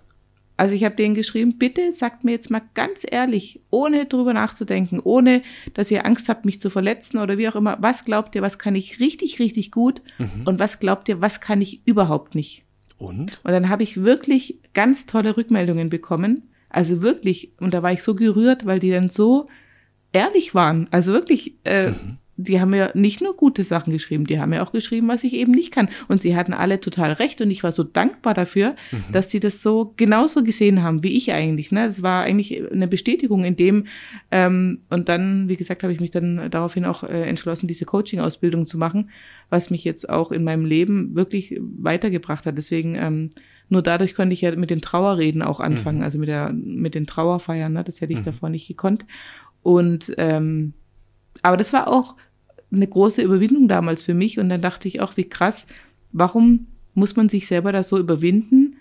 Also 0.58 0.76
ich 0.76 0.84
habe 0.84 0.96
denen 0.96 1.16
geschrieben, 1.16 1.58
bitte 1.58 1.94
sagt 1.94 2.26
mir 2.26 2.32
jetzt 2.32 2.52
mal 2.52 2.62
ganz 2.74 3.06
ehrlich, 3.10 3.62
ohne 3.70 4.06
drüber 4.08 4.34
nachzudenken, 4.34 5.00
ohne 5.02 5.42
dass 5.74 5.90
ihr 5.90 6.06
Angst 6.06 6.28
habt, 6.28 6.44
mich 6.44 6.60
zu 6.60 6.70
verletzen 6.70 7.18
oder 7.18 7.38
wie 7.38 7.48
auch 7.48 7.56
immer, 7.56 7.78
was 7.80 8.04
glaubt 8.04 8.36
ihr, 8.36 8.42
was 8.42 8.60
kann 8.60 8.76
ich 8.76 9.00
richtig, 9.00 9.40
richtig 9.40 9.72
gut 9.72 10.02
mhm. 10.18 10.42
und 10.44 10.60
was 10.60 10.82
glaubt 10.82 11.08
ihr, 11.08 11.22
was 11.22 11.40
kann 11.40 11.62
ich 11.62 11.88
überhaupt 11.88 12.36
nicht? 12.36 12.66
Und? 12.98 13.40
Und 13.46 13.52
dann 13.54 13.70
habe 13.70 13.84
ich 13.84 14.04
wirklich 14.04 14.60
ganz 14.74 15.06
tolle 15.06 15.38
Rückmeldungen 15.38 15.90
bekommen. 15.90 16.50
Also 16.70 17.02
wirklich, 17.02 17.54
und 17.62 17.74
da 17.74 17.82
war 17.82 17.94
ich 17.94 18.04
so 18.04 18.14
gerührt, 18.14 18.66
weil 18.66 18.80
die 18.80 18.92
dann 18.92 19.10
so 19.10 19.48
ehrlich 20.12 20.54
waren. 20.54 20.90
Also 20.92 21.14
wirklich, 21.14 21.56
äh, 21.64 21.92
mhm 21.92 22.18
die 22.42 22.62
haben 22.62 22.74
ja 22.74 22.90
nicht 22.94 23.22
nur 23.22 23.36
gute 23.36 23.66
Sachen 23.66 23.92
geschrieben, 23.92 24.26
die 24.26 24.40
haben 24.40 24.54
ja 24.54 24.64
auch 24.66 24.72
geschrieben, 24.72 25.10
was 25.10 25.26
ich 25.26 25.34
eben 25.34 25.52
nicht 25.52 25.72
kann. 25.72 25.90
Und 26.08 26.22
sie 26.22 26.38
hatten 26.38 26.54
alle 26.54 26.80
total 26.80 27.12
recht 27.12 27.42
und 27.42 27.52
ich 27.52 27.64
war 27.64 27.74
so 27.74 27.84
dankbar 27.84 28.34
dafür, 28.34 28.76
mhm. 28.92 29.04
dass 29.12 29.30
sie 29.30 29.42
das 29.42 29.62
so 29.62 29.94
genauso 29.98 30.44
gesehen 30.44 30.82
haben 30.82 31.04
wie 31.04 31.18
ich 31.18 31.34
eigentlich. 31.34 31.74
Ne? 31.74 31.88
Das 31.88 32.02
war 32.02 32.24
eigentlich 32.24 32.62
eine 32.72 32.88
Bestätigung 32.88 33.44
in 33.44 33.58
dem. 33.58 33.88
Ähm, 34.32 34.80
und 34.90 35.10
dann, 35.10 35.50
wie 35.50 35.58
gesagt, 35.58 35.84
habe 35.84 35.92
ich 35.92 36.00
mich 36.00 36.12
dann 36.12 36.50
daraufhin 36.50 36.86
auch 36.86 37.04
äh, 37.04 37.24
entschlossen, 37.24 37.68
diese 37.68 37.84
Coaching-Ausbildung 37.84 38.66
zu 38.66 38.78
machen, 38.78 39.10
was 39.50 39.70
mich 39.70 39.84
jetzt 39.84 40.10
auch 40.10 40.32
in 40.32 40.46
meinem 40.46 40.66
Leben 40.66 41.16
wirklich 41.16 41.60
weitergebracht 41.60 42.46
hat. 42.46 42.58
Deswegen 42.58 42.96
ähm, 42.96 43.32
nur 43.68 43.82
dadurch 43.82 44.16
konnte 44.16 44.34
ich 44.34 44.42
ja 44.42 44.56
mit 44.56 44.70
den 44.70 44.82
Trauerreden 44.82 45.42
auch 45.42 45.60
anfangen, 45.60 45.98
mhm. 45.98 46.04
also 46.04 46.18
mit 46.18 46.30
der 46.30 46.54
mit 46.54 46.96
den 46.96 47.06
Trauerfeiern. 47.06 47.74
Ne? 47.74 47.84
Das 47.84 48.00
hätte 48.00 48.14
ich 48.14 48.20
mhm. 48.20 48.26
davor 48.26 48.50
nicht 48.50 48.68
gekonnt. 48.68 49.06
Und 49.62 50.14
ähm, 50.18 50.74
aber 51.42 51.58
das 51.58 51.74
war 51.74 51.88
auch 51.88 52.16
eine 52.72 52.88
große 52.88 53.22
Überwindung 53.22 53.68
damals 53.68 54.02
für 54.02 54.14
mich. 54.14 54.40
Und 54.40 54.50
dann 54.50 54.62
dachte 54.62 54.88
ich 54.88 55.02
auch, 55.02 55.18
wie 55.18 55.28
krass, 55.28 55.66
warum 56.12 56.68
muss 56.94 57.16
man 57.16 57.30
sich 57.30 57.48
selber 57.48 57.72
da 57.72 57.84
so 57.84 57.98
überwinden, 57.98 58.78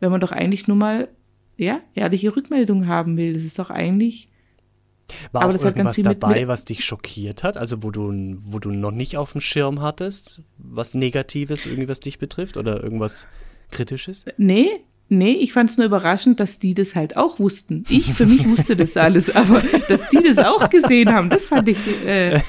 wenn 0.00 0.10
man 0.10 0.20
doch 0.20 0.32
eigentlich 0.32 0.68
nur 0.68 0.76
mal, 0.76 1.08
ja, 1.56 1.80
ehrliche 1.94 2.34
Rückmeldungen 2.34 2.88
haben 2.88 3.16
will. 3.16 3.34
Das 3.34 3.44
ist 3.44 3.58
doch 3.58 3.70
eigentlich, 3.70 4.28
War 5.32 5.42
Aber 5.42 5.50
auch 5.50 5.54
das 5.54 5.64
irgendwas 5.64 5.96
dabei, 5.96 6.48
was 6.48 6.64
dich 6.64 6.84
schockiert 6.84 7.42
hat? 7.42 7.56
Also 7.56 7.82
wo 7.82 7.90
du, 7.90 8.12
wo 8.38 8.58
du 8.58 8.70
noch 8.70 8.90
nicht 8.90 9.16
auf 9.16 9.32
dem 9.32 9.40
Schirm 9.40 9.80
hattest? 9.80 10.42
Was 10.58 10.94
Negatives, 10.94 11.66
irgendwie 11.66 11.88
was 11.88 12.00
dich 12.00 12.18
betrifft? 12.18 12.56
Oder 12.56 12.82
irgendwas 12.82 13.28
Kritisches? 13.70 14.24
Nee, 14.36 14.68
nee, 15.08 15.32
ich 15.32 15.52
fand 15.52 15.70
es 15.70 15.76
nur 15.76 15.86
überraschend, 15.86 16.40
dass 16.40 16.58
die 16.58 16.74
das 16.74 16.94
halt 16.94 17.16
auch 17.16 17.38
wussten. 17.38 17.84
Ich 17.88 18.12
für 18.14 18.26
mich 18.26 18.46
wusste 18.46 18.76
das 18.76 18.96
alles, 18.96 19.30
aber 19.36 19.62
dass 19.88 20.08
die 20.10 20.22
das 20.22 20.38
auch 20.38 20.68
gesehen 20.70 21.12
haben, 21.12 21.30
das 21.30 21.46
fand 21.46 21.68
ich. 21.68 21.78
Äh, 22.06 22.40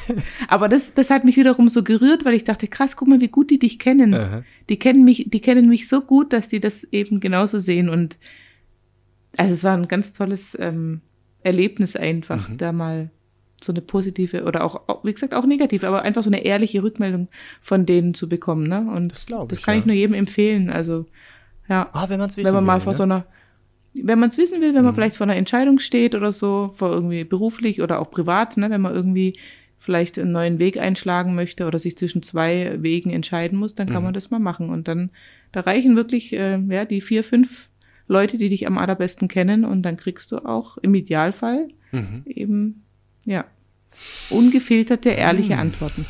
aber 0.47 0.67
das, 0.69 0.93
das 0.93 1.09
hat 1.09 1.23
mich 1.25 1.37
wiederum 1.37 1.69
so 1.69 1.83
gerührt, 1.83 2.25
weil 2.25 2.33
ich 2.33 2.43
dachte, 2.43 2.67
krass, 2.67 2.95
guck 2.95 3.07
mal, 3.07 3.21
wie 3.21 3.27
gut 3.29 3.49
die 3.51 3.59
dich 3.59 3.79
kennen. 3.79 4.13
Aha. 4.13 4.43
Die 4.69 4.77
kennen 4.77 5.03
mich, 5.03 5.25
die 5.29 5.39
kennen 5.39 5.69
mich 5.69 5.87
so 5.87 6.01
gut, 6.01 6.33
dass 6.33 6.47
die 6.47 6.59
das 6.59 6.83
eben 6.91 7.19
genauso 7.19 7.59
sehen. 7.59 7.89
Und 7.89 8.17
also 9.37 9.53
es 9.53 9.63
war 9.63 9.75
ein 9.77 9.87
ganz 9.87 10.13
tolles 10.13 10.57
ähm, 10.59 11.01
Erlebnis 11.43 11.95
einfach, 11.95 12.49
Mhm. 12.49 12.57
da 12.57 12.71
mal 12.71 13.09
so 13.61 13.73
eine 13.73 13.81
positive 13.81 14.45
oder 14.45 14.63
auch, 14.63 15.03
wie 15.03 15.11
gesagt, 15.13 15.33
auch 15.33 15.45
negative, 15.45 15.85
aber 15.87 16.03
einfach 16.03 16.23
so 16.23 16.29
eine 16.29 16.45
ehrliche 16.45 16.81
Rückmeldung 16.81 17.27
von 17.61 17.85
denen 17.85 18.13
zu 18.13 18.29
bekommen. 18.29 18.67
Ne? 18.69 18.89
Und 18.89 19.11
Das 19.11 19.25
das 19.49 19.61
kann 19.61 19.75
ja. 19.75 19.79
ich 19.81 19.85
nur 19.85 19.95
jedem 19.95 20.13
empfehlen. 20.15 20.69
Also 20.69 21.05
ja, 21.69 21.89
Ah, 21.93 22.09
wenn 22.09 22.19
man 22.19 22.29
es 22.29 22.37
wissen 22.37 22.47
wenn 22.47 22.55
man 22.55 22.65
mal 22.65 22.75
will, 22.75 22.81
vor 22.83 22.93
ne? 22.93 22.97
so 22.97 23.03
einer, 23.03 23.25
wenn 23.93 24.19
man 24.19 24.29
es 24.29 24.37
wissen 24.37 24.61
will, 24.61 24.73
wenn 24.73 24.83
man 24.83 24.91
Mhm. 24.91 24.95
vielleicht 24.95 25.15
vor 25.17 25.25
einer 25.25 25.35
Entscheidung 25.35 25.79
steht 25.79 26.15
oder 26.15 26.31
so, 26.31 26.73
vor 26.75 26.91
irgendwie 26.91 27.23
beruflich 27.23 27.81
oder 27.81 27.99
auch 27.99 28.11
privat, 28.11 28.57
ne, 28.57 28.69
wenn 28.69 28.81
man 28.81 28.93
irgendwie 28.93 29.37
vielleicht 29.79 30.19
einen 30.19 30.31
neuen 30.33 30.59
Weg 30.59 30.77
einschlagen 30.77 31.35
möchte 31.35 31.65
oder 31.65 31.79
sich 31.79 31.97
zwischen 31.97 32.21
zwei 32.21 32.75
Wegen 32.81 33.11
entscheiden 33.11 33.57
muss, 33.57 33.75
dann 33.75 33.87
kann 33.87 33.99
Mhm. 33.99 34.05
man 34.05 34.13
das 34.13 34.29
mal 34.29 34.39
machen. 34.39 34.69
Und 34.69 34.87
dann, 34.89 35.09
da 35.53 35.61
reichen 35.61 35.95
wirklich, 35.95 36.33
äh, 36.33 36.57
ja, 36.57 36.83
die 36.85 36.99
vier, 37.01 37.23
fünf 37.23 37.69
Leute, 38.07 38.37
die 38.37 38.49
dich 38.49 38.67
am 38.67 38.77
allerbesten 38.77 39.27
kennen 39.27 39.63
und 39.65 39.83
dann 39.83 39.95
kriegst 39.97 40.31
du 40.31 40.39
auch 40.45 40.77
im 40.79 40.93
Idealfall 40.95 41.69
Mhm. 41.91 42.23
eben, 42.25 42.83
ja, 43.25 43.45
ungefilterte, 44.29 45.09
ehrliche 45.09 45.53
Mhm. 45.55 45.59
Antworten. 45.61 46.05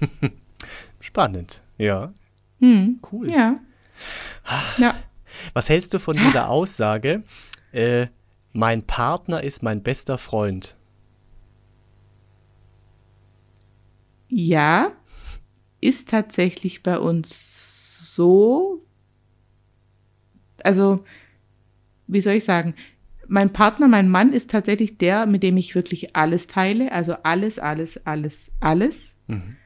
Spannend, 1.00 1.62
ja. 1.78 2.12
Hm. 2.60 2.98
Cool. 3.12 3.30
Ja. 3.30 3.56
Ja. 4.78 4.94
Was 5.54 5.68
hältst 5.68 5.94
du 5.94 5.98
von 5.98 6.16
dieser 6.16 6.48
Aussage? 6.50 7.22
Äh, 7.72 8.06
mein 8.52 8.86
Partner 8.86 9.42
ist 9.42 9.62
mein 9.62 9.82
bester 9.82 10.18
Freund. 10.18 10.76
Ja, 14.28 14.92
ist 15.80 16.08
tatsächlich 16.08 16.82
bei 16.82 16.98
uns 16.98 18.14
so. 18.14 18.82
Also, 20.62 21.04
wie 22.06 22.20
soll 22.20 22.34
ich 22.34 22.44
sagen? 22.44 22.74
Mein 23.26 23.52
Partner, 23.52 23.88
mein 23.88 24.08
Mann 24.08 24.32
ist 24.32 24.50
tatsächlich 24.50 24.98
der, 24.98 25.26
mit 25.26 25.42
dem 25.42 25.56
ich 25.56 25.74
wirklich 25.74 26.16
alles 26.16 26.46
teile. 26.46 26.92
Also 26.92 27.14
alles, 27.22 27.58
alles, 27.58 28.04
alles, 28.06 28.50
alles. 28.60 29.14
Mhm. 29.26 29.56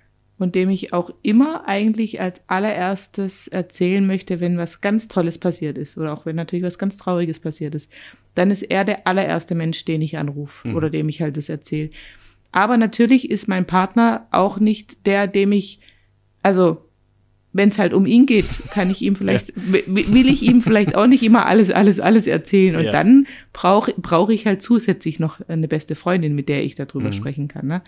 Und 0.43 0.55
dem 0.57 0.71
ich 0.71 0.93
auch 0.93 1.11
immer 1.23 1.69
eigentlich 1.69 2.21
als 2.21 2.41
allererstes 2.49 3.47
erzählen 3.49 4.07
möchte, 4.07 4.41
wenn 4.41 4.59
was 4.59 4.81
ganz 4.81 5.07
Tolles 5.09 5.39
passiert 5.39 5.79
ist. 5.79 5.97
Oder 5.97 6.13
auch 6.13 6.27
wenn 6.27 6.37
natürlich 6.37 6.65
was 6.65 6.79
ganz 6.79 6.97
Trauriges 6.97 7.39
passiert 7.41 7.75
ist. 7.75 7.91
Dann 8.35 8.51
ist 8.51 8.63
er 8.63 8.85
der 8.85 9.07
allererste 9.07 9.55
Mensch, 9.55 9.85
den 9.85 10.03
ich 10.03 10.19
anrufe 10.19 10.69
Mhm. 10.69 10.75
oder 10.75 10.91
dem 10.91 11.09
ich 11.09 11.23
halt 11.23 11.37
das 11.37 11.49
erzähle. 11.49 11.91
Aber 12.51 12.77
natürlich 12.77 13.31
ist 13.31 13.47
mein 13.49 13.67
Partner 13.67 14.27
auch 14.31 14.59
nicht 14.59 15.07
der, 15.07 15.27
dem 15.27 15.53
ich, 15.53 15.79
also 16.43 16.79
wenn 17.55 17.69
es 17.69 17.79
halt 17.79 17.93
um 17.93 18.07
ihn 18.07 18.25
geht, 18.27 18.47
kann 18.73 18.91
ich 18.91 19.03
ihm 19.03 19.15
vielleicht, 19.15 19.53
wi- 19.73 19.85
will 19.87 20.29
ich 20.29 20.43
ihm 20.43 20.63
vielleicht 20.63 20.95
auch 20.97 21.07
nicht 21.07 21.23
immer 21.23 21.45
alles, 21.47 21.71
alles, 21.71 22.01
alles 22.01 22.27
erzählen. 22.27 22.77
Und 22.77 22.85
Ja. 22.87 22.93
dann 22.93 23.27
brauche 23.53 23.93
brauche 23.99 24.33
ich 24.35 24.47
halt 24.47 24.63
zusätzlich 24.63 25.19
noch 25.21 25.39
eine 25.49 25.69
beste 25.69 25.95
Freundin, 25.95 26.35
mit 26.35 26.49
der 26.49 26.65
ich 26.65 26.75
darüber 26.75 27.09
Mhm. 27.09 27.13
sprechen 27.13 27.49
kann. 27.49 27.67
Ne? 27.67 27.83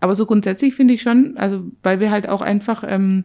Aber 0.00 0.14
so 0.16 0.26
grundsätzlich 0.26 0.74
finde 0.74 0.94
ich 0.94 1.02
schon, 1.02 1.36
also 1.36 1.64
weil 1.82 2.00
wir 2.00 2.10
halt 2.10 2.28
auch 2.28 2.40
einfach 2.40 2.84
ähm, 2.86 3.24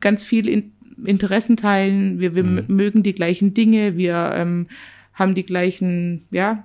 ganz 0.00 0.22
viel 0.22 0.48
in, 0.48 0.72
Interessen 1.04 1.56
teilen, 1.56 2.18
wir, 2.20 2.34
wir 2.34 2.44
Mhm. 2.44 2.64
mögen 2.68 3.02
die 3.02 3.14
gleichen 3.14 3.54
Dinge, 3.54 3.96
wir 3.96 4.32
ähm, 4.34 4.68
haben 5.14 5.34
die 5.34 5.44
gleichen, 5.44 6.26
ja, 6.30 6.64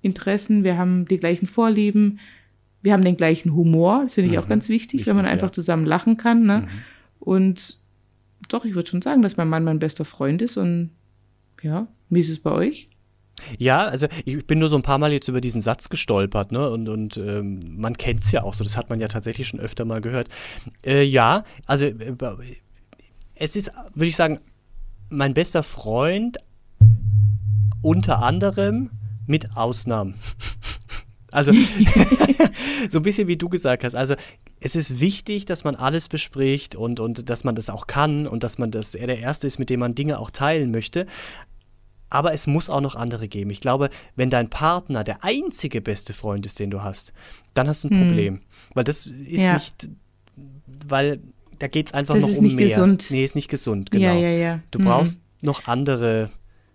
Interessen, 0.00 0.64
wir 0.64 0.78
haben 0.78 1.06
die 1.06 1.18
gleichen 1.18 1.46
Vorlieben, 1.46 2.20
wir 2.82 2.92
haben 2.92 3.04
den 3.04 3.16
gleichen 3.16 3.54
Humor, 3.54 4.02
das 4.04 4.14
finde 4.14 4.30
ich 4.30 4.38
auch 4.38 4.44
Mhm. 4.44 4.50
ganz 4.50 4.68
wichtig, 4.68 5.06
wenn 5.06 5.16
man 5.16 5.24
Wichtig, 5.24 5.32
einfach 5.34 5.48
ja. 5.48 5.52
zusammen 5.52 5.84
lachen 5.86 6.16
kann. 6.16 6.44
Ne? 6.46 6.60
Mhm. 6.60 6.68
Und 7.20 7.78
doch, 8.48 8.64
ich 8.64 8.74
würde 8.74 8.88
schon 8.88 9.02
sagen, 9.02 9.22
dass 9.22 9.36
mein 9.36 9.48
Mann 9.48 9.64
mein 9.64 9.80
bester 9.80 10.04
Freund 10.04 10.40
ist 10.42 10.56
und 10.56 10.90
ja, 11.62 11.88
wie 12.08 12.20
ist 12.20 12.28
es 12.30 12.38
bei 12.38 12.52
euch? 12.52 12.88
Ja, 13.58 13.86
also 13.86 14.06
ich 14.24 14.46
bin 14.46 14.58
nur 14.58 14.68
so 14.68 14.76
ein 14.76 14.82
paar 14.82 14.98
Mal 14.98 15.12
jetzt 15.12 15.28
über 15.28 15.40
diesen 15.40 15.60
Satz 15.60 15.88
gestolpert, 15.88 16.52
ne? 16.52 16.68
Und, 16.70 16.88
und 16.88 17.16
ähm, 17.16 17.60
man 17.76 17.96
kennt 17.96 18.20
es 18.20 18.32
ja 18.32 18.42
auch 18.42 18.54
so, 18.54 18.64
das 18.64 18.76
hat 18.76 18.90
man 18.90 19.00
ja 19.00 19.08
tatsächlich 19.08 19.48
schon 19.48 19.60
öfter 19.60 19.84
mal 19.84 20.00
gehört. 20.00 20.28
Äh, 20.84 21.02
ja, 21.02 21.44
also 21.66 21.86
äh, 21.86 22.14
es 23.34 23.56
ist, 23.56 23.72
würde 23.94 24.08
ich 24.08 24.16
sagen, 24.16 24.40
mein 25.10 25.34
bester 25.34 25.62
Freund 25.62 26.38
unter 27.80 28.22
anderem 28.22 28.90
mit 29.26 29.56
Ausnahmen. 29.56 30.14
Also 31.30 31.52
so 32.90 32.98
ein 33.00 33.02
bisschen 33.02 33.28
wie 33.28 33.36
du 33.36 33.48
gesagt 33.48 33.84
hast. 33.84 33.94
Also 33.94 34.14
es 34.60 34.76
ist 34.76 35.00
wichtig, 35.00 35.46
dass 35.46 35.64
man 35.64 35.74
alles 35.76 36.08
bespricht 36.08 36.74
und, 36.74 37.00
und 37.00 37.30
dass 37.30 37.44
man 37.44 37.54
das 37.54 37.70
auch 37.70 37.86
kann 37.86 38.26
und 38.26 38.42
dass 38.42 38.58
man 38.58 38.70
das, 38.70 38.94
er 38.94 39.06
der 39.06 39.18
Erste 39.18 39.46
ist, 39.46 39.58
mit 39.58 39.70
dem 39.70 39.80
man 39.80 39.94
Dinge 39.94 40.18
auch 40.18 40.30
teilen 40.30 40.70
möchte. 40.70 41.06
Aber 42.10 42.32
es 42.32 42.46
muss 42.46 42.70
auch 42.70 42.80
noch 42.80 42.94
andere 42.94 43.28
geben. 43.28 43.50
Ich 43.50 43.60
glaube, 43.60 43.90
wenn 44.16 44.30
dein 44.30 44.48
Partner 44.48 45.04
der 45.04 45.24
einzige 45.24 45.80
beste 45.80 46.12
Freund 46.14 46.46
ist, 46.46 46.58
den 46.58 46.70
du 46.70 46.82
hast, 46.82 47.12
dann 47.54 47.68
hast 47.68 47.84
du 47.84 47.88
ein 47.88 48.00
Hm. 48.00 48.06
Problem. 48.08 48.40
Weil 48.74 48.84
das 48.84 49.06
ist 49.06 49.42
Ja. 49.42 49.54
nicht, 49.54 49.90
weil 50.86 51.20
da 51.58 51.66
geht 51.66 51.88
es 51.88 51.94
einfach 51.94 52.14
Das 52.14 52.22
noch 52.22 52.30
ist 52.30 52.38
um 52.38 52.44
nicht 52.44 52.56
mehr. 52.56 52.68
gesund. 52.68 53.06
Nee, 53.10 53.24
ist 53.24 53.34
nicht 53.34 53.48
gesund, 53.50 53.90
genau. 53.90 54.04
Ja, 54.06 54.14
ja, 54.14 54.28
ja. 54.30 54.60
Du 54.70 54.78
Mhm. 54.78 54.84
brauchst 54.84 55.20
noch 55.42 55.66
andere 55.66 56.30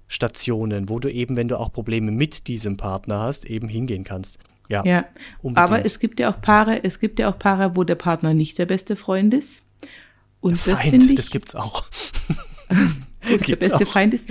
Stationen, 0.07 0.89
wo 0.89 0.99
du 0.99 1.09
eben, 1.11 1.35
wenn 1.35 1.47
du 1.47 1.59
auch 1.59 1.71
Probleme 1.73 2.11
mit 2.11 2.47
diesem 2.47 2.77
Partner 2.77 3.19
hast, 3.21 3.45
eben 3.49 3.67
hingehen 3.69 4.03
kannst. 4.03 4.37
Ja, 4.69 4.85
Ja, 4.85 5.05
aber 5.55 5.85
es 5.85 5.99
gibt 5.99 6.19
ja 6.19 6.31
auch 6.33 6.39
Paare, 6.41 6.83
es 6.83 6.99
gibt 6.99 7.19
ja 7.19 7.29
auch 7.29 7.37
Paare, 7.39 7.75
wo 7.75 7.83
der 7.83 7.95
Partner 7.95 8.33
nicht 8.33 8.57
der 8.57 8.65
beste 8.65 8.95
Freund 8.95 9.33
ist. 9.33 9.61
Und 10.41 10.53
das 10.67 10.77
Feind, 10.79 10.89
finde 10.91 11.05
ich, 11.07 11.15
das 11.15 11.29
gibt's 11.31 11.55
auch. 11.55 11.85
wo 13.29 13.35
es 13.35 13.41
der 13.43 13.55
beste 13.55 13.75
auch. 13.85 13.87
Feind 13.87 14.13
ist. 14.13 14.27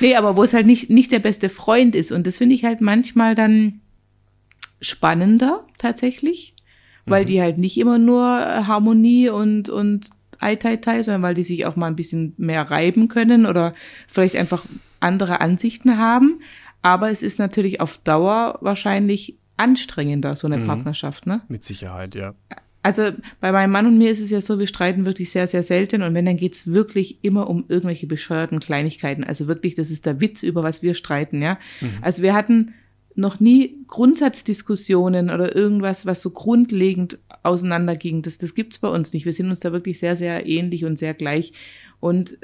Nee, 0.00 0.14
aber 0.16 0.36
wo 0.36 0.42
es 0.42 0.52
halt 0.54 0.66
nicht, 0.66 0.90
nicht 0.90 1.12
der 1.12 1.18
beste 1.20 1.48
Freund 1.48 1.94
ist. 1.94 2.12
Und 2.12 2.26
das 2.26 2.38
finde 2.38 2.54
ich 2.54 2.64
halt 2.64 2.80
manchmal 2.80 3.34
dann 3.34 3.80
spannender 4.80 5.64
tatsächlich, 5.78 6.54
weil 7.06 7.22
Mhm. 7.22 7.26
die 7.28 7.40
halt 7.42 7.58
nicht 7.58 7.78
immer 7.78 7.98
nur 7.98 8.24
äh, 8.40 8.64
Harmonie 8.64 9.28
und, 9.28 9.68
und 9.68 10.10
Ai 10.38 10.56
Tai 10.56 10.76
Tai, 10.76 11.02
sondern 11.02 11.22
weil 11.22 11.34
die 11.34 11.44
sich 11.44 11.64
auch 11.66 11.76
mal 11.76 11.86
ein 11.86 11.96
bisschen 11.96 12.34
mehr 12.36 12.70
reiben 12.70 13.08
können 13.08 13.46
oder 13.46 13.74
vielleicht 14.06 14.36
einfach 14.36 14.66
andere 15.00 15.40
Ansichten 15.40 15.96
haben. 15.98 16.40
Aber 16.82 17.10
es 17.10 17.22
ist 17.22 17.38
natürlich 17.38 17.80
auf 17.80 17.98
Dauer 17.98 18.58
wahrscheinlich 18.60 19.36
anstrengender, 19.56 20.36
so 20.36 20.46
eine 20.46 20.58
Mhm. 20.58 20.66
Partnerschaft, 20.66 21.26
ne? 21.26 21.40
Mit 21.48 21.64
Sicherheit, 21.64 22.14
ja. 22.14 22.34
Also 22.86 23.10
bei 23.40 23.50
meinem 23.50 23.72
Mann 23.72 23.86
und 23.86 23.98
mir 23.98 24.12
ist 24.12 24.20
es 24.20 24.30
ja 24.30 24.40
so, 24.40 24.60
wir 24.60 24.68
streiten 24.68 25.06
wirklich 25.06 25.32
sehr, 25.32 25.48
sehr 25.48 25.64
selten 25.64 26.02
und 26.02 26.14
wenn, 26.14 26.24
dann 26.24 26.36
geht's 26.36 26.68
wirklich 26.68 27.18
immer 27.22 27.50
um 27.50 27.64
irgendwelche 27.66 28.06
bescheuerten 28.06 28.60
Kleinigkeiten. 28.60 29.24
Also 29.24 29.48
wirklich, 29.48 29.74
das 29.74 29.90
ist 29.90 30.06
der 30.06 30.20
Witz, 30.20 30.44
über 30.44 30.62
was 30.62 30.84
wir 30.84 30.94
streiten, 30.94 31.42
ja. 31.42 31.58
Also 32.00 32.22
wir 32.22 32.32
hatten 32.32 32.74
noch 33.16 33.40
nie 33.40 33.84
Grundsatzdiskussionen 33.88 35.30
oder 35.30 35.56
irgendwas, 35.56 36.06
was 36.06 36.22
so 36.22 36.30
grundlegend 36.30 37.18
auseinanderging. 37.42 38.22
Das, 38.22 38.38
das 38.38 38.54
gibt's 38.54 38.78
bei 38.78 38.88
uns 38.88 39.12
nicht. 39.12 39.26
Wir 39.26 39.32
sind 39.32 39.50
uns 39.50 39.58
da 39.58 39.72
wirklich 39.72 39.98
sehr, 39.98 40.14
sehr 40.14 40.46
ähnlich 40.46 40.84
und 40.84 40.96
sehr 40.96 41.14
gleich. 41.14 41.54
Und 41.98 42.38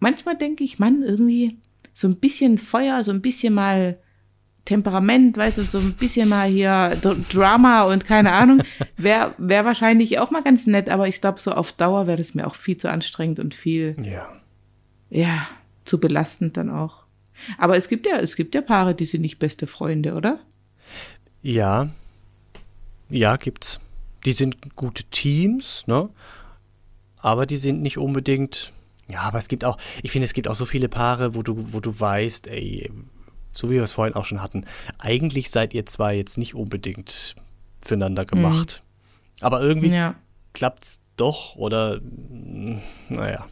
manchmal 0.00 0.36
denke 0.36 0.64
ich, 0.64 0.80
Mann, 0.80 1.04
irgendwie 1.04 1.58
so 1.92 2.08
ein 2.08 2.16
bisschen 2.16 2.58
Feuer, 2.58 3.04
so 3.04 3.12
ein 3.12 3.22
bisschen 3.22 3.54
mal 3.54 3.98
Temperament, 4.64 5.36
weißt 5.36 5.58
du, 5.58 5.62
so 5.62 5.78
ein 5.78 5.92
bisschen 5.92 6.28
mal 6.28 6.48
hier 6.48 6.96
Dr- 7.02 7.16
Drama 7.30 7.82
und 7.84 8.04
keine 8.06 8.32
Ahnung, 8.32 8.62
wäre 8.96 9.34
wär 9.38 9.64
wahrscheinlich 9.64 10.18
auch 10.18 10.30
mal 10.30 10.42
ganz 10.42 10.66
nett, 10.66 10.88
aber 10.88 11.06
ich 11.08 11.20
glaube, 11.20 11.40
so 11.40 11.52
auf 11.52 11.72
Dauer 11.72 12.06
wäre 12.06 12.16
das 12.18 12.34
mir 12.34 12.46
auch 12.46 12.54
viel 12.54 12.76
zu 12.76 12.90
anstrengend 12.90 13.38
und 13.40 13.54
viel, 13.54 13.94
Ja. 14.02 14.28
ja, 15.10 15.46
zu 15.84 16.00
belastend 16.00 16.56
dann 16.56 16.70
auch. 16.70 17.04
Aber 17.58 17.76
es 17.76 17.88
gibt 17.88 18.06
ja, 18.06 18.18
es 18.18 18.36
gibt 18.36 18.54
ja 18.54 18.62
Paare, 18.62 18.94
die 18.94 19.04
sind 19.06 19.20
nicht 19.20 19.38
beste 19.38 19.66
Freunde, 19.66 20.14
oder? 20.14 20.38
Ja. 21.42 21.88
Ja, 23.10 23.36
gibt's. 23.36 23.80
Die 24.24 24.32
sind 24.32 24.76
gute 24.76 25.04
Teams, 25.04 25.84
ne? 25.86 26.08
Aber 27.18 27.44
die 27.46 27.56
sind 27.58 27.82
nicht 27.82 27.98
unbedingt. 27.98 28.72
Ja, 29.08 29.20
aber 29.22 29.38
es 29.38 29.48
gibt 29.48 29.64
auch, 29.64 29.76
ich 30.02 30.10
finde, 30.12 30.24
es 30.24 30.32
gibt 30.32 30.48
auch 30.48 30.54
so 30.54 30.64
viele 30.64 30.88
Paare, 30.88 31.34
wo 31.34 31.42
du, 31.42 31.72
wo 31.74 31.80
du 31.80 31.98
weißt, 31.98 32.48
ey, 32.48 32.90
so 33.54 33.70
wie 33.70 33.74
wir 33.74 33.82
es 33.82 33.92
vorhin 33.92 34.14
auch 34.14 34.24
schon 34.24 34.42
hatten, 34.42 34.64
eigentlich 34.98 35.50
seid 35.50 35.74
ihr 35.74 35.86
zwei 35.86 36.16
jetzt 36.16 36.38
nicht 36.38 36.54
unbedingt 36.54 37.34
füreinander 37.84 38.24
gemacht. 38.24 38.82
Aber 39.40 39.60
irgendwie 39.62 39.88
Ja. 39.88 40.14
klappt's 40.52 41.00
doch 41.16 41.56
oder 41.56 42.00
naja. 43.08 43.46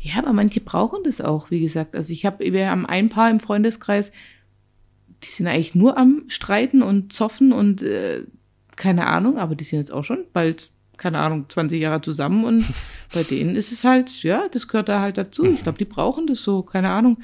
Ja, 0.00 0.18
aber 0.18 0.32
manche 0.32 0.60
brauchen 0.60 1.00
das 1.04 1.20
auch, 1.20 1.50
wie 1.50 1.60
gesagt. 1.60 1.94
Also 1.94 2.12
ich 2.12 2.24
habe, 2.24 2.52
wir 2.52 2.70
haben 2.70 2.86
ein 2.86 3.10
Paar 3.10 3.30
im 3.30 3.38
Freundeskreis, 3.40 4.10
die 5.22 5.28
sind 5.28 5.46
eigentlich 5.46 5.74
nur 5.74 5.98
am 5.98 6.24
Streiten 6.28 6.82
und 6.82 7.12
Zoffen 7.12 7.52
und 7.52 7.82
äh, 7.82 8.24
keine 8.76 9.06
Ahnung, 9.06 9.36
aber 9.38 9.54
die 9.54 9.64
sind 9.64 9.78
jetzt 9.80 9.92
auch 9.92 10.04
schon 10.04 10.24
bald, 10.32 10.70
keine 10.96 11.18
Ahnung, 11.18 11.44
20 11.50 11.78
Jahre 11.82 12.00
zusammen 12.00 12.44
und 12.44 12.64
bei 13.12 13.22
denen 13.24 13.56
ist 13.56 13.72
es 13.72 13.84
halt, 13.84 14.22
ja, 14.22 14.48
das 14.50 14.68
gehört 14.68 14.88
da 14.88 15.00
halt 15.00 15.18
dazu. 15.18 15.44
Ich 15.44 15.62
glaube, 15.62 15.76
die 15.76 15.84
brauchen 15.84 16.26
das 16.26 16.42
so, 16.42 16.62
keine 16.62 16.88
Ahnung. 16.90 17.18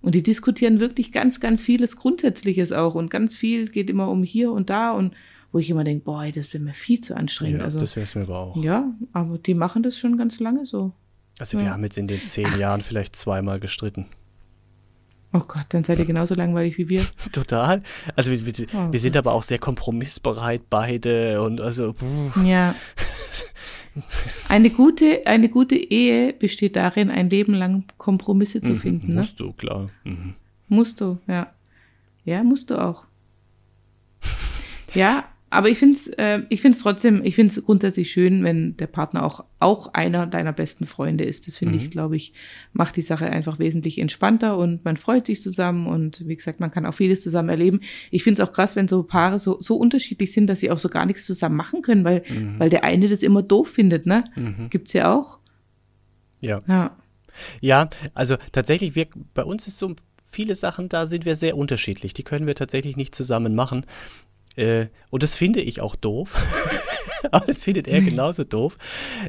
Und 0.00 0.14
die 0.14 0.22
diskutieren 0.22 0.78
wirklich 0.80 1.10
ganz, 1.12 1.40
ganz 1.40 1.60
vieles 1.60 1.96
Grundsätzliches 1.96 2.72
auch 2.72 2.94
und 2.94 3.10
ganz 3.10 3.34
viel 3.34 3.68
geht 3.68 3.90
immer 3.90 4.08
um 4.08 4.22
hier 4.22 4.52
und 4.52 4.70
da 4.70 4.92
und 4.92 5.14
wo 5.50 5.58
ich 5.58 5.70
immer 5.70 5.82
denke, 5.84 6.04
boah, 6.04 6.30
das 6.30 6.52
wäre 6.52 6.62
mir 6.62 6.74
viel 6.74 7.00
zu 7.00 7.16
anstrengend. 7.16 7.58
Ja, 7.60 7.64
also, 7.64 7.78
das 7.80 7.96
wäre 7.96 8.04
es 8.04 8.14
mir 8.14 8.22
aber 8.22 8.38
auch. 8.38 8.62
ja, 8.62 8.92
aber 9.12 9.38
die 9.38 9.54
machen 9.54 9.82
das 9.82 9.98
schon 9.98 10.16
ganz 10.16 10.40
lange 10.40 10.66
so. 10.66 10.92
Also 11.40 11.58
wir 11.58 11.66
Ja. 11.66 11.72
haben 11.72 11.84
jetzt 11.84 11.96
in 11.98 12.06
den 12.08 12.24
zehn 12.26 12.46
Jahren 12.58 12.82
vielleicht 12.82 13.16
zweimal 13.16 13.58
gestritten. 13.60 14.06
Oh 15.32 15.40
Gott, 15.40 15.66
dann 15.70 15.84
seid 15.84 15.98
ihr 15.98 16.04
genauso 16.06 16.34
langweilig 16.34 16.78
wie 16.78 16.88
wir. 16.88 17.04
Total. 17.32 17.82
Also 18.16 18.30
wir, 18.30 18.44
wir, 18.46 18.66
Oh 18.74 18.92
wir 18.92 18.98
sind 19.00 19.16
aber 19.16 19.32
auch 19.32 19.42
sehr 19.42 19.58
kompromissbereit 19.58 20.62
beide 20.70 21.42
und 21.42 21.60
also 21.60 21.92
puh, 21.92 22.40
Ja. 22.44 22.74
Eine 24.48 24.70
gute, 24.70 25.26
eine 25.26 25.48
gute 25.48 25.76
Ehe 25.76 26.32
besteht 26.32 26.76
darin, 26.76 27.10
ein 27.10 27.30
Leben 27.30 27.54
lang 27.54 27.84
Kompromisse 27.96 28.62
zu 28.62 28.72
mhm, 28.72 28.76
finden. 28.78 29.08
Ne? 29.08 29.14
musst 29.14 29.40
du, 29.40 29.52
klar. 29.52 29.90
Mhm. 30.04 30.34
Musst 30.68 31.00
du, 31.00 31.18
ja. 31.26 31.52
Ja, 32.24 32.42
musst 32.42 32.70
du 32.70 32.80
auch. 32.80 33.04
Ja, 34.94 35.24
aber 35.50 35.68
ich 35.68 35.78
finde 35.78 35.96
es 35.96 36.06
äh, 36.08 36.42
ich 36.48 36.60
find's 36.60 36.78
trotzdem, 36.78 37.24
ich 37.24 37.34
finde 37.34 37.54
es 37.54 37.64
grundsätzlich 37.64 38.10
schön, 38.10 38.44
wenn 38.44 38.76
der 38.76 38.86
Partner 38.86 39.24
auch, 39.24 39.44
auch 39.58 39.94
einer 39.94 40.26
deiner 40.26 40.52
besten 40.52 40.84
Freunde 40.84 41.24
ist. 41.24 41.46
Das 41.46 41.56
finde 41.56 41.76
ich, 41.76 41.90
glaube 41.90 42.16
ich, 42.16 42.32
macht 42.72 42.96
die 42.96 43.02
Sache 43.02 43.26
einfach 43.26 43.58
wesentlich 43.58 43.98
entspannter 43.98 44.58
und 44.58 44.84
man 44.84 44.96
freut 44.96 45.26
sich 45.26 45.42
zusammen 45.42 45.86
und 45.86 46.26
wie 46.26 46.36
gesagt, 46.36 46.60
man 46.60 46.70
kann 46.70 46.86
auch 46.86 46.92
vieles 46.92 47.22
zusammen 47.22 47.48
erleben. 47.48 47.80
Ich 48.10 48.24
finde 48.24 48.42
es 48.42 48.48
auch 48.48 48.52
krass, 48.52 48.76
wenn 48.76 48.88
so 48.88 49.02
Paare 49.02 49.38
so, 49.38 49.60
so 49.60 49.76
unterschiedlich 49.76 50.32
sind, 50.32 50.48
dass 50.48 50.60
sie 50.60 50.70
auch 50.70 50.78
so 50.78 50.88
gar 50.88 51.06
nichts 51.06 51.24
zusammen 51.24 51.56
machen 51.56 51.82
können, 51.82 52.04
weil, 52.04 52.22
weil 52.58 52.70
der 52.70 52.84
eine 52.84 53.08
das 53.08 53.22
immer 53.22 53.42
doof 53.42 53.68
findet, 53.68 54.06
ne? 54.06 54.24
Gibt's 54.70 54.92
ja 54.92 55.14
auch. 55.14 55.38
Ja. 56.40 56.62
Ja. 56.68 56.96
Ja, 57.60 57.88
also 58.14 58.36
tatsächlich, 58.52 58.94
wir, 58.94 59.06
bei 59.34 59.44
uns 59.44 59.66
ist 59.66 59.78
so 59.78 59.94
viele 60.26 60.54
Sachen, 60.54 60.88
da 60.88 61.06
sind 61.06 61.24
wir 61.24 61.36
sehr 61.36 61.56
unterschiedlich. 61.56 62.14
Die 62.14 62.22
können 62.22 62.46
wir 62.46 62.54
tatsächlich 62.54 62.96
nicht 62.96 63.14
zusammen 63.14 63.54
machen. 63.54 63.86
Äh, 64.58 64.88
und 65.10 65.22
das 65.22 65.34
finde 65.34 65.60
ich 65.60 65.80
auch 65.80 65.94
doof. 65.94 66.34
aber 67.30 67.46
das 67.46 67.62
findet 67.62 67.88
er 67.88 68.00
genauso 68.00 68.44
doof. 68.44 68.76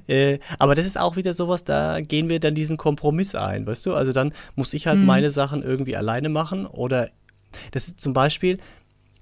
Äh, 0.08 0.40
aber 0.58 0.76
das 0.76 0.86
ist 0.86 1.00
auch 1.00 1.16
wieder 1.16 1.34
sowas, 1.34 1.64
da 1.64 2.02
gehen 2.02 2.30
wir 2.30 2.40
dann 2.40 2.56
diesen 2.56 2.78
Kompromiss 2.78 3.36
ein, 3.36 3.66
weißt 3.66 3.86
du? 3.86 3.94
Also 3.94 4.12
dann 4.12 4.34
muss 4.56 4.74
ich 4.74 4.88
halt 4.88 5.00
meine 5.00 5.30
Sachen 5.30 5.64
irgendwie 5.64 5.96
alleine 5.96 6.30
machen 6.30 6.66
oder 6.66 7.10
das 7.72 7.88
ist 7.88 8.02
zum 8.02 8.14
Beispiel 8.14 8.60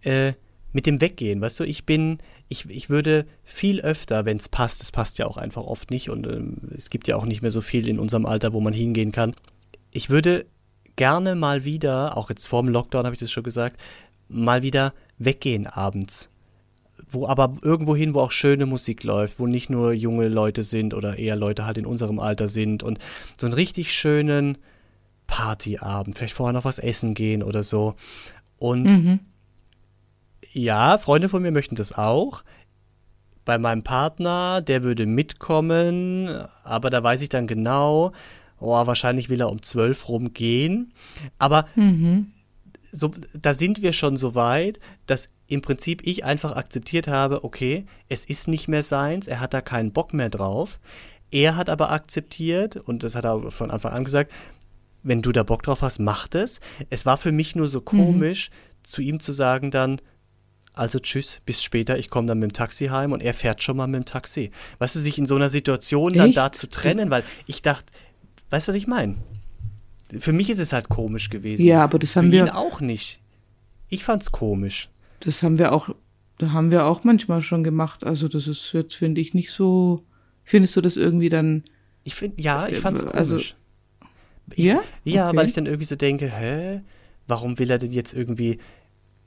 äh, 0.03 0.33
mit 0.73 0.85
dem 0.85 1.01
Weggehen, 1.01 1.41
weißt 1.41 1.59
du, 1.61 1.63
ich 1.63 1.85
bin, 1.85 2.19
ich, 2.49 2.69
ich 2.69 2.89
würde 2.89 3.25
viel 3.43 3.81
öfter, 3.81 4.25
wenn 4.25 4.37
es 4.37 4.49
passt, 4.49 4.81
es 4.81 4.91
passt 4.91 5.17
ja 5.17 5.25
auch 5.25 5.37
einfach 5.37 5.63
oft 5.63 5.91
nicht 5.91 6.09
und 6.09 6.27
ähm, 6.27 6.57
es 6.75 6.89
gibt 6.89 7.07
ja 7.07 7.15
auch 7.15 7.25
nicht 7.25 7.41
mehr 7.41 7.51
so 7.51 7.61
viel 7.61 7.87
in 7.87 7.99
unserem 7.99 8.25
Alter, 8.25 8.53
wo 8.53 8.59
man 8.59 8.73
hingehen 8.73 9.11
kann. 9.11 9.33
Ich 9.91 10.09
würde 10.09 10.45
gerne 10.95 11.35
mal 11.35 11.63
wieder, 11.63 12.17
auch 12.17 12.29
jetzt 12.29 12.47
vor 12.47 12.61
dem 12.61 12.71
Lockdown 12.71 13.05
habe 13.05 13.15
ich 13.15 13.19
das 13.19 13.31
schon 13.31 13.43
gesagt, 13.43 13.79
mal 14.27 14.61
wieder 14.61 14.93
weggehen 15.17 15.67
abends. 15.67 16.29
Wo 17.09 17.27
aber 17.27 17.55
irgendwo 17.61 17.95
hin, 17.95 18.13
wo 18.13 18.19
auch 18.19 18.31
schöne 18.31 18.65
Musik 18.65 19.03
läuft, 19.03 19.39
wo 19.39 19.47
nicht 19.47 19.69
nur 19.69 19.93
junge 19.93 20.27
Leute 20.27 20.63
sind 20.63 20.93
oder 20.93 21.17
eher 21.17 21.35
Leute 21.35 21.65
halt 21.65 21.77
in 21.77 21.85
unserem 21.85 22.19
Alter 22.19 22.49
sind 22.49 22.83
und 22.83 22.99
so 23.39 23.45
einen 23.47 23.53
richtig 23.53 23.93
schönen 23.93 24.57
Partyabend, 25.27 26.17
vielleicht 26.17 26.33
vorher 26.33 26.53
noch 26.53 26.65
was 26.65 26.79
essen 26.79 27.13
gehen 27.13 27.43
oder 27.43 27.63
so. 27.63 27.95
Und 28.57 28.85
Mhm. 28.85 29.19
ja, 30.51 30.97
Freunde 30.97 31.29
von 31.29 31.41
mir 31.41 31.51
möchten 31.51 31.75
das 31.75 31.97
auch. 31.97 32.43
Bei 33.45 33.57
meinem 33.57 33.83
Partner, 33.83 34.61
der 34.61 34.83
würde 34.83 35.05
mitkommen, 35.05 36.29
aber 36.63 36.89
da 36.89 37.01
weiß 37.03 37.21
ich 37.21 37.29
dann 37.29 37.47
genau, 37.47 38.11
oh, 38.59 38.85
wahrscheinlich 38.87 39.29
will 39.29 39.39
er 39.39 39.49
um 39.51 39.61
12 39.61 40.09
rumgehen. 40.09 40.91
Aber 41.39 41.65
Mhm. 41.75 42.31
So, 42.91 43.11
da 43.33 43.53
sind 43.53 43.81
wir 43.81 43.93
schon 43.93 44.17
so 44.17 44.35
weit, 44.35 44.79
dass 45.05 45.27
im 45.47 45.61
Prinzip 45.61 46.05
ich 46.05 46.23
einfach 46.23 46.55
akzeptiert 46.55 47.07
habe, 47.07 47.43
okay, 47.43 47.85
es 48.09 48.25
ist 48.25 48.47
nicht 48.47 48.67
mehr 48.67 48.83
seins, 48.83 49.27
er 49.27 49.39
hat 49.39 49.53
da 49.53 49.61
keinen 49.61 49.91
Bock 49.91 50.13
mehr 50.13 50.29
drauf. 50.29 50.79
Er 51.29 51.55
hat 51.57 51.69
aber 51.69 51.91
akzeptiert, 51.91 52.77
und 52.77 53.03
das 53.03 53.15
hat 53.15 53.25
er 53.25 53.51
von 53.51 53.71
Anfang 53.71 53.93
an 53.93 54.03
gesagt, 54.03 54.31
wenn 55.03 55.21
du 55.21 55.31
da 55.31 55.43
Bock 55.43 55.63
drauf 55.63 55.81
hast, 55.81 55.99
mach 55.99 56.27
das. 56.27 56.59
Es 56.89 57.05
war 57.05 57.17
für 57.17 57.31
mich 57.31 57.55
nur 57.55 57.67
so 57.67 57.81
komisch, 57.81 58.49
zu 58.83 59.01
ihm 59.01 59.19
zu 59.19 59.31
sagen 59.31 59.71
dann, 59.71 60.01
also 60.73 60.99
tschüss, 60.99 61.41
bis 61.45 61.63
später, 61.63 61.97
ich 61.97 62.09
komme 62.09 62.27
dann 62.27 62.39
mit 62.39 62.51
dem 62.51 62.53
Taxi 62.53 62.87
heim 62.87 63.11
und 63.11 63.21
er 63.21 63.33
fährt 63.33 63.63
schon 63.63 63.77
mal 63.77 63.87
mit 63.87 64.03
dem 64.03 64.05
Taxi. 64.05 64.51
Weißt 64.79 64.95
du, 64.95 64.99
sich 64.99 65.17
in 65.17 65.25
so 65.25 65.35
einer 65.35 65.49
Situation 65.49 66.13
dann 66.13 66.29
Echt? 66.29 66.37
da 66.37 66.51
zu 66.51 66.69
trennen, 66.69 67.09
weil 67.09 67.23
ich 67.47 67.61
dachte, 67.61 67.85
weißt 68.51 68.67
du, 68.67 68.69
was 68.69 68.75
ich 68.75 68.87
meine? 68.87 69.15
Für 70.19 70.31
mich 70.33 70.49
ist 70.49 70.59
es 70.59 70.73
halt 70.73 70.89
komisch 70.89 71.29
gewesen. 71.29 71.65
Ja, 71.65 71.83
aber 71.83 71.99
das 71.99 72.15
haben 72.15 72.29
Für 72.31 72.37
ihn 72.37 72.45
wir- 72.45 72.57
auch 72.57 72.79
nicht. 72.81 73.19
Ich 73.89 74.03
fand's 74.03 74.31
komisch. 74.31 74.89
Das 75.21 75.43
haben 75.43 75.57
wir 75.57 75.71
auch, 75.73 75.89
da 76.37 76.51
haben 76.51 76.71
wir 76.71 76.85
auch 76.85 77.03
manchmal 77.03 77.41
schon 77.41 77.63
gemacht. 77.63 78.03
Also 78.05 78.27
das 78.27 78.47
ist 78.47 78.71
jetzt, 78.73 78.95
finde 78.95 79.21
ich, 79.21 79.33
nicht 79.33 79.51
so. 79.51 80.03
Findest 80.43 80.75
du 80.75 80.81
das 80.81 80.95
irgendwie 80.97 81.29
dann? 81.29 81.63
Ich 82.03 82.15
finde, 82.15 82.41
ja, 82.41 82.67
ich 82.67 82.75
Äh, 82.75 82.77
fand's 82.77 83.01
komisch. 83.01 83.15
also- 83.17 83.37
ich, 83.37 83.55
Ja? 84.55 84.79
Ja, 85.03 85.27
Okay. 85.29 85.37
weil 85.37 85.47
ich 85.47 85.53
dann 85.53 85.65
irgendwie 85.65 85.85
so 85.85 85.97
denke, 85.97 86.27
hä, 86.29 86.81
warum 87.27 87.59
will 87.59 87.69
er 87.69 87.77
denn 87.79 87.91
jetzt 87.91 88.13
irgendwie, 88.13 88.59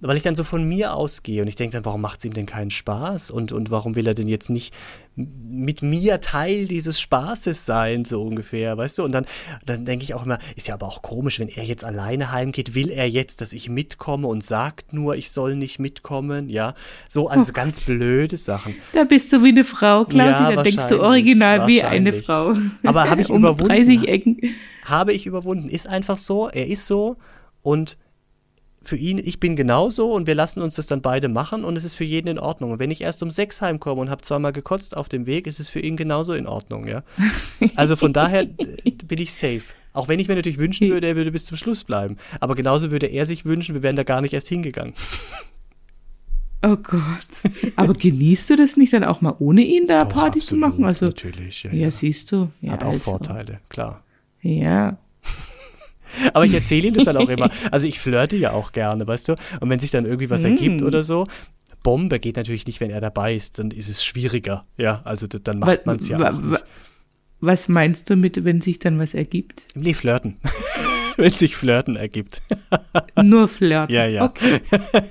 weil 0.01 0.17
ich 0.17 0.23
dann 0.23 0.35
so 0.35 0.45
von 0.45 0.65
mir 0.65 0.95
ausgehe 0.95 1.43
und 1.43 1.49
ich 1.49 1.57
denke 1.57 1.77
dann, 1.77 1.85
warum 1.85 2.01
macht 2.01 2.21
es 2.21 2.25
ihm 2.25 2.33
denn 2.33 2.47
keinen 2.47 2.71
Spaß 2.71 3.31
und, 3.31 3.53
und 3.53 3.71
warum 3.71 3.97
will 3.97 4.07
er 4.07 4.15
denn 4.15 4.29
jetzt 4.29 4.49
nicht 4.49 4.75
mit 5.15 5.83
mir 5.83 6.21
Teil 6.21 6.67
dieses 6.67 7.01
Spaßes 7.01 7.67
sein, 7.67 8.05
so 8.07 8.23
ungefähr, 8.23 8.79
weißt 8.79 8.99
du? 8.99 9.05
Und 9.05 9.13
dann, 9.13 9.27
dann 9.67 9.85
denke 9.85 10.05
ich 10.05 10.15
auch 10.15 10.25
immer, 10.25 10.39
ist 10.57 10.69
ja 10.69 10.75
aber 10.75 10.87
auch 10.87 11.03
komisch, 11.03 11.39
wenn 11.41 11.49
er 11.49 11.65
jetzt 11.65 11.85
alleine 11.85 12.33
heimgeht, 12.33 12.75
will 12.75 12.91
er 12.91 13.09
jetzt, 13.09 13.43
dass 13.43 13.53
ich 13.53 13.69
mitkomme 13.69 14.27
und 14.27 14.43
sagt 14.43 14.93
nur, 14.93 15.17
ich 15.17 15.31
soll 15.31 15.57
nicht 15.57 15.79
mitkommen, 15.79 16.49
ja? 16.49 16.75
So, 17.09 17.29
also 17.29 17.45
so 17.45 17.53
ganz 17.53 17.81
blöde 17.81 18.39
Sachen. 18.39 18.77
Da 18.95 19.05
bist 19.05 19.33
du 19.33 19.43
wie 19.45 19.49
eine 19.49 19.65
Frau, 19.65 20.05
Klausi, 20.05 20.31
Ja, 20.31 20.53
da 20.53 20.63
denkst 20.63 20.87
du 20.87 21.03
original 21.03 21.67
wie 21.67 21.83
eine. 21.83 22.15
Frau. 22.15 22.55
Aber 22.85 23.11
habe 23.11 23.21
ich 23.21 23.31
um 23.31 23.39
überwunden. 23.39 23.69
30 23.69 24.09
Ecken. 24.09 24.39
habe 24.85 25.13
ich 25.13 25.27
überwunden. 25.27 25.69
Ist 25.69 25.87
einfach 25.87 26.17
so, 26.17 26.49
er 26.49 26.67
ist 26.69 26.87
so 26.87 27.17
und 27.63 27.99
für 28.83 28.97
ihn, 28.97 29.19
ich 29.19 29.41
bin 29.41 29.57
genauso 29.57 30.13
und 30.13 30.27
wir 30.27 30.35
lassen 30.35 30.63
uns 30.63 30.77
das 30.77 30.87
dann 30.87 31.03
beide 31.03 31.29
machen 31.29 31.65
und 31.65 31.77
es 31.77 31.85
ist 31.85 31.95
für 31.95 32.05
jeden 32.05 32.29
in 32.29 32.39
Ordnung. 32.39 32.73
Und 32.73 32.79
wenn 32.79 32.91
ich 32.91 33.03
erst 33.03 33.23
um 33.23 33.31
sechs 33.31 33.61
heimkomme 33.61 34.01
und 34.01 34.11
habe 34.11 34.23
zweimal 34.23 34.53
gekotzt 34.53 34.97
auf 34.97 35.09
dem 35.09 35.27
Weg, 35.27 35.47
ist 35.47 35.61
es 35.61 35.69
für 35.69 35.81
ihn 35.81 35.97
genauso 35.97 36.33
in 36.33 36.47
Ordnung, 36.47 36.87
ja. 36.87 37.03
Also 37.77 37.97
von 37.97 38.13
daher 38.13 38.43
äh, 38.43 38.91
bin 39.05 39.19
ich 39.19 39.35
safe. 39.35 39.63
Auch 39.93 40.09
wenn 40.09 40.19
ich 40.19 40.29
mir 40.29 40.37
natürlich 40.37 40.59
wünschen 40.59 40.89
würde, 40.89 41.09
er 41.09 41.17
würde 41.17 41.33
bis 41.33 41.45
zum 41.45 41.57
Schluss 41.57 41.85
bleiben. 41.85 42.17
Aber 42.39 42.55
genauso 42.55 42.91
würde 42.91 43.07
er 43.07 43.27
sich 43.27 43.45
wünschen, 43.45 43.75
wir 43.75 43.83
wären 43.83 43.97
da 43.97 44.05
gar 44.05 44.21
nicht 44.21 44.33
erst 44.33 44.49
hingegangen. 44.49 44.95
Oh 46.63 46.77
Gott. 46.77 47.27
Aber 47.77 47.95
genießt 47.95 48.51
du 48.51 48.57
das 48.57 48.77
nicht 48.77 48.93
dann 48.93 49.03
auch 49.03 49.23
mal 49.23 49.35
ohne 49.39 49.63
ihn 49.63 49.87
da 49.87 50.05
Doch, 50.05 50.13
Party 50.13 50.41
zu 50.41 50.57
machen? 50.57 50.85
Also, 50.85 51.07
natürlich. 51.07 51.63
Ja, 51.63 51.73
ja, 51.73 51.79
ja. 51.85 51.91
siehst 51.91 52.31
du. 52.33 52.51
Ja, 52.61 52.73
Hat 52.73 52.85
auch 52.85 52.91
also. 52.91 53.01
Vorteile, 53.01 53.61
klar. 53.71 54.05
Ja. 54.43 54.99
Aber 56.35 56.45
ich 56.45 56.55
erzähle 56.55 56.89
ihm 56.89 56.95
das 56.95 57.05
dann 57.05 57.17
auch 57.17 57.29
immer. 57.31 57.51
Also 57.71 57.87
ich 57.87 57.99
flirte 57.99 58.37
ja 58.37 58.53
auch 58.53 58.73
gerne, 58.73 59.07
weißt 59.07 59.29
du? 59.29 59.35
Und 59.61 59.71
wenn 59.71 59.79
sich 59.79 59.91
dann 59.91 60.05
irgendwie 60.05 60.31
was 60.31 60.45
ergibt 60.45 60.81
Mm. 60.81 60.87
oder 60.87 61.03
so, 61.03 61.27
Bombe 61.83 62.19
geht 62.21 62.37
natürlich 62.37 62.67
nicht, 62.67 62.81
wenn 62.81 62.91
er 62.91 63.01
dabei 63.01 63.35
ist, 63.35 63.59
dann 63.59 63.71
ist 63.71 63.89
es 63.89 64.05
schwieriger. 64.05 64.67
Ja, 64.77 65.01
also 65.05 65.27
dann 65.27 65.59
macht 65.61 65.87
man 65.87 65.97
es 65.97 66.09
ja 66.09 66.19
wa- 66.19 66.31
auch 66.31 66.41
nicht. 66.41 66.65
Was 67.41 67.69
meinst 67.69 68.11
du 68.11 68.17
mit, 68.17 68.45
wenn 68.45 68.61
sich 68.61 68.79
dann 68.81 68.99
was 68.99 69.15
ergibt? 69.15 69.65
Nee, 69.75 69.95
flirten. 69.95 70.37
wenn 71.17 71.31
sich 71.31 71.57
Flirten 71.57 71.97
ergibt. 71.97 72.43
Nur 73.23 73.49
flirten. 73.49 73.95
Ja, 73.95 74.07
ja. 74.07 74.25
Okay. 74.25 74.61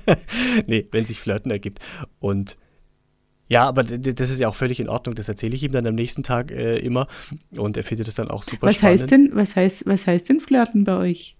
nee, 0.66 0.86
wenn 0.92 1.04
sich 1.04 1.18
Flirten 1.18 1.50
ergibt. 1.50 1.80
Und 2.20 2.56
ja, 3.50 3.66
aber 3.68 3.82
das 3.82 4.30
ist 4.30 4.38
ja 4.40 4.48
auch 4.48 4.54
völlig 4.54 4.80
in 4.80 4.88
Ordnung. 4.88 5.14
Das 5.16 5.28
erzähle 5.28 5.54
ich 5.56 5.62
ihm 5.62 5.72
dann 5.72 5.86
am 5.86 5.94
nächsten 5.96 6.22
Tag 6.22 6.50
äh, 6.52 6.78
immer. 6.78 7.08
Und 7.56 7.76
er 7.76 7.82
findet 7.82 8.06
das 8.08 8.14
dann 8.14 8.28
auch 8.28 8.42
super 8.44 8.68
Was 8.68 8.76
spannend. 8.76 9.00
heißt 9.00 9.10
denn, 9.10 9.30
was 9.34 9.56
heißt, 9.56 9.86
was 9.86 10.06
heißt 10.06 10.28
denn 10.28 10.40
flirten 10.40 10.84
bei 10.84 10.96
euch? 10.96 11.36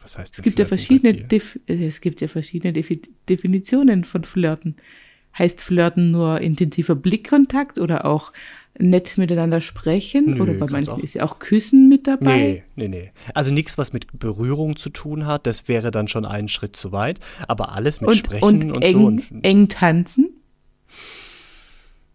Was 0.00 0.16
heißt 0.16 0.34
Es 0.34 0.36
denn 0.36 0.44
gibt 0.44 0.58
ja 0.60 0.64
Flirten 0.64 1.02
bei 1.02 1.40
verschiedene, 1.40 1.80
äh, 1.82 1.86
es 1.88 2.00
gibt 2.00 2.20
ja 2.20 2.28
verschiedene 2.28 2.72
Defi 2.72 3.02
Definitionen 3.28 4.04
von 4.04 4.24
Flirten. 4.24 4.76
Heißt 5.36 5.60
Flirten 5.60 6.12
nur 6.12 6.40
intensiver 6.40 6.94
Blickkontakt 6.94 7.78
oder 7.78 8.06
auch 8.06 8.32
nett 8.78 9.18
miteinander 9.18 9.60
sprechen? 9.60 10.34
Nö, 10.34 10.42
oder 10.42 10.54
bei 10.54 10.66
manchen 10.70 10.92
auch- 10.94 10.98
ist 10.98 11.14
ja 11.14 11.24
auch 11.24 11.40
Küssen 11.40 11.88
mit 11.88 12.06
dabei? 12.06 12.36
Nee, 12.36 12.62
nee, 12.76 12.88
nee. 12.88 13.12
Also 13.34 13.52
nichts, 13.52 13.76
was 13.76 13.92
mit 13.92 14.18
Berührung 14.18 14.76
zu 14.76 14.88
tun 14.90 15.26
hat, 15.26 15.46
das 15.46 15.66
wäre 15.68 15.90
dann 15.90 16.08
schon 16.08 16.24
einen 16.24 16.48
Schritt 16.48 16.76
zu 16.76 16.92
weit. 16.92 17.18
Aber 17.48 17.72
alles 17.72 18.00
mit 18.00 18.08
und, 18.10 18.16
Sprechen 18.16 18.46
und, 18.46 18.70
und, 18.76 18.82
eng, 18.82 18.92
so. 18.92 19.06
Und, 19.06 19.44
eng 19.44 19.68
tanzen? 19.68 20.28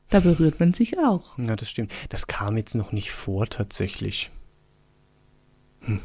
Da 0.09 0.19
berührt 0.19 0.59
man 0.59 0.74
sich 0.74 0.99
auch. 0.99 1.38
ja, 1.38 1.55
das 1.55 1.69
stimmt. 1.69 1.93
Das 2.09 2.28
kam 2.28 2.57
jetzt 2.57 2.76
noch 2.76 2.91
nicht 2.91 3.11
vor, 3.11 3.47
tatsächlich. 3.47 4.30
Hm. 5.82 6.01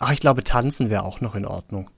Ach, 0.00 0.12
ich 0.12 0.20
glaube, 0.20 0.44
tanzen 0.44 0.90
wäre 0.90 1.04
auch 1.04 1.20
noch 1.20 1.34
in 1.34 1.46
Ordnung. 1.46 1.90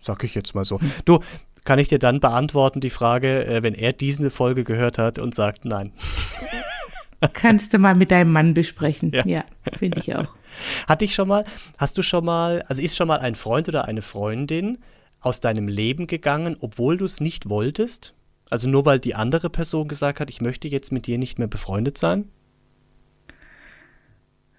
Sag 0.00 0.24
ich 0.24 0.34
jetzt 0.34 0.54
mal 0.54 0.64
so. 0.64 0.80
Du, 1.04 1.20
kann 1.64 1.78
ich 1.78 1.88
dir 1.88 1.98
dann 1.98 2.20
beantworten 2.20 2.80
die 2.80 2.90
Frage, 2.90 3.46
äh, 3.46 3.62
wenn 3.62 3.74
er 3.74 3.92
diese 3.92 4.30
Folge 4.30 4.64
gehört 4.64 4.98
hat 4.98 5.18
und 5.18 5.34
sagt 5.34 5.64
nein. 5.64 5.92
Kannst 7.32 7.72
du 7.72 7.78
mal 7.78 7.94
mit 7.94 8.10
deinem 8.10 8.32
Mann 8.32 8.52
besprechen. 8.52 9.10
Ja, 9.12 9.26
ja 9.26 9.44
finde 9.78 9.98
ich 10.00 10.14
auch. 10.14 10.34
Hat 10.88 11.00
dich 11.00 11.14
schon 11.14 11.28
mal, 11.28 11.44
hast 11.78 11.96
du 11.96 12.02
schon 12.02 12.24
mal, 12.24 12.62
also 12.68 12.82
ist 12.82 12.96
schon 12.96 13.08
mal 13.08 13.18
ein 13.18 13.34
Freund 13.34 13.68
oder 13.68 13.86
eine 13.86 14.02
Freundin 14.02 14.78
aus 15.20 15.40
deinem 15.40 15.68
Leben 15.68 16.06
gegangen, 16.06 16.56
obwohl 16.60 16.98
du 16.98 17.06
es 17.06 17.20
nicht 17.20 17.48
wolltest? 17.48 18.14
Also 18.54 18.68
nur 18.68 18.84
weil 18.84 19.00
die 19.00 19.16
andere 19.16 19.50
Person 19.50 19.88
gesagt 19.88 20.20
hat, 20.20 20.30
ich 20.30 20.40
möchte 20.40 20.68
jetzt 20.68 20.92
mit 20.92 21.08
dir 21.08 21.18
nicht 21.18 21.40
mehr 21.40 21.48
befreundet 21.48 21.98
sein? 21.98 22.28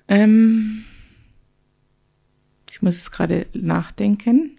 Ähm, 0.10 0.84
ich 2.70 2.82
muss 2.82 2.98
es 2.98 3.10
gerade 3.10 3.46
nachdenken. 3.54 4.58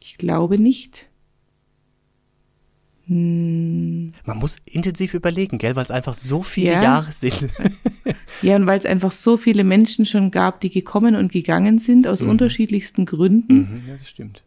Ich 0.00 0.18
glaube 0.18 0.58
nicht. 0.58 1.08
Hm. 3.06 4.12
Man 4.26 4.36
muss 4.36 4.58
intensiv 4.66 5.14
überlegen, 5.14 5.56
gell, 5.56 5.76
weil 5.76 5.84
es 5.84 5.90
einfach 5.90 6.12
so 6.12 6.42
viele 6.42 6.72
ja. 6.72 6.82
Jahre 6.82 7.10
sind. 7.10 7.48
ja, 8.42 8.54
und 8.56 8.66
weil 8.66 8.78
es 8.78 8.84
einfach 8.84 9.12
so 9.12 9.38
viele 9.38 9.64
Menschen 9.64 10.04
schon 10.04 10.30
gab, 10.30 10.60
die 10.60 10.68
gekommen 10.68 11.16
und 11.16 11.32
gegangen 11.32 11.78
sind 11.78 12.06
aus 12.06 12.20
mhm. 12.20 12.28
unterschiedlichsten 12.28 13.06
Gründen. 13.06 13.54
Mhm, 13.54 13.82
ja, 13.88 13.96
das 13.96 14.10
stimmt. 14.10 14.44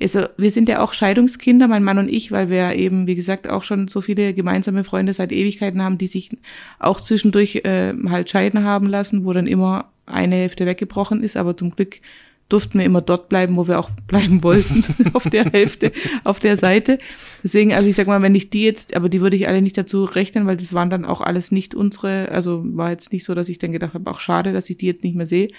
Also 0.00 0.26
wir 0.36 0.50
sind 0.50 0.68
ja 0.68 0.80
auch 0.80 0.92
Scheidungskinder, 0.92 1.66
mein 1.66 1.82
Mann 1.82 1.98
und 1.98 2.08
ich, 2.08 2.30
weil 2.30 2.50
wir 2.50 2.74
eben, 2.74 3.06
wie 3.06 3.16
gesagt, 3.16 3.48
auch 3.48 3.64
schon 3.64 3.88
so 3.88 4.00
viele 4.00 4.32
gemeinsame 4.32 4.84
Freunde 4.84 5.12
seit 5.12 5.32
Ewigkeiten 5.32 5.82
haben, 5.82 5.98
die 5.98 6.06
sich 6.06 6.30
auch 6.78 7.00
zwischendurch 7.00 7.56
äh, 7.64 7.94
halt 8.08 8.30
scheiden 8.30 8.62
haben 8.62 8.86
lassen, 8.88 9.24
wo 9.24 9.32
dann 9.32 9.48
immer 9.48 9.90
eine 10.06 10.36
Hälfte 10.36 10.66
weggebrochen 10.66 11.22
ist, 11.22 11.36
aber 11.36 11.56
zum 11.56 11.74
Glück 11.74 12.00
durften 12.48 12.78
wir 12.78 12.86
immer 12.86 13.02
dort 13.02 13.28
bleiben, 13.28 13.56
wo 13.56 13.66
wir 13.66 13.78
auch 13.78 13.90
bleiben 14.06 14.42
wollten, 14.42 14.84
auf 15.14 15.24
der 15.24 15.44
Hälfte, 15.46 15.92
auf 16.24 16.38
der 16.38 16.56
Seite. 16.56 16.98
Deswegen, 17.42 17.74
also 17.74 17.88
ich 17.88 17.96
sag 17.96 18.06
mal, 18.06 18.22
wenn 18.22 18.34
ich 18.34 18.50
die 18.50 18.64
jetzt, 18.64 18.96
aber 18.96 19.08
die 19.08 19.20
würde 19.20 19.36
ich 19.36 19.48
alle 19.48 19.62
nicht 19.62 19.76
dazu 19.76 20.04
rechnen, 20.04 20.46
weil 20.46 20.56
das 20.56 20.72
waren 20.72 20.90
dann 20.90 21.04
auch 21.04 21.20
alles 21.20 21.50
nicht 21.50 21.74
unsere, 21.74 22.30
also 22.30 22.62
war 22.64 22.90
jetzt 22.90 23.12
nicht 23.12 23.24
so, 23.24 23.34
dass 23.34 23.48
ich 23.48 23.58
dann 23.58 23.72
gedacht 23.72 23.94
habe, 23.94 24.10
auch 24.10 24.20
schade, 24.20 24.52
dass 24.52 24.70
ich 24.70 24.78
die 24.78 24.86
jetzt 24.86 25.04
nicht 25.04 25.16
mehr 25.16 25.26
sehe. 25.26 25.50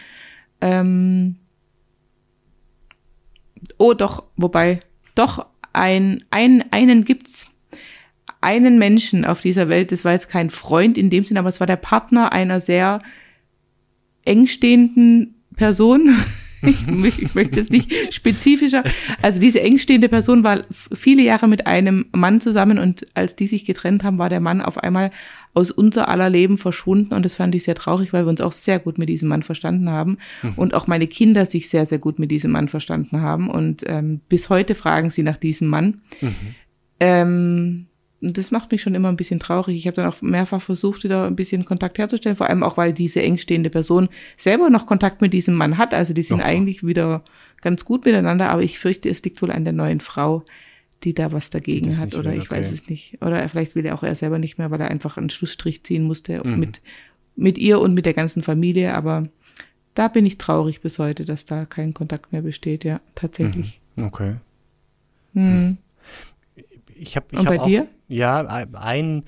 Ähm 0.61 1.35
oh, 3.78 3.93
doch, 3.93 4.24
wobei, 4.36 4.80
doch, 5.16 5.45
ein, 5.74 6.24
ein, 6.32 6.66
einen 6.72 7.05
gibt's, 7.05 7.47
einen 8.41 8.80
Menschen 8.80 9.26
auf 9.26 9.41
dieser 9.41 9.70
Welt, 9.70 9.91
das 9.91 10.05
war 10.05 10.14
jetzt 10.14 10.30
kein 10.30 10.49
Freund 10.49 10.97
in 10.97 11.10
dem 11.10 11.26
Sinn, 11.26 11.38
aber 11.38 11.49
es 11.49 11.60
war 11.60 11.68
der 11.68 11.76
Partner 11.76 12.32
einer 12.32 12.60
sehr 12.60 13.01
engstehenden 14.26 15.36
Person, 15.55 16.16
ich, 16.62 16.88
ich 17.22 17.36
möchte 17.36 17.60
es 17.60 17.70
nicht 17.70 18.14
spezifischer. 18.14 18.84
Also 19.22 19.39
diese 19.39 19.62
engstehende 19.62 20.10
Person 20.10 20.43
war 20.43 20.62
viele 20.93 21.24
Jahre 21.24 21.47
mit 21.47 21.68
einem 21.68 22.05
Mann 22.12 22.41
zusammen 22.41 22.80
und 22.80 23.05
als 23.14 23.36
die 23.36 23.47
sich 23.47 23.66
getrennt 23.66 24.03
haben, 24.03 24.18
war 24.18 24.30
der 24.30 24.39
Mann 24.39 24.62
auf 24.62 24.78
einmal 24.78 25.12
aus 25.53 25.71
unser 25.71 26.07
aller 26.09 26.29
Leben 26.29 26.57
verschwunden 26.57 27.13
und 27.13 27.23
das 27.23 27.35
fand 27.35 27.55
ich 27.55 27.63
sehr 27.63 27.75
traurig, 27.75 28.13
weil 28.13 28.25
wir 28.25 28.29
uns 28.29 28.41
auch 28.41 28.51
sehr 28.51 28.79
gut 28.79 28.97
mit 28.97 29.09
diesem 29.09 29.29
Mann 29.29 29.43
verstanden 29.43 29.89
haben 29.89 30.17
mhm. 30.43 30.53
und 30.55 30.73
auch 30.73 30.87
meine 30.87 31.07
Kinder 31.07 31.45
sich 31.45 31.69
sehr, 31.69 31.85
sehr 31.85 31.99
gut 31.99 32.19
mit 32.19 32.31
diesem 32.31 32.51
Mann 32.51 32.69
verstanden 32.69 33.21
haben 33.21 33.49
und 33.49 33.83
ähm, 33.87 34.21
bis 34.29 34.49
heute 34.49 34.75
fragen 34.75 35.09
sie 35.09 35.23
nach 35.23 35.37
diesem 35.37 35.67
Mann. 35.67 36.01
Mhm. 36.21 36.35
Ähm, 36.99 37.85
das 38.21 38.51
macht 38.51 38.71
mich 38.71 38.81
schon 38.81 38.95
immer 38.95 39.09
ein 39.09 39.15
bisschen 39.15 39.39
traurig. 39.39 39.77
Ich 39.77 39.87
habe 39.87 39.95
dann 39.95 40.05
auch 40.05 40.21
mehrfach 40.21 40.61
versucht, 40.61 41.03
wieder 41.03 41.25
ein 41.25 41.35
bisschen 41.35 41.65
Kontakt 41.65 41.97
herzustellen, 41.97 42.35
vor 42.35 42.49
allem 42.49 42.63
auch, 42.63 42.75
weil 42.75 42.91
diese 42.91 43.21
engstehende 43.21 43.69
Person 43.69 44.09
selber 44.35 44.69
noch 44.69 44.85
Kontakt 44.85 45.21
mit 45.21 45.33
diesem 45.33 45.55
Mann 45.55 45.77
hat. 45.77 45.93
Also 45.93 46.13
die 46.13 46.23
sind 46.23 46.41
oh. 46.41 46.43
eigentlich 46.43 46.85
wieder 46.85 47.23
ganz 47.61 47.85
gut 47.85 48.05
miteinander, 48.05 48.49
aber 48.49 48.61
ich 48.61 48.77
fürchte, 48.77 49.09
es 49.09 49.23
liegt 49.23 49.41
wohl 49.41 49.51
an 49.51 49.63
der 49.63 49.73
neuen 49.73 50.01
Frau, 50.01 50.43
die 51.03 51.13
da 51.13 51.31
was 51.31 51.49
dagegen 51.49 51.97
hat 51.97 52.15
oder 52.15 52.31
will, 52.31 52.37
ich 52.37 52.51
okay. 52.51 52.59
weiß 52.59 52.71
es 52.71 52.87
nicht. 52.87 53.21
Oder 53.21 53.47
vielleicht 53.47 53.75
will 53.75 53.85
er 53.85 53.95
auch 53.95 54.03
er 54.03 54.15
selber 54.15 54.39
nicht 54.39 54.57
mehr, 54.57 54.69
weil 54.71 54.81
er 54.81 54.91
einfach 54.91 55.17
einen 55.17 55.29
Schlussstrich 55.29 55.83
ziehen 55.83 56.03
musste 56.03 56.45
mhm. 56.45 56.59
mit, 56.59 56.81
mit 57.35 57.57
ihr 57.57 57.79
und 57.79 57.93
mit 57.93 58.05
der 58.05 58.13
ganzen 58.13 58.43
Familie. 58.43 58.93
Aber 58.93 59.27
da 59.93 60.07
bin 60.07 60.25
ich 60.25 60.37
traurig 60.37 60.81
bis 60.81 60.99
heute, 60.99 61.25
dass 61.25 61.45
da 61.45 61.65
kein 61.65 61.93
Kontakt 61.93 62.31
mehr 62.31 62.41
besteht, 62.41 62.83
ja, 62.83 62.99
tatsächlich. 63.15 63.79
Mhm. 63.95 64.03
Okay. 64.03 64.35
Mhm. 65.33 65.77
Ich 66.95 67.15
hab, 67.15 67.31
ich 67.31 67.39
und 67.39 67.45
bei 67.45 67.59
auch, 67.59 67.65
dir? 67.65 67.87
Ja, 68.07 68.41
ein, 68.41 69.23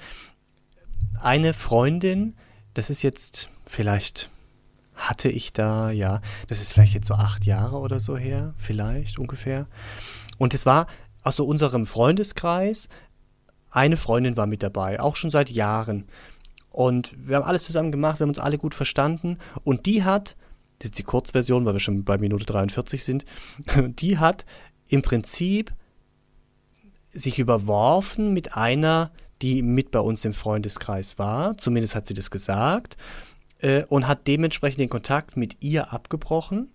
eine 1.22 1.54
Freundin, 1.54 2.34
das 2.74 2.90
ist 2.90 3.02
jetzt 3.02 3.50
vielleicht 3.66 4.30
hatte 4.96 5.30
ich 5.30 5.52
da, 5.54 5.90
ja, 5.90 6.22
das 6.48 6.62
ist 6.62 6.74
vielleicht 6.74 6.94
jetzt 6.94 7.08
so 7.08 7.16
acht 7.16 7.46
Jahre 7.46 7.78
oder 7.78 8.00
so 8.00 8.18
her, 8.18 8.54
vielleicht 8.58 9.18
ungefähr. 9.18 9.68
Und 10.38 10.54
es 10.54 10.66
war 10.66 10.88
aus 11.24 11.36
so 11.36 11.46
unserem 11.46 11.86
Freundeskreis, 11.86 12.90
eine 13.70 13.98
Freundin 13.98 14.38
war 14.38 14.48
mit 14.48 14.64
dabei, 14.64 15.00
auch 15.00 15.16
schon 15.16 15.32
seit 15.32 15.50
Jahren. 15.50 16.06
Und 16.70 17.16
wir 17.18 17.36
haben 17.36 17.46
alles 17.46 17.64
zusammen 17.64 17.92
gemacht, 17.92 18.20
wir 18.20 18.26
haben 18.26 18.32
uns 18.32 18.40
alle 18.40 18.58
gut 18.58 18.76
verstanden. 18.76 19.38
Und 19.64 19.86
die 19.86 20.04
hat, 20.04 20.36
das 20.80 20.88
ist 20.88 21.00
die 21.00 21.04
Kurzversion, 21.04 21.66
weil 21.66 21.74
wir 21.74 21.80
schon 21.80 22.04
bei 22.04 22.18
Minute 22.18 22.46
43 22.46 23.04
sind, 23.04 23.26
die 23.76 24.18
hat 24.18 24.46
im 24.88 25.02
Prinzip 25.02 25.74
sich 27.14 27.40
überworfen 27.40 28.34
mit 28.34 28.56
einer, 28.56 29.12
die 29.42 29.62
mit 29.62 29.92
bei 29.92 30.00
uns 30.00 30.24
im 30.24 30.34
Freundeskreis 30.34 31.18
war. 31.20 31.58
Zumindest 31.58 31.96
hat 31.96 32.08
sie 32.08 32.14
das 32.14 32.32
gesagt. 32.32 32.98
Äh, 33.60 33.84
und 33.86 34.08
hat 34.08 34.28
dementsprechend 34.28 34.80
den 34.80 34.90
Kontakt 34.90 35.38
mit 35.38 35.58
ihr 35.64 35.94
abgebrochen. 35.94 36.72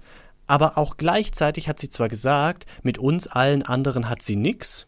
Aber 0.47 0.79
auch 0.79 0.97
gleichzeitig 0.97 1.69
hat 1.69 1.81
sie 1.81 1.89
zwar 1.89 2.09
gesagt, 2.09 2.67
mit 2.83 2.99
uns 2.99 3.27
allen 3.27 3.63
anderen 3.63 4.09
hat 4.09 4.23
sie 4.23 4.37
nichts, 4.37 4.87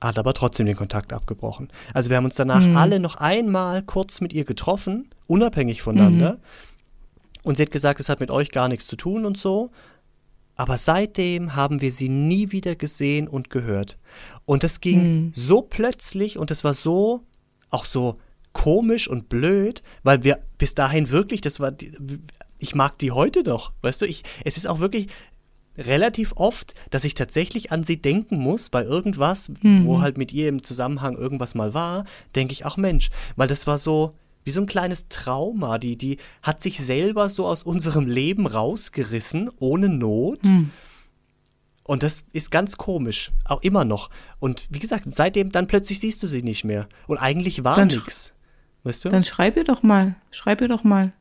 hat 0.00 0.18
aber 0.18 0.34
trotzdem 0.34 0.66
den 0.66 0.76
Kontakt 0.76 1.12
abgebrochen. 1.12 1.68
Also 1.94 2.10
wir 2.10 2.16
haben 2.16 2.26
uns 2.26 2.36
danach 2.36 2.66
mhm. 2.66 2.76
alle 2.76 3.00
noch 3.00 3.16
einmal 3.16 3.82
kurz 3.82 4.20
mit 4.20 4.32
ihr 4.32 4.44
getroffen, 4.44 5.08
unabhängig 5.26 5.82
voneinander. 5.82 6.32
Mhm. 6.32 6.38
Und 7.42 7.56
sie 7.56 7.62
hat 7.62 7.70
gesagt, 7.70 8.00
es 8.00 8.08
hat 8.08 8.20
mit 8.20 8.30
euch 8.30 8.50
gar 8.50 8.68
nichts 8.68 8.86
zu 8.86 8.96
tun 8.96 9.24
und 9.24 9.38
so. 9.38 9.70
Aber 10.56 10.76
seitdem 10.76 11.54
haben 11.54 11.80
wir 11.80 11.92
sie 11.92 12.08
nie 12.08 12.50
wieder 12.50 12.74
gesehen 12.74 13.28
und 13.28 13.48
gehört. 13.48 13.96
Und 14.44 14.64
das 14.64 14.80
ging 14.80 15.02
mhm. 15.02 15.32
so 15.34 15.62
plötzlich 15.62 16.36
und 16.36 16.50
es 16.50 16.64
war 16.64 16.74
so, 16.74 17.22
auch 17.70 17.84
so 17.84 18.18
komisch 18.52 19.08
und 19.08 19.28
blöd, 19.28 19.82
weil 20.02 20.24
wir 20.24 20.40
bis 20.58 20.74
dahin 20.74 21.10
wirklich, 21.10 21.40
das 21.40 21.60
war, 21.60 21.72
ich 22.58 22.74
mag 22.74 22.98
die 22.98 23.12
heute 23.12 23.42
noch, 23.42 23.72
weißt 23.82 24.02
du, 24.02 24.06
ich, 24.06 24.22
es 24.44 24.56
ist 24.56 24.66
auch 24.66 24.80
wirklich 24.80 25.08
relativ 25.78 26.32
oft, 26.36 26.74
dass 26.90 27.04
ich 27.04 27.14
tatsächlich 27.14 27.70
an 27.70 27.84
sie 27.84 28.02
denken 28.02 28.38
muss 28.38 28.68
bei 28.68 28.82
irgendwas, 28.82 29.50
mhm. 29.62 29.84
wo 29.84 30.00
halt 30.00 30.18
mit 30.18 30.32
ihr 30.32 30.48
im 30.48 30.64
Zusammenhang 30.64 31.16
irgendwas 31.16 31.54
mal 31.54 31.72
war, 31.72 32.04
denke 32.34 32.52
ich, 32.52 32.66
ach 32.66 32.76
Mensch, 32.76 33.10
weil 33.36 33.48
das 33.48 33.66
war 33.66 33.78
so, 33.78 34.14
wie 34.44 34.50
so 34.50 34.60
ein 34.60 34.66
kleines 34.66 35.08
Trauma. 35.08 35.78
Die, 35.78 35.96
die 35.96 36.18
hat 36.42 36.62
sich 36.62 36.80
selber 36.80 37.28
so 37.28 37.46
aus 37.46 37.62
unserem 37.62 38.06
Leben 38.06 38.46
rausgerissen, 38.46 39.50
ohne 39.58 39.88
Not. 39.88 40.42
Hm. 40.42 40.70
Und 41.84 42.02
das 42.02 42.24
ist 42.32 42.50
ganz 42.50 42.76
komisch, 42.76 43.30
auch 43.44 43.62
immer 43.62 43.84
noch. 43.84 44.10
Und 44.40 44.66
wie 44.70 44.78
gesagt, 44.78 45.04
seitdem 45.08 45.52
dann 45.52 45.66
plötzlich 45.66 46.00
siehst 46.00 46.22
du 46.22 46.26
sie 46.26 46.42
nicht 46.42 46.64
mehr. 46.64 46.88
Und 47.06 47.18
eigentlich 47.18 47.62
war 47.64 47.84
nichts. 47.84 48.34
Weißt 48.84 49.04
du? 49.04 49.08
Dann 49.10 49.24
schreib 49.24 49.56
ihr 49.56 49.64
doch 49.64 49.82
mal. 49.82 50.16
Schreib 50.30 50.60
ihr 50.60 50.68
doch 50.68 50.84
mal. 50.84 51.12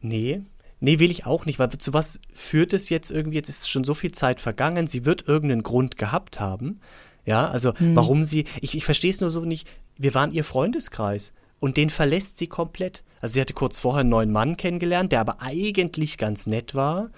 Nee, 0.00 0.42
Nee, 0.80 1.00
will 1.00 1.10
ich 1.10 1.26
auch 1.26 1.44
nicht, 1.44 1.58
weil 1.58 1.70
zu 1.70 1.92
was 1.92 2.20
führt 2.32 2.72
es 2.72 2.88
jetzt 2.88 3.10
irgendwie? 3.10 3.36
Jetzt 3.36 3.48
ist 3.48 3.68
schon 3.68 3.84
so 3.84 3.94
viel 3.94 4.12
Zeit 4.12 4.40
vergangen. 4.40 4.86
Sie 4.86 5.04
wird 5.04 5.26
irgendeinen 5.26 5.64
Grund 5.64 5.96
gehabt 5.96 6.38
haben. 6.38 6.80
Ja, 7.24 7.48
also 7.48 7.74
hm. 7.76 7.96
warum 7.96 8.24
sie. 8.24 8.44
Ich, 8.60 8.76
ich 8.76 8.84
verstehe 8.84 9.10
es 9.10 9.20
nur 9.20 9.30
so 9.30 9.44
nicht. 9.44 9.68
Wir 9.96 10.14
waren 10.14 10.30
ihr 10.30 10.44
Freundeskreis 10.44 11.32
und 11.58 11.76
den 11.76 11.90
verlässt 11.90 12.38
sie 12.38 12.46
komplett. 12.46 13.02
Also 13.20 13.34
sie 13.34 13.40
hatte 13.40 13.54
kurz 13.54 13.80
vorher 13.80 14.00
einen 14.00 14.10
neuen 14.10 14.30
Mann 14.30 14.56
kennengelernt, 14.56 15.10
der 15.10 15.20
aber 15.20 15.42
eigentlich 15.42 16.16
ganz 16.16 16.46
nett 16.46 16.76
war. 16.76 17.10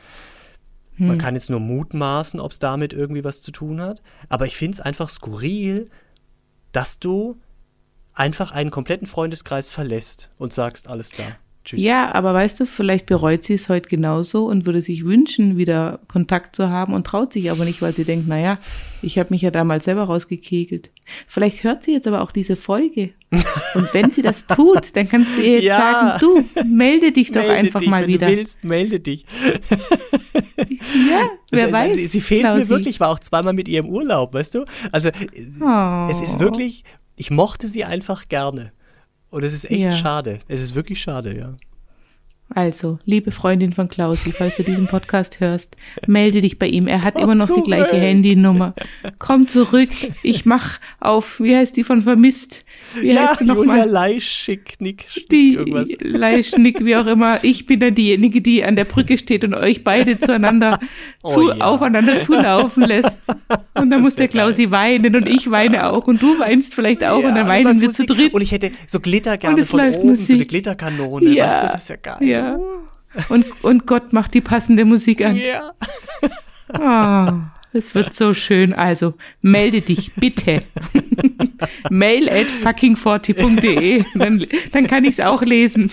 Hm. 0.94 1.08
Man 1.08 1.18
kann 1.18 1.34
jetzt 1.34 1.50
nur 1.50 1.60
mutmaßen, 1.60 2.40
ob 2.40 2.52
es 2.52 2.60
damit 2.60 2.94
irgendwie 2.94 3.24
was 3.24 3.42
zu 3.42 3.52
tun 3.52 3.82
hat. 3.82 4.02
Aber 4.30 4.46
ich 4.46 4.56
finde 4.56 4.76
es 4.76 4.80
einfach 4.80 5.10
skurril, 5.10 5.90
dass 6.72 6.98
du 6.98 7.36
einfach 8.14 8.52
einen 8.52 8.70
kompletten 8.70 9.06
Freundeskreis 9.06 9.68
verlässt 9.68 10.30
und 10.38 10.54
sagst, 10.54 10.88
alles 10.88 11.10
klar. 11.10 11.36
Tschüss. 11.64 11.80
Ja, 11.80 12.14
aber 12.14 12.32
weißt 12.32 12.58
du, 12.60 12.66
vielleicht 12.66 13.04
bereut 13.04 13.44
sie 13.44 13.52
es 13.52 13.68
heute 13.68 13.88
genauso 13.88 14.46
und 14.46 14.64
würde 14.64 14.80
sich 14.80 15.04
wünschen, 15.04 15.58
wieder 15.58 16.00
Kontakt 16.08 16.56
zu 16.56 16.70
haben 16.70 16.94
und 16.94 17.06
traut 17.06 17.34
sich 17.34 17.50
aber 17.50 17.66
nicht, 17.66 17.82
weil 17.82 17.94
sie 17.94 18.04
denkt, 18.04 18.26
naja, 18.26 18.58
ich 19.02 19.18
habe 19.18 19.28
mich 19.30 19.42
ja 19.42 19.50
damals 19.50 19.84
selber 19.84 20.04
rausgekegelt. 20.04 20.90
Vielleicht 21.26 21.62
hört 21.62 21.84
sie 21.84 21.92
jetzt 21.92 22.06
aber 22.06 22.22
auch 22.22 22.32
diese 22.32 22.56
Folge. 22.56 23.10
Und 23.74 23.94
wenn 23.94 24.10
sie 24.10 24.22
das 24.22 24.46
tut, 24.46 24.96
dann 24.96 25.08
kannst 25.08 25.36
du 25.36 25.40
ihr 25.40 25.54
jetzt 25.54 25.64
ja. 25.64 25.78
sagen, 25.78 26.20
du, 26.20 26.64
melde 26.64 27.12
dich 27.12 27.30
doch 27.30 27.42
melde 27.42 27.54
einfach 27.54 27.80
dich, 27.80 27.88
mal 27.88 28.06
wieder. 28.06 28.26
Wenn 28.26 28.32
du 28.32 28.38
willst, 28.38 28.64
melde 28.64 29.00
dich. 29.00 29.24
ja, 29.70 31.28
wer 31.50 31.62
also, 31.62 31.72
weiß. 31.72 31.94
Sie, 31.94 32.06
sie 32.08 32.20
fehlt 32.20 32.42
Klausi. 32.42 32.62
mir 32.62 32.68
wirklich, 32.68 33.00
war 33.00 33.10
auch 33.10 33.20
zweimal 33.20 33.52
mit 33.52 33.68
ihr 33.68 33.80
im 33.80 33.88
Urlaub, 33.88 34.34
weißt 34.34 34.56
du? 34.56 34.64
Also 34.90 35.10
oh. 35.10 36.06
es 36.10 36.20
ist 36.20 36.40
wirklich, 36.40 36.84
ich 37.16 37.30
mochte 37.30 37.68
sie 37.68 37.84
einfach 37.84 38.28
gerne. 38.28 38.72
Und 39.30 39.44
es 39.44 39.52
ist 39.52 39.70
echt 39.70 39.80
ja. 39.80 39.92
schade. 39.92 40.38
Es 40.48 40.62
ist 40.62 40.74
wirklich 40.74 41.00
schade, 41.00 41.36
ja. 41.36 41.54
Also, 42.52 42.98
liebe 43.04 43.30
Freundin 43.30 43.72
von 43.72 43.88
Klausi, 43.88 44.32
falls 44.32 44.56
du 44.56 44.64
diesen 44.64 44.88
Podcast 44.88 45.38
hörst, 45.38 45.76
melde 46.08 46.40
dich 46.40 46.58
bei 46.58 46.66
ihm. 46.66 46.88
Er 46.88 47.04
hat 47.04 47.14
Komm 47.14 47.22
immer 47.22 47.34
noch 47.36 47.46
die 47.46 47.52
zurück. 47.52 47.66
gleiche 47.66 47.96
Handynummer. 47.96 48.74
Komm 49.20 49.46
zurück. 49.46 49.90
Ich 50.24 50.46
mach 50.46 50.80
auf, 50.98 51.38
wie 51.38 51.56
heißt 51.56 51.76
die 51.76 51.84
von 51.84 52.02
Vermisst? 52.02 52.64
Wie 52.98 53.12
ja, 53.12 53.28
heißt 53.28 53.38
sie 53.40 53.44
nochmal? 53.44 53.88
Leischig, 53.88 54.76
Nick, 54.80 55.06
Die 55.30 55.54
irgendwas. 55.54 55.90
Leischnick, 56.00 56.84
wie 56.84 56.96
auch 56.96 57.06
immer. 57.06 57.38
Ich 57.42 57.66
bin 57.66 57.80
dann 57.80 57.94
diejenige, 57.94 58.40
die 58.40 58.64
an 58.64 58.76
der 58.76 58.84
Brücke 58.84 59.16
steht 59.18 59.44
und 59.44 59.54
euch 59.54 59.84
beide 59.84 60.18
zueinander 60.18 60.78
Oh 61.22 61.28
zu, 61.32 61.48
ja. 61.50 61.56
aufeinander 61.60 62.20
zulaufen 62.22 62.82
lässt. 62.84 63.20
Und 63.74 63.90
dann 63.90 64.00
muss 64.02 64.14
der 64.16 64.28
Klausi 64.28 64.70
weinen 64.70 65.14
und 65.16 65.28
ich 65.28 65.50
weine 65.50 65.90
auch 65.92 66.06
und 66.06 66.20
du 66.22 66.38
weinst 66.38 66.74
vielleicht 66.74 67.04
auch 67.04 67.18
und 67.22 67.34
dann 67.34 67.46
weinen 67.46 67.80
wir 67.80 67.90
zu 67.90 68.02
Musik. 68.02 68.16
dritt. 68.16 68.34
Und 68.34 68.40
ich 68.42 68.52
hätte 68.52 68.72
so 68.86 69.00
Glitter 69.00 69.32
Und 69.32 69.40
gerne 69.40 69.60
es 69.60 69.70
von 69.70 69.80
läuft 69.80 69.98
oben, 69.98 70.16
so 70.16 70.22
eine 70.24 70.32
Musik. 70.38 70.48
Glitterkanone, 70.48 71.30
Ja. 71.30 71.46
weißt 71.48 71.62
du, 71.62 71.66
das 71.68 71.88
wäre 71.90 71.98
geil. 72.00 72.16
Ja. 72.28 72.58
Und, 73.28 73.44
und 73.62 73.86
Gott 73.86 74.12
macht 74.12 74.34
die 74.34 74.40
passende 74.40 74.84
Musik 74.84 75.22
an. 75.24 75.36
Ja. 75.36 75.72
Ah, 76.72 77.50
es 77.72 77.94
wird 77.94 78.14
so 78.14 78.34
schön. 78.34 78.72
Also, 78.72 79.14
melde 79.42 79.80
dich 79.80 80.12
bitte. 80.14 80.62
Mail 81.90 82.28
at 82.28 82.46
fucking40.de. 82.46 84.04
Dann, 84.14 84.44
dann 84.72 84.86
kann 84.86 85.04
ich 85.04 85.12
es 85.18 85.20
auch 85.20 85.42
lesen. 85.42 85.90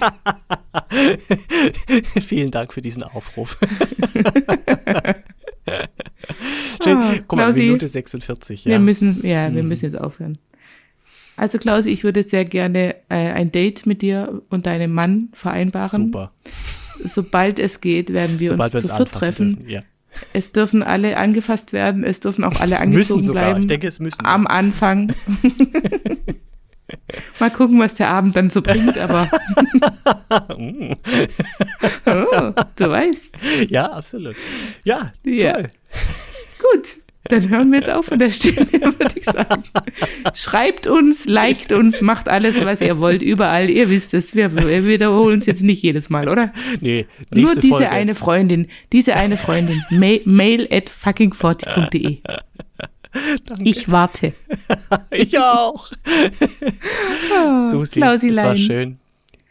Vielen 2.22 2.52
Dank 2.52 2.74
für 2.74 2.82
diesen 2.82 3.04
Aufruf. 3.04 3.58
Schön. 6.84 6.98
Ah, 6.98 7.14
Guck 7.28 7.38
mal, 7.38 7.46
Klausi, 7.46 7.60
Minute 7.62 7.88
46, 7.88 8.66
ja. 8.66 8.72
Wir 8.72 8.80
müssen, 8.80 9.26
ja, 9.26 9.50
Mhm. 9.50 9.56
wir 9.56 9.64
müssen 9.64 9.86
jetzt 9.86 10.00
aufhören. 10.00 10.38
Also, 11.36 11.58
Klausi, 11.60 11.90
ich 11.90 12.04
würde 12.04 12.24
sehr 12.24 12.46
gerne 12.46 12.96
äh, 13.10 13.16
ein 13.32 13.52
Date 13.52 13.86
mit 13.86 14.02
dir 14.02 14.42
und 14.50 14.66
deinem 14.66 14.92
Mann 14.94 15.30
vereinbaren. 15.34 16.06
Super. 16.08 16.32
Sobald 17.04 17.60
es 17.60 17.80
geht, 17.82 18.12
werden 18.14 18.40
wir 18.40 18.50
Sobald 18.52 18.74
wir 18.74 18.80
uns 18.80 18.90
uns 18.90 18.98
zu 18.98 19.06
viert 19.06 19.12
treffen. 19.12 19.56
dürfen. 19.58 19.70
Ja. 19.70 19.84
Es 20.34 20.52
dürfen 20.52 20.84
alle 20.84 21.18
angefasst 21.18 21.74
werden, 21.74 22.04
es 22.04 22.20
dürfen 22.20 22.44
auch 22.44 22.60
alle 22.60 22.80
angezogen 22.80 23.20
Müssen 23.20 23.28
sogar. 23.28 23.44
bleiben. 23.46 23.62
Ich 23.62 23.68
denke, 23.68 23.88
es 23.88 24.00
müssen. 24.00 24.26
am 24.26 24.48
Anfang. 24.48 25.14
Mal 27.40 27.52
gucken, 27.52 27.80
was 27.80 27.96
der 27.96 28.10
Abend 28.10 28.36
dann 28.36 28.50
so 28.50 28.62
bringt, 28.62 28.98
aber 28.98 29.28
oh, 32.06 32.52
du 32.76 32.90
weißt. 32.90 33.36
ja, 33.70 33.92
absolut. 33.92 34.36
Ja, 34.84 35.12
Ja. 35.26 35.54
toll. 35.54 35.70
Gut, 36.60 36.98
dann 37.30 37.50
hören 37.50 37.72
wir 37.72 37.80
jetzt 37.80 37.90
auf 37.90 38.12
an 38.12 38.20
der 38.20 38.32
Stelle, 38.32 38.66
würde 38.72 39.14
ich 39.16 39.26
sagen. 39.26 39.64
Schreibt 40.34 40.88
uns, 40.88 41.26
liked 41.26 41.72
uns, 41.72 42.02
macht 42.02 42.28
alles, 42.30 42.64
was 42.64 42.82
ihr 42.82 43.00
wollt, 43.00 43.22
überall. 43.22 43.70
Ihr 43.70 43.90
wisst 43.90 44.14
es, 44.14 44.36
wir, 44.36 44.56
wir 44.56 44.86
wiederholen 44.86 45.40
es 45.40 45.46
jetzt 45.46 45.64
nicht 45.64 45.82
jedes 45.82 46.10
Mal, 46.10 46.30
oder? 46.30 46.54
Nee, 46.82 47.06
Nur 47.34 47.56
diese 47.56 47.70
Folge. 47.76 47.90
eine 47.90 48.16
Freundin, 48.16 48.68
diese 48.92 49.16
eine 49.16 49.38
Freundin, 49.38 49.82
ma 49.90 50.16
mail 50.26 50.68
at 50.72 50.90
fucking40.de. 50.90 52.18
Ich 53.64 53.90
warte. 53.92 54.34
Ich 55.12 55.38
auch. 55.40 55.92
Oh, 57.32 57.64
Susi, 57.64 58.00
es 58.00 58.02
war 58.02 58.18
Klausilein. 58.18 58.58
schön. 58.58 58.98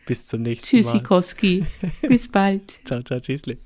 Bis 0.06 0.26
zum 0.26 0.42
nächsten 0.42 0.76
Mal. 0.76 0.82
Tschüssikowski. 0.82 1.64
Bis 2.02 2.28
bald. 2.28 2.78
Ciao, 2.84 3.02
ciao, 3.02 3.18
tschüssli. 3.18 3.58